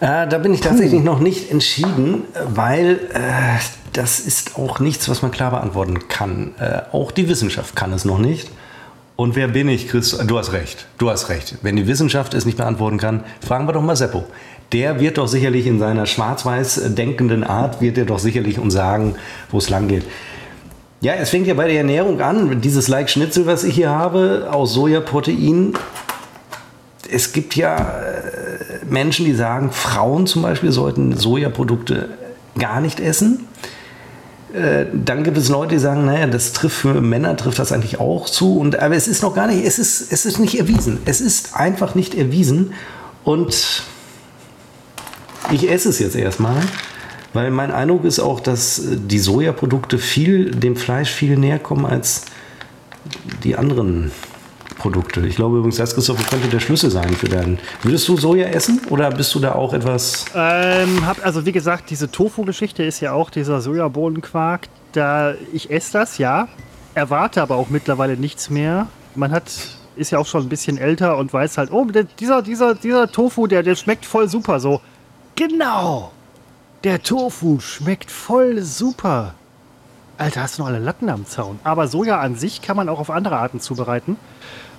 [0.00, 1.06] Äh, da bin ich tatsächlich Puh.
[1.06, 3.58] noch nicht entschieden, weil äh,
[3.92, 6.54] das ist auch nichts, was man klar beantworten kann.
[6.58, 8.50] Äh, auch die Wissenschaft kann es noch nicht.
[9.22, 10.18] Und wer bin ich, Chris?
[10.26, 10.88] Du hast recht.
[10.98, 11.54] Du hast recht.
[11.62, 14.24] Wenn die Wissenschaft es nicht beantworten kann, fragen wir doch mal Seppo.
[14.72, 19.14] Der wird doch sicherlich in seiner schwarz-weiß denkenden Art, wird er doch sicherlich uns sagen,
[19.52, 20.02] wo es lang geht.
[21.02, 22.60] Ja, es fängt ja bei der Ernährung an.
[22.62, 25.74] Dieses Like Schnitzel, was ich hier habe, aus Sojaprotein.
[27.08, 32.08] Es gibt ja äh, Menschen, die sagen, Frauen zum Beispiel sollten Sojaprodukte
[32.58, 33.46] gar nicht essen.
[34.52, 37.98] Äh, dann gibt es Leute, die sagen, naja, das trifft für Männer trifft das eigentlich
[38.00, 38.58] auch zu.
[38.58, 40.98] Und, aber es ist noch gar nicht, es ist, es ist nicht erwiesen.
[41.06, 42.74] Es ist einfach nicht erwiesen.
[43.24, 43.84] Und
[45.50, 46.60] ich esse es jetzt erstmal,
[47.32, 52.26] weil mein Eindruck ist auch, dass die Sojaprodukte viel dem Fleisch viel näher kommen als
[53.42, 54.10] die anderen
[54.82, 55.20] Produkte.
[55.20, 57.60] Ich glaube übrigens, das Christoph könnte der Schlüssel sein für deinen.
[57.84, 60.24] Würdest du Soja essen oder bist du da auch etwas?
[60.34, 64.66] Ähm, hab, also wie gesagt, diese Tofu-Geschichte ist ja auch dieser Sojabohnenquark.
[64.90, 66.48] Da ich esse das, ja,
[66.94, 68.88] erwarte aber auch mittlerweile nichts mehr.
[69.14, 69.44] Man hat
[69.94, 71.86] ist ja auch schon ein bisschen älter und weiß halt, oh,
[72.18, 74.58] dieser, dieser, dieser Tofu, der, der schmeckt voll super.
[74.58, 74.80] So,
[75.36, 76.10] genau,
[76.82, 79.34] der Tofu schmeckt voll super.
[80.18, 81.58] Alter, hast du noch alle Latten am Zaun.
[81.62, 84.16] Aber Soja an sich kann man auch auf andere Arten zubereiten.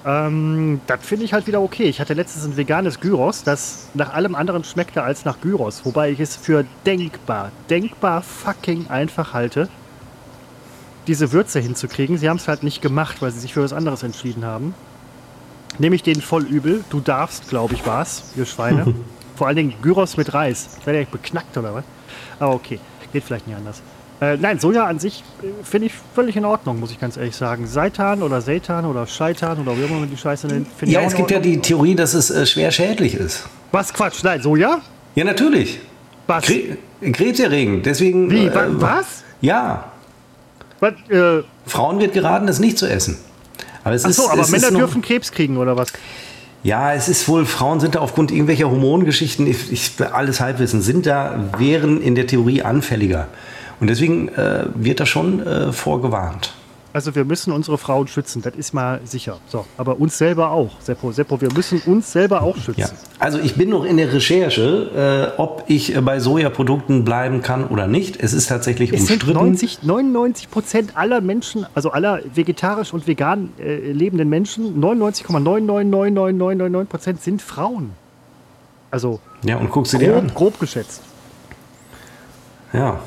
[0.05, 1.84] Ähm, das finde ich halt wieder okay.
[1.84, 5.85] Ich hatte letztens ein veganes Gyros, das nach allem anderen schmeckte als nach Gyros.
[5.85, 9.69] Wobei ich es für denkbar, denkbar fucking einfach halte,
[11.07, 12.17] diese Würze hinzukriegen.
[12.17, 14.73] Sie haben es halt nicht gemacht, weil sie sich für was anderes entschieden haben.
[15.80, 16.84] Nehme ich den voll übel.
[16.89, 18.93] Du darfst, glaube ich, war's, ihr Schweine.
[19.35, 20.77] Vor allen Dingen Gyros mit Reis.
[20.80, 21.84] Ich werde ja beknackt oder was?
[22.39, 22.80] Aber okay,
[23.11, 23.81] geht vielleicht nicht anders.
[24.23, 27.35] Äh, nein, Soja an sich äh, finde ich völlig in Ordnung, muss ich ganz ehrlich
[27.35, 27.67] sagen.
[27.67, 31.05] Seitan oder Seitan oder Scheitan oder wie immer man die Scheiße nennt, finde Ja, ich
[31.07, 33.45] auch es gibt ja die Theorie, dass es äh, schwer schädlich ist.
[33.71, 34.23] Was Quatsch?
[34.23, 34.79] Nein, Soja?
[35.15, 35.79] Ja, natürlich.
[36.27, 36.45] Was?
[36.45, 36.77] Kre
[37.11, 37.85] Krebserregend.
[37.85, 38.29] Deswegen.
[38.31, 38.45] Wie?
[38.45, 39.23] äh, wa- was?
[39.41, 39.91] Ja.
[40.79, 40.93] was
[41.65, 43.17] Frauen wird geraten, das nicht zu essen.
[43.83, 45.89] Aber es ach ist, so, aber es Männer ist dürfen Krebs kriegen oder was?
[46.63, 51.05] Ja, es ist wohl, Frauen sind da aufgrund irgendwelcher Hormongeschichten, ich, ich, alles Halbwissen, sind
[51.05, 53.27] da, wären in der Theorie anfälliger.
[53.84, 56.53] Und deswegen äh, wird da schon äh, vorgewarnt.
[56.93, 59.39] Also wir müssen unsere Frauen schützen, das ist mal sicher.
[59.49, 61.11] So, aber uns selber auch, Seppo.
[61.11, 62.80] Seppo, wir müssen uns selber auch schützen.
[62.80, 62.88] Ja.
[63.19, 67.68] Also ich bin noch in der Recherche, äh, ob ich äh, bei Sojaprodukten bleiben kann
[67.68, 68.15] oder nicht.
[68.23, 69.38] Es ist tatsächlich Es sind umstritten.
[69.47, 77.22] 90, 99 Prozent aller Menschen, also aller vegetarisch und vegan äh, lebenden Menschen, 99,999999 Prozent
[77.22, 77.89] sind Frauen.
[78.91, 80.31] Also Ja, und guck sie dir an.
[80.34, 81.01] grob geschätzt.
[82.72, 83.01] Ja.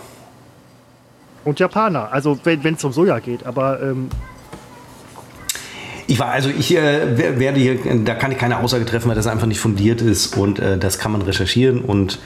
[1.46, 3.46] Und Japaner, also wenn es um Soja geht.
[3.46, 4.08] Aber ähm,
[6.08, 9.16] Ich war, also ich äh, wer- werde hier, da kann ich keine Aussage treffen, weil
[9.16, 12.18] das einfach nicht fundiert ist und äh, das kann man recherchieren und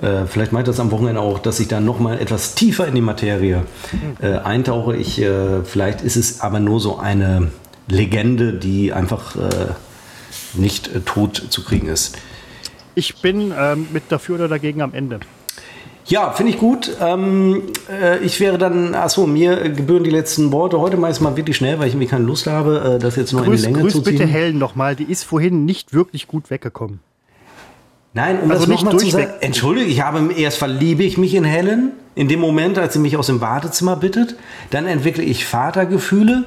[0.00, 3.00] äh, vielleicht meint das am Wochenende auch, dass ich dann nochmal etwas tiefer in die
[3.00, 3.64] Materie
[4.22, 4.96] äh, eintauche.
[4.96, 7.50] Ich, äh, vielleicht ist es aber nur so eine
[7.88, 9.48] Legende, die einfach äh,
[10.54, 12.16] nicht tot zu kriegen ist.
[12.94, 15.20] ich bin ähm, mit dafür oder dagegen am Ende.
[16.08, 16.90] Ja, finde ich gut.
[17.00, 20.80] Ähm, äh, ich wäre dann, achso, mir gebühren die letzten Worte.
[20.80, 23.16] Heute mache ich es mal wirklich schnell, weil ich irgendwie keine Lust habe, äh, das
[23.16, 24.12] jetzt nur Grüß, in die Länge grüß zu ziehen.
[24.18, 27.00] bitte Helen nochmal, die ist vorhin nicht wirklich gut weggekommen.
[28.14, 29.28] Nein, um Also das nicht nochmal zu durchweg.
[29.28, 32.98] sagen, entschuldige, ich habe erst verliebe ich mich in Helen, in dem Moment, als sie
[33.00, 34.36] mich aus dem Wartezimmer bittet,
[34.70, 36.46] dann entwickle ich Vatergefühle.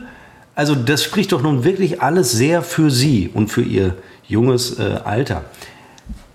[0.55, 3.95] Also das spricht doch nun wirklich alles sehr für sie und für ihr
[4.27, 5.43] junges äh, Alter.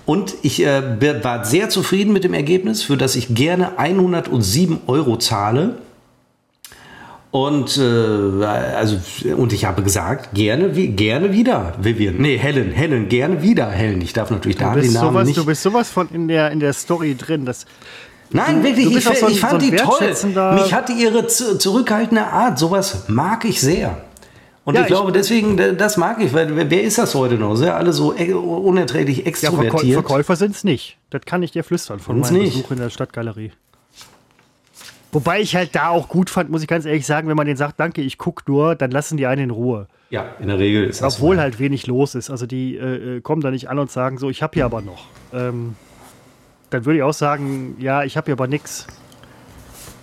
[0.07, 0.83] Und ich äh,
[1.25, 5.79] war sehr zufrieden mit dem Ergebnis, für das ich gerne 107 Euro zahle.
[7.33, 7.83] Und, äh,
[8.45, 8.97] also,
[9.37, 12.15] und ich habe gesagt, gerne, wie- gerne wieder, Vivian.
[12.19, 14.01] Nee, Helen, Helen, gerne wieder, Helen.
[14.01, 15.37] Ich darf natürlich da den Namen sowas, nicht.
[15.39, 17.45] du bist sowas von in der, in der Story drin.
[17.45, 17.67] Das,
[18.31, 20.55] Nein, wirklich, ich, so ein- ich fand so die toll.
[20.55, 23.99] Mich hatte ihre zu, zurückhaltende Art, sowas mag ich sehr.
[24.67, 27.59] Und Ja, ich glaube, deswegen, das mag ich, weil wer- ist das heute noch?
[27.63, 29.95] Ja alle so e- unerträglich ja, extrovertiert.
[29.95, 30.99] Verkäufer sind es nicht.
[31.11, 32.57] Das kann ich dir flüstern von Sind's meinem nicht.
[32.57, 33.53] Besuch in der Stadtgalerie.
[35.13, 37.57] Wobei ich halt da auch gut fand, muss ich ganz ehrlich sagen, wenn man denen
[37.57, 39.87] sagt, danke, ich guck nur, dann lassen die einen in Ruhe.
[40.11, 42.29] ja, in der Regel ist das Obwohl halt wenig los ist.
[42.29, 44.83] Also die äh, äh, kommen da nicht an und sagen so, ich habe hier aber
[44.83, 45.05] noch.
[45.33, 45.77] Ähm,
[46.71, 48.87] dann würde ich auch sagen, ja, ich habe hier aber nix.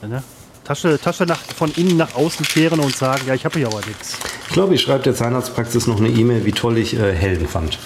[0.02, 0.23] Ja, ne?
[0.64, 3.81] Tasche, Tasche nach, von innen nach außen kehren und sagen, ja, ich habe hier aber
[3.85, 4.18] nix.
[4.48, 7.77] Ich glaube, ich schreibe der Zahnarztpraxis noch eine E-Mail, wie toll ich äh, Helden fand.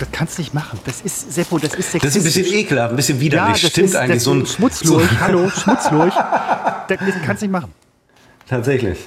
[0.00, 0.80] Das kannst du nicht machen.
[0.84, 2.52] Das ist, Seppo, das ist Das ist ein bisschen sexistisch.
[2.58, 3.62] ekelhaft, ein bisschen Ja, widerlich.
[3.62, 5.08] das Stimmt ist, eigentlich so ein Schmutzlurch.
[5.08, 6.14] So, Hallo, Schmutzlurch.
[6.88, 7.72] Das, kannst du nicht machen.
[8.48, 8.98] tatsächlich.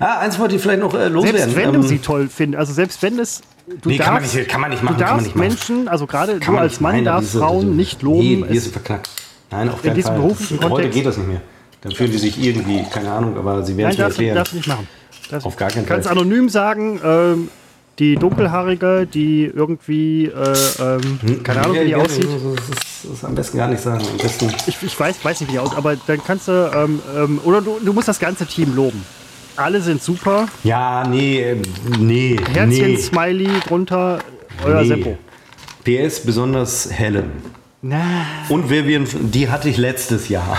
[0.00, 1.38] Ah, eins wollte ich vielleicht noch äh, loswerden.
[1.40, 3.42] Selbst wenn Ähm, du sie toll findest, also selbst wenn es.
[3.80, 5.48] Du Nee, darfst, kann man nicht- kann man nicht machen, Du kann man darfst machen.
[5.48, 8.18] Menschen, also gerade du als Mann meinen, darfst diese- Frauen diese- nicht loben.
[8.18, 9.08] Nee, hier Es- ist verknackt.
[9.52, 10.16] Nein, auf keinen diesem Fall.
[10.20, 11.40] beruflichen Heute Kontext- geht das nicht mehr.
[11.84, 14.34] Dann fühlen die sich irgendwie, keine Ahnung, aber sie werden es mir erklären.
[14.36, 14.88] darfst du nicht machen.
[15.30, 16.16] Darfst Auf du- gar keinen kannst Fall.
[16.18, 17.48] anonym sagen, ähm,
[18.00, 22.24] die Dunkelhaarige, die irgendwie, äh, ähm, keine Ahnung, wie die aussieht.
[22.26, 24.04] Das ist, das ist am besten gar nicht sagen.
[24.10, 24.52] Am besten.
[24.66, 27.60] Ich, ich weiß, weiß nicht, wie die aussieht, aber dann kannst du, ähm, ähm, oder
[27.62, 29.04] du, du musst das ganze Team loben.
[29.56, 30.48] Alle sind super.
[30.64, 31.56] Ja, nee, äh,
[32.00, 32.36] nee.
[32.52, 32.96] Herzchen, nee.
[32.96, 34.18] Smiley drunter,
[34.64, 34.88] euer Nee.
[34.88, 35.18] Seppo.
[35.84, 37.30] PS besonders Helen.
[37.86, 38.00] Na,
[38.48, 40.56] Und Vivian, die hatte ich letztes Jahr.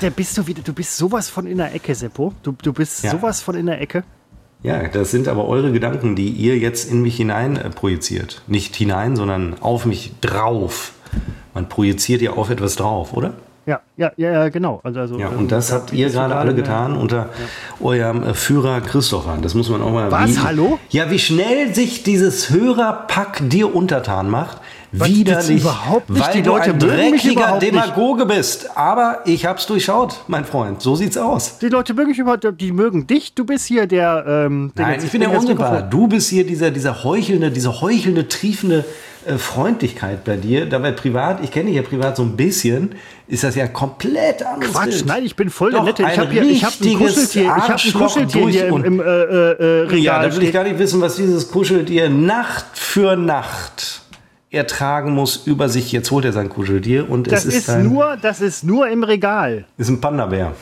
[0.00, 2.32] da, bist du wieder, du bist sowas von in der Ecke, Seppo.
[2.42, 3.10] Du, du bist Ja.
[3.10, 4.02] sowas von in der Ecke.
[4.62, 8.40] Ja, das sind aber eure Gedanken, die ihr jetzt in mich hinein äh, projiziert.
[8.46, 10.92] Nicht hinein, sondern auf mich drauf.
[11.52, 13.34] Man projiziert ja auf etwas drauf, oder?
[13.66, 14.80] Ja, ja, ja, ja genau.
[14.82, 17.28] Also, also, Ja, ähm, und das da habt ihr gerade alle getan unter
[17.78, 19.36] eurem äh, Führer Christopher.
[19.42, 20.10] Das muss man auch mal.
[20.10, 20.30] Was?
[20.30, 20.78] Wie, Hallo?
[20.88, 24.62] Ja, wie schnell sich dieses Hörerpack dir untertan macht.
[24.92, 26.26] Widerlich, überhaupt nicht?
[26.26, 27.62] weil Die du Leute ein mögen mich dreckiger nicht.
[27.72, 28.76] Demagoge bist.
[28.76, 30.82] Aber ich hab's durchschaut, mein Freund.
[30.82, 31.58] So sieht's aus.
[31.58, 33.34] Die Leute mögen mich überhaupt, die mögen dich.
[33.34, 34.24] Du bist hier der.
[34.26, 35.30] Ähm, Nein, jetzt- ich bin der.
[35.30, 38.84] Mikrofon- Du bist hier dieser, dieser heuchelnde, diese heuchelnde, triefende
[39.26, 40.66] äh, Freundlichkeit bei dir.
[40.66, 42.94] Dabei privat, ich kenne dich ja privat so ein bisschen,
[43.28, 44.72] ist das ja komplett anders.
[44.72, 46.02] Quatsch, nein, ich bin voll der Doch, Nette.
[46.02, 49.00] Ich ein habe hier, ich habe ein Kuscheltier, ich habe ein Kuscheltier hier im, im
[49.00, 49.98] äh, äh, Regal.
[49.98, 54.00] Ja, da will ich gar nicht wissen, was dieses Kuscheltier Nacht für Nacht
[54.50, 55.92] ertragen muss über sich.
[55.92, 58.88] Jetzt holt er sein Kuscheltier und das es ist, ist, ein, nur, das ist nur
[58.88, 59.66] im Regal.
[59.76, 60.52] ist ein Panda-Bär.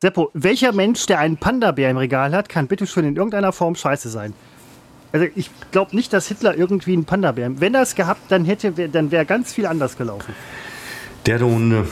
[0.00, 3.74] Seppo, welcher Mensch, der einen Panda-Bär im Regal hat, kann bitte schon in irgendeiner Form
[3.74, 4.32] scheiße sein?
[5.10, 7.60] Also ich glaube nicht, dass Hitler irgendwie einen Panda-Bär.
[7.60, 10.34] Wenn er es gehabt, dann hätte, dann wäre ganz viel anders gelaufen.
[11.26, 11.88] Der Hunde.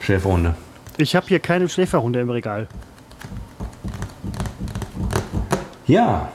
[0.00, 0.54] Schäferhunde.
[0.96, 2.66] Ich habe hier keine Schläferhunde im Regal.
[5.86, 6.32] Ja.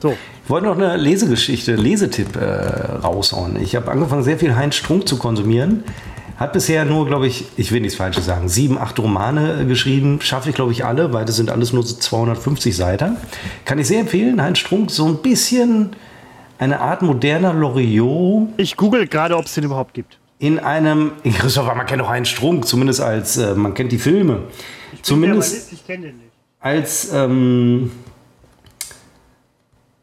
[0.00, 0.16] So.
[0.48, 3.60] Ich wollte noch eine Lesegeschichte, Lesetipp äh, raushauen.
[3.60, 5.84] Ich habe angefangen, sehr viel Heinz Strunk zu konsumieren.
[6.38, 10.20] Hat bisher nur, glaube ich, ich will nichts Falsches sagen, sieben, acht Romane äh, geschrieben.
[10.22, 13.18] Schaffe ich, glaube ich, alle, weil das sind alles nur so 250 Seiten.
[13.66, 14.40] Kann ich sehr empfehlen.
[14.40, 15.90] Heinz Strunk, so ein bisschen
[16.58, 20.16] eine Art moderner Loriot Ich google gerade, ob es den überhaupt gibt.
[20.38, 21.12] in einem.
[21.24, 23.36] Christopher, man kennt doch Heinz Strunk, zumindest als.
[23.36, 24.44] Äh, man kennt die Filme.
[25.02, 26.30] Zumindest Ich kenne den nicht.
[26.58, 27.90] als ähm,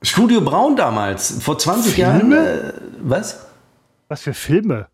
[0.05, 2.19] Studio Braun damals, vor 20 Jahren.
[2.19, 2.37] Filme?
[2.37, 3.45] Äh, was?
[4.07, 4.87] Was für Filme?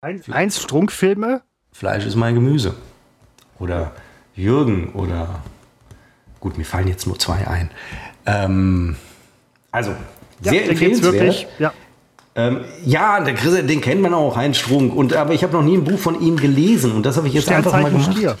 [0.00, 1.42] Ein, Heinz Strunk-Filme?
[1.72, 2.74] Fleisch ist mein Gemüse.
[3.58, 3.92] Oder
[4.34, 5.42] Jürgen oder.
[6.40, 7.70] Gut, mir fallen jetzt nur zwei ein.
[8.26, 8.96] Ähm,
[9.72, 9.94] also,
[10.40, 11.14] sehr den gibt's empfehlenswert.
[11.14, 11.46] wirklich.
[11.58, 11.72] Ja.
[12.36, 14.94] Ähm, ja, der Chris, den kennt man auch, Heinz Strunk.
[14.94, 16.92] Und, aber ich habe noch nie ein Buch von ihm gelesen.
[16.92, 18.12] Und das habe ich jetzt einfach mal gemacht.
[18.12, 18.38] Stier.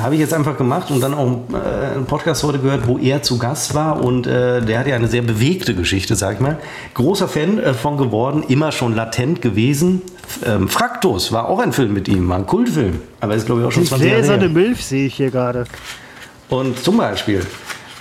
[0.00, 3.22] Habe ich jetzt einfach gemacht und dann auch äh, einen Podcast heute gehört, wo er
[3.22, 6.58] zu Gast war und äh, der hat ja eine sehr bewegte Geschichte, sag ich mal.
[6.94, 10.02] Großer Fan äh, von geworden, immer schon latent gewesen.
[10.44, 13.66] Ähm, Fraktus war auch ein Film mit ihm, war ein Kultfilm, aber ist glaube ich
[13.66, 14.50] auch schon Die 20 Jahre gläserne her.
[14.50, 15.64] Milch sehe ich hier gerade.
[16.48, 17.40] Und zum Beispiel,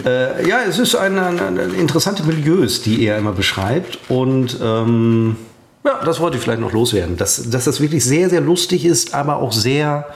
[0.05, 5.35] äh, ja, es ist eine, eine, eine interessante Milieus, die er immer beschreibt und ähm,
[5.85, 9.13] ja, das wollte ich vielleicht noch loswerden, dass, dass das wirklich sehr, sehr lustig ist,
[9.13, 10.07] aber auch sehr,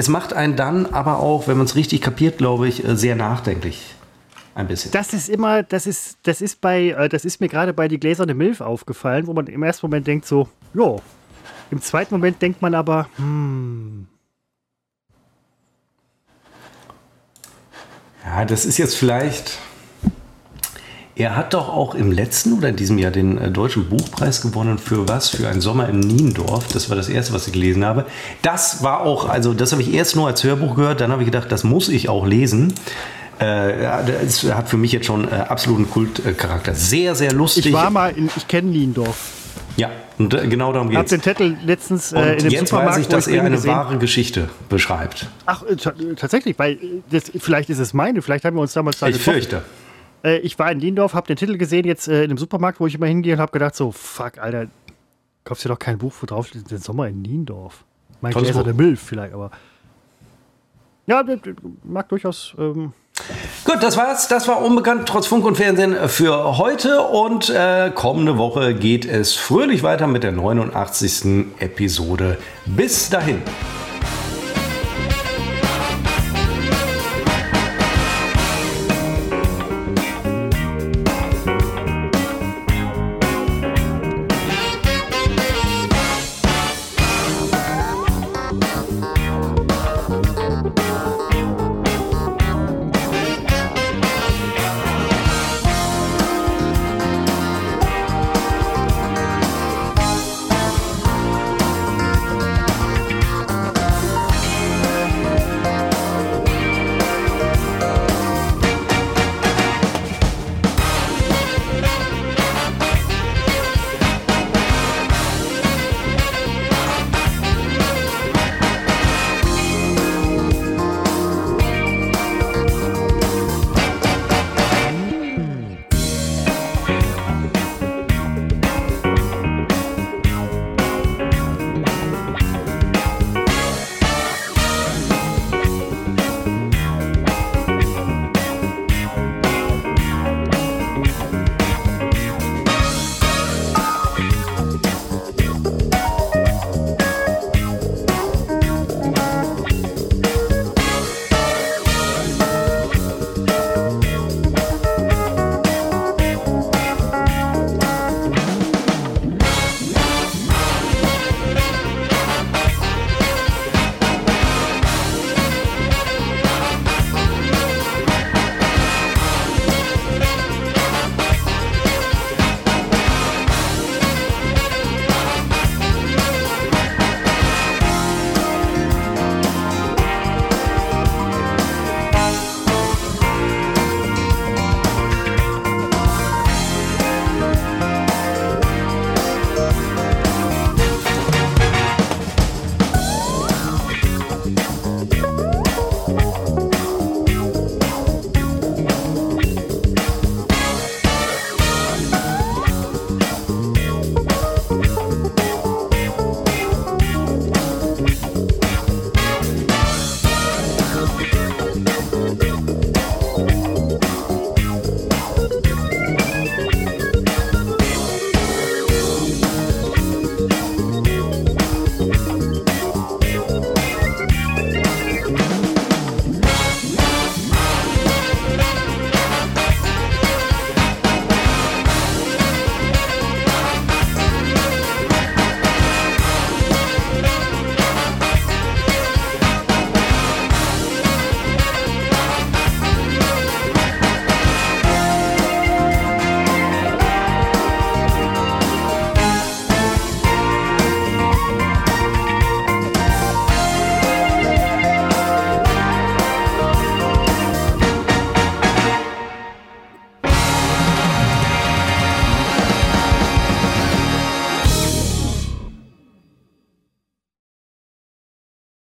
[0.00, 3.16] es macht einen dann aber auch, wenn man es richtig kapiert, glaube ich, äh, sehr
[3.16, 3.94] nachdenklich.
[4.54, 4.90] Ein bisschen.
[4.90, 8.00] Das ist immer, das ist, das ist bei, äh, das ist mir gerade bei die
[8.00, 11.00] gläserne Milch aufgefallen, wo man im ersten Moment denkt so, jo.
[11.70, 14.08] Im zweiten Moment denkt man aber, hm,
[18.24, 19.58] Ja, das ist jetzt vielleicht.
[21.20, 24.78] Er hat doch auch im letzten oder in diesem Jahr den äh, Deutschen Buchpreis gewonnen
[24.78, 25.28] für was?
[25.28, 26.68] Für ein Sommer in Niendorf.
[26.72, 28.06] Das war das erste, was ich gelesen habe.
[28.40, 31.02] Das war auch, also das habe ich erst nur als Hörbuch gehört.
[31.02, 32.72] Dann habe ich gedacht, das muss ich auch lesen.
[33.38, 33.44] Äh,
[34.26, 36.74] das hat für mich jetzt schon äh, absoluten Kultcharakter.
[36.74, 37.66] Sehr, sehr lustig.
[37.66, 39.32] ich war mal in, ich kenne Niendorf.
[39.76, 42.96] ja, und äh, genau darum Ich habe den Zettel letztens äh, in dem jetzt Supermarkt,
[42.96, 45.26] weiß ich, dass ich er eine gesehen- wahre Geschichte beschreibt.
[45.44, 46.78] Ach, äh, ta- tatsächlich, weil
[47.10, 49.32] das, vielleicht ist es meine, vielleicht haben wir uns damals da Ich getroffen.
[49.34, 49.62] fürchte.
[50.24, 52.86] Äh, ich war in Niendorf, habe den Titel gesehen jetzt äh, in dem Supermarkt, wo
[52.86, 54.66] ich immer hingehe und habe gedacht so, fuck, Alter,
[55.44, 57.84] kaufst dir doch kein Buch, wo drauf steht, den Sommer in Niendorf.
[58.20, 59.50] Mein Gläser der Milch vielleicht, aber
[61.06, 61.24] ja,
[61.82, 62.92] mag durchaus ähm,
[63.64, 64.28] Gut, das war's.
[64.28, 69.34] Das war unbekannt trotz Funk und Fernsehen für heute und äh, kommende Woche geht es
[69.34, 71.46] fröhlich weiter mit der 89.
[71.58, 72.38] Episode.
[72.66, 73.42] Bis dahin.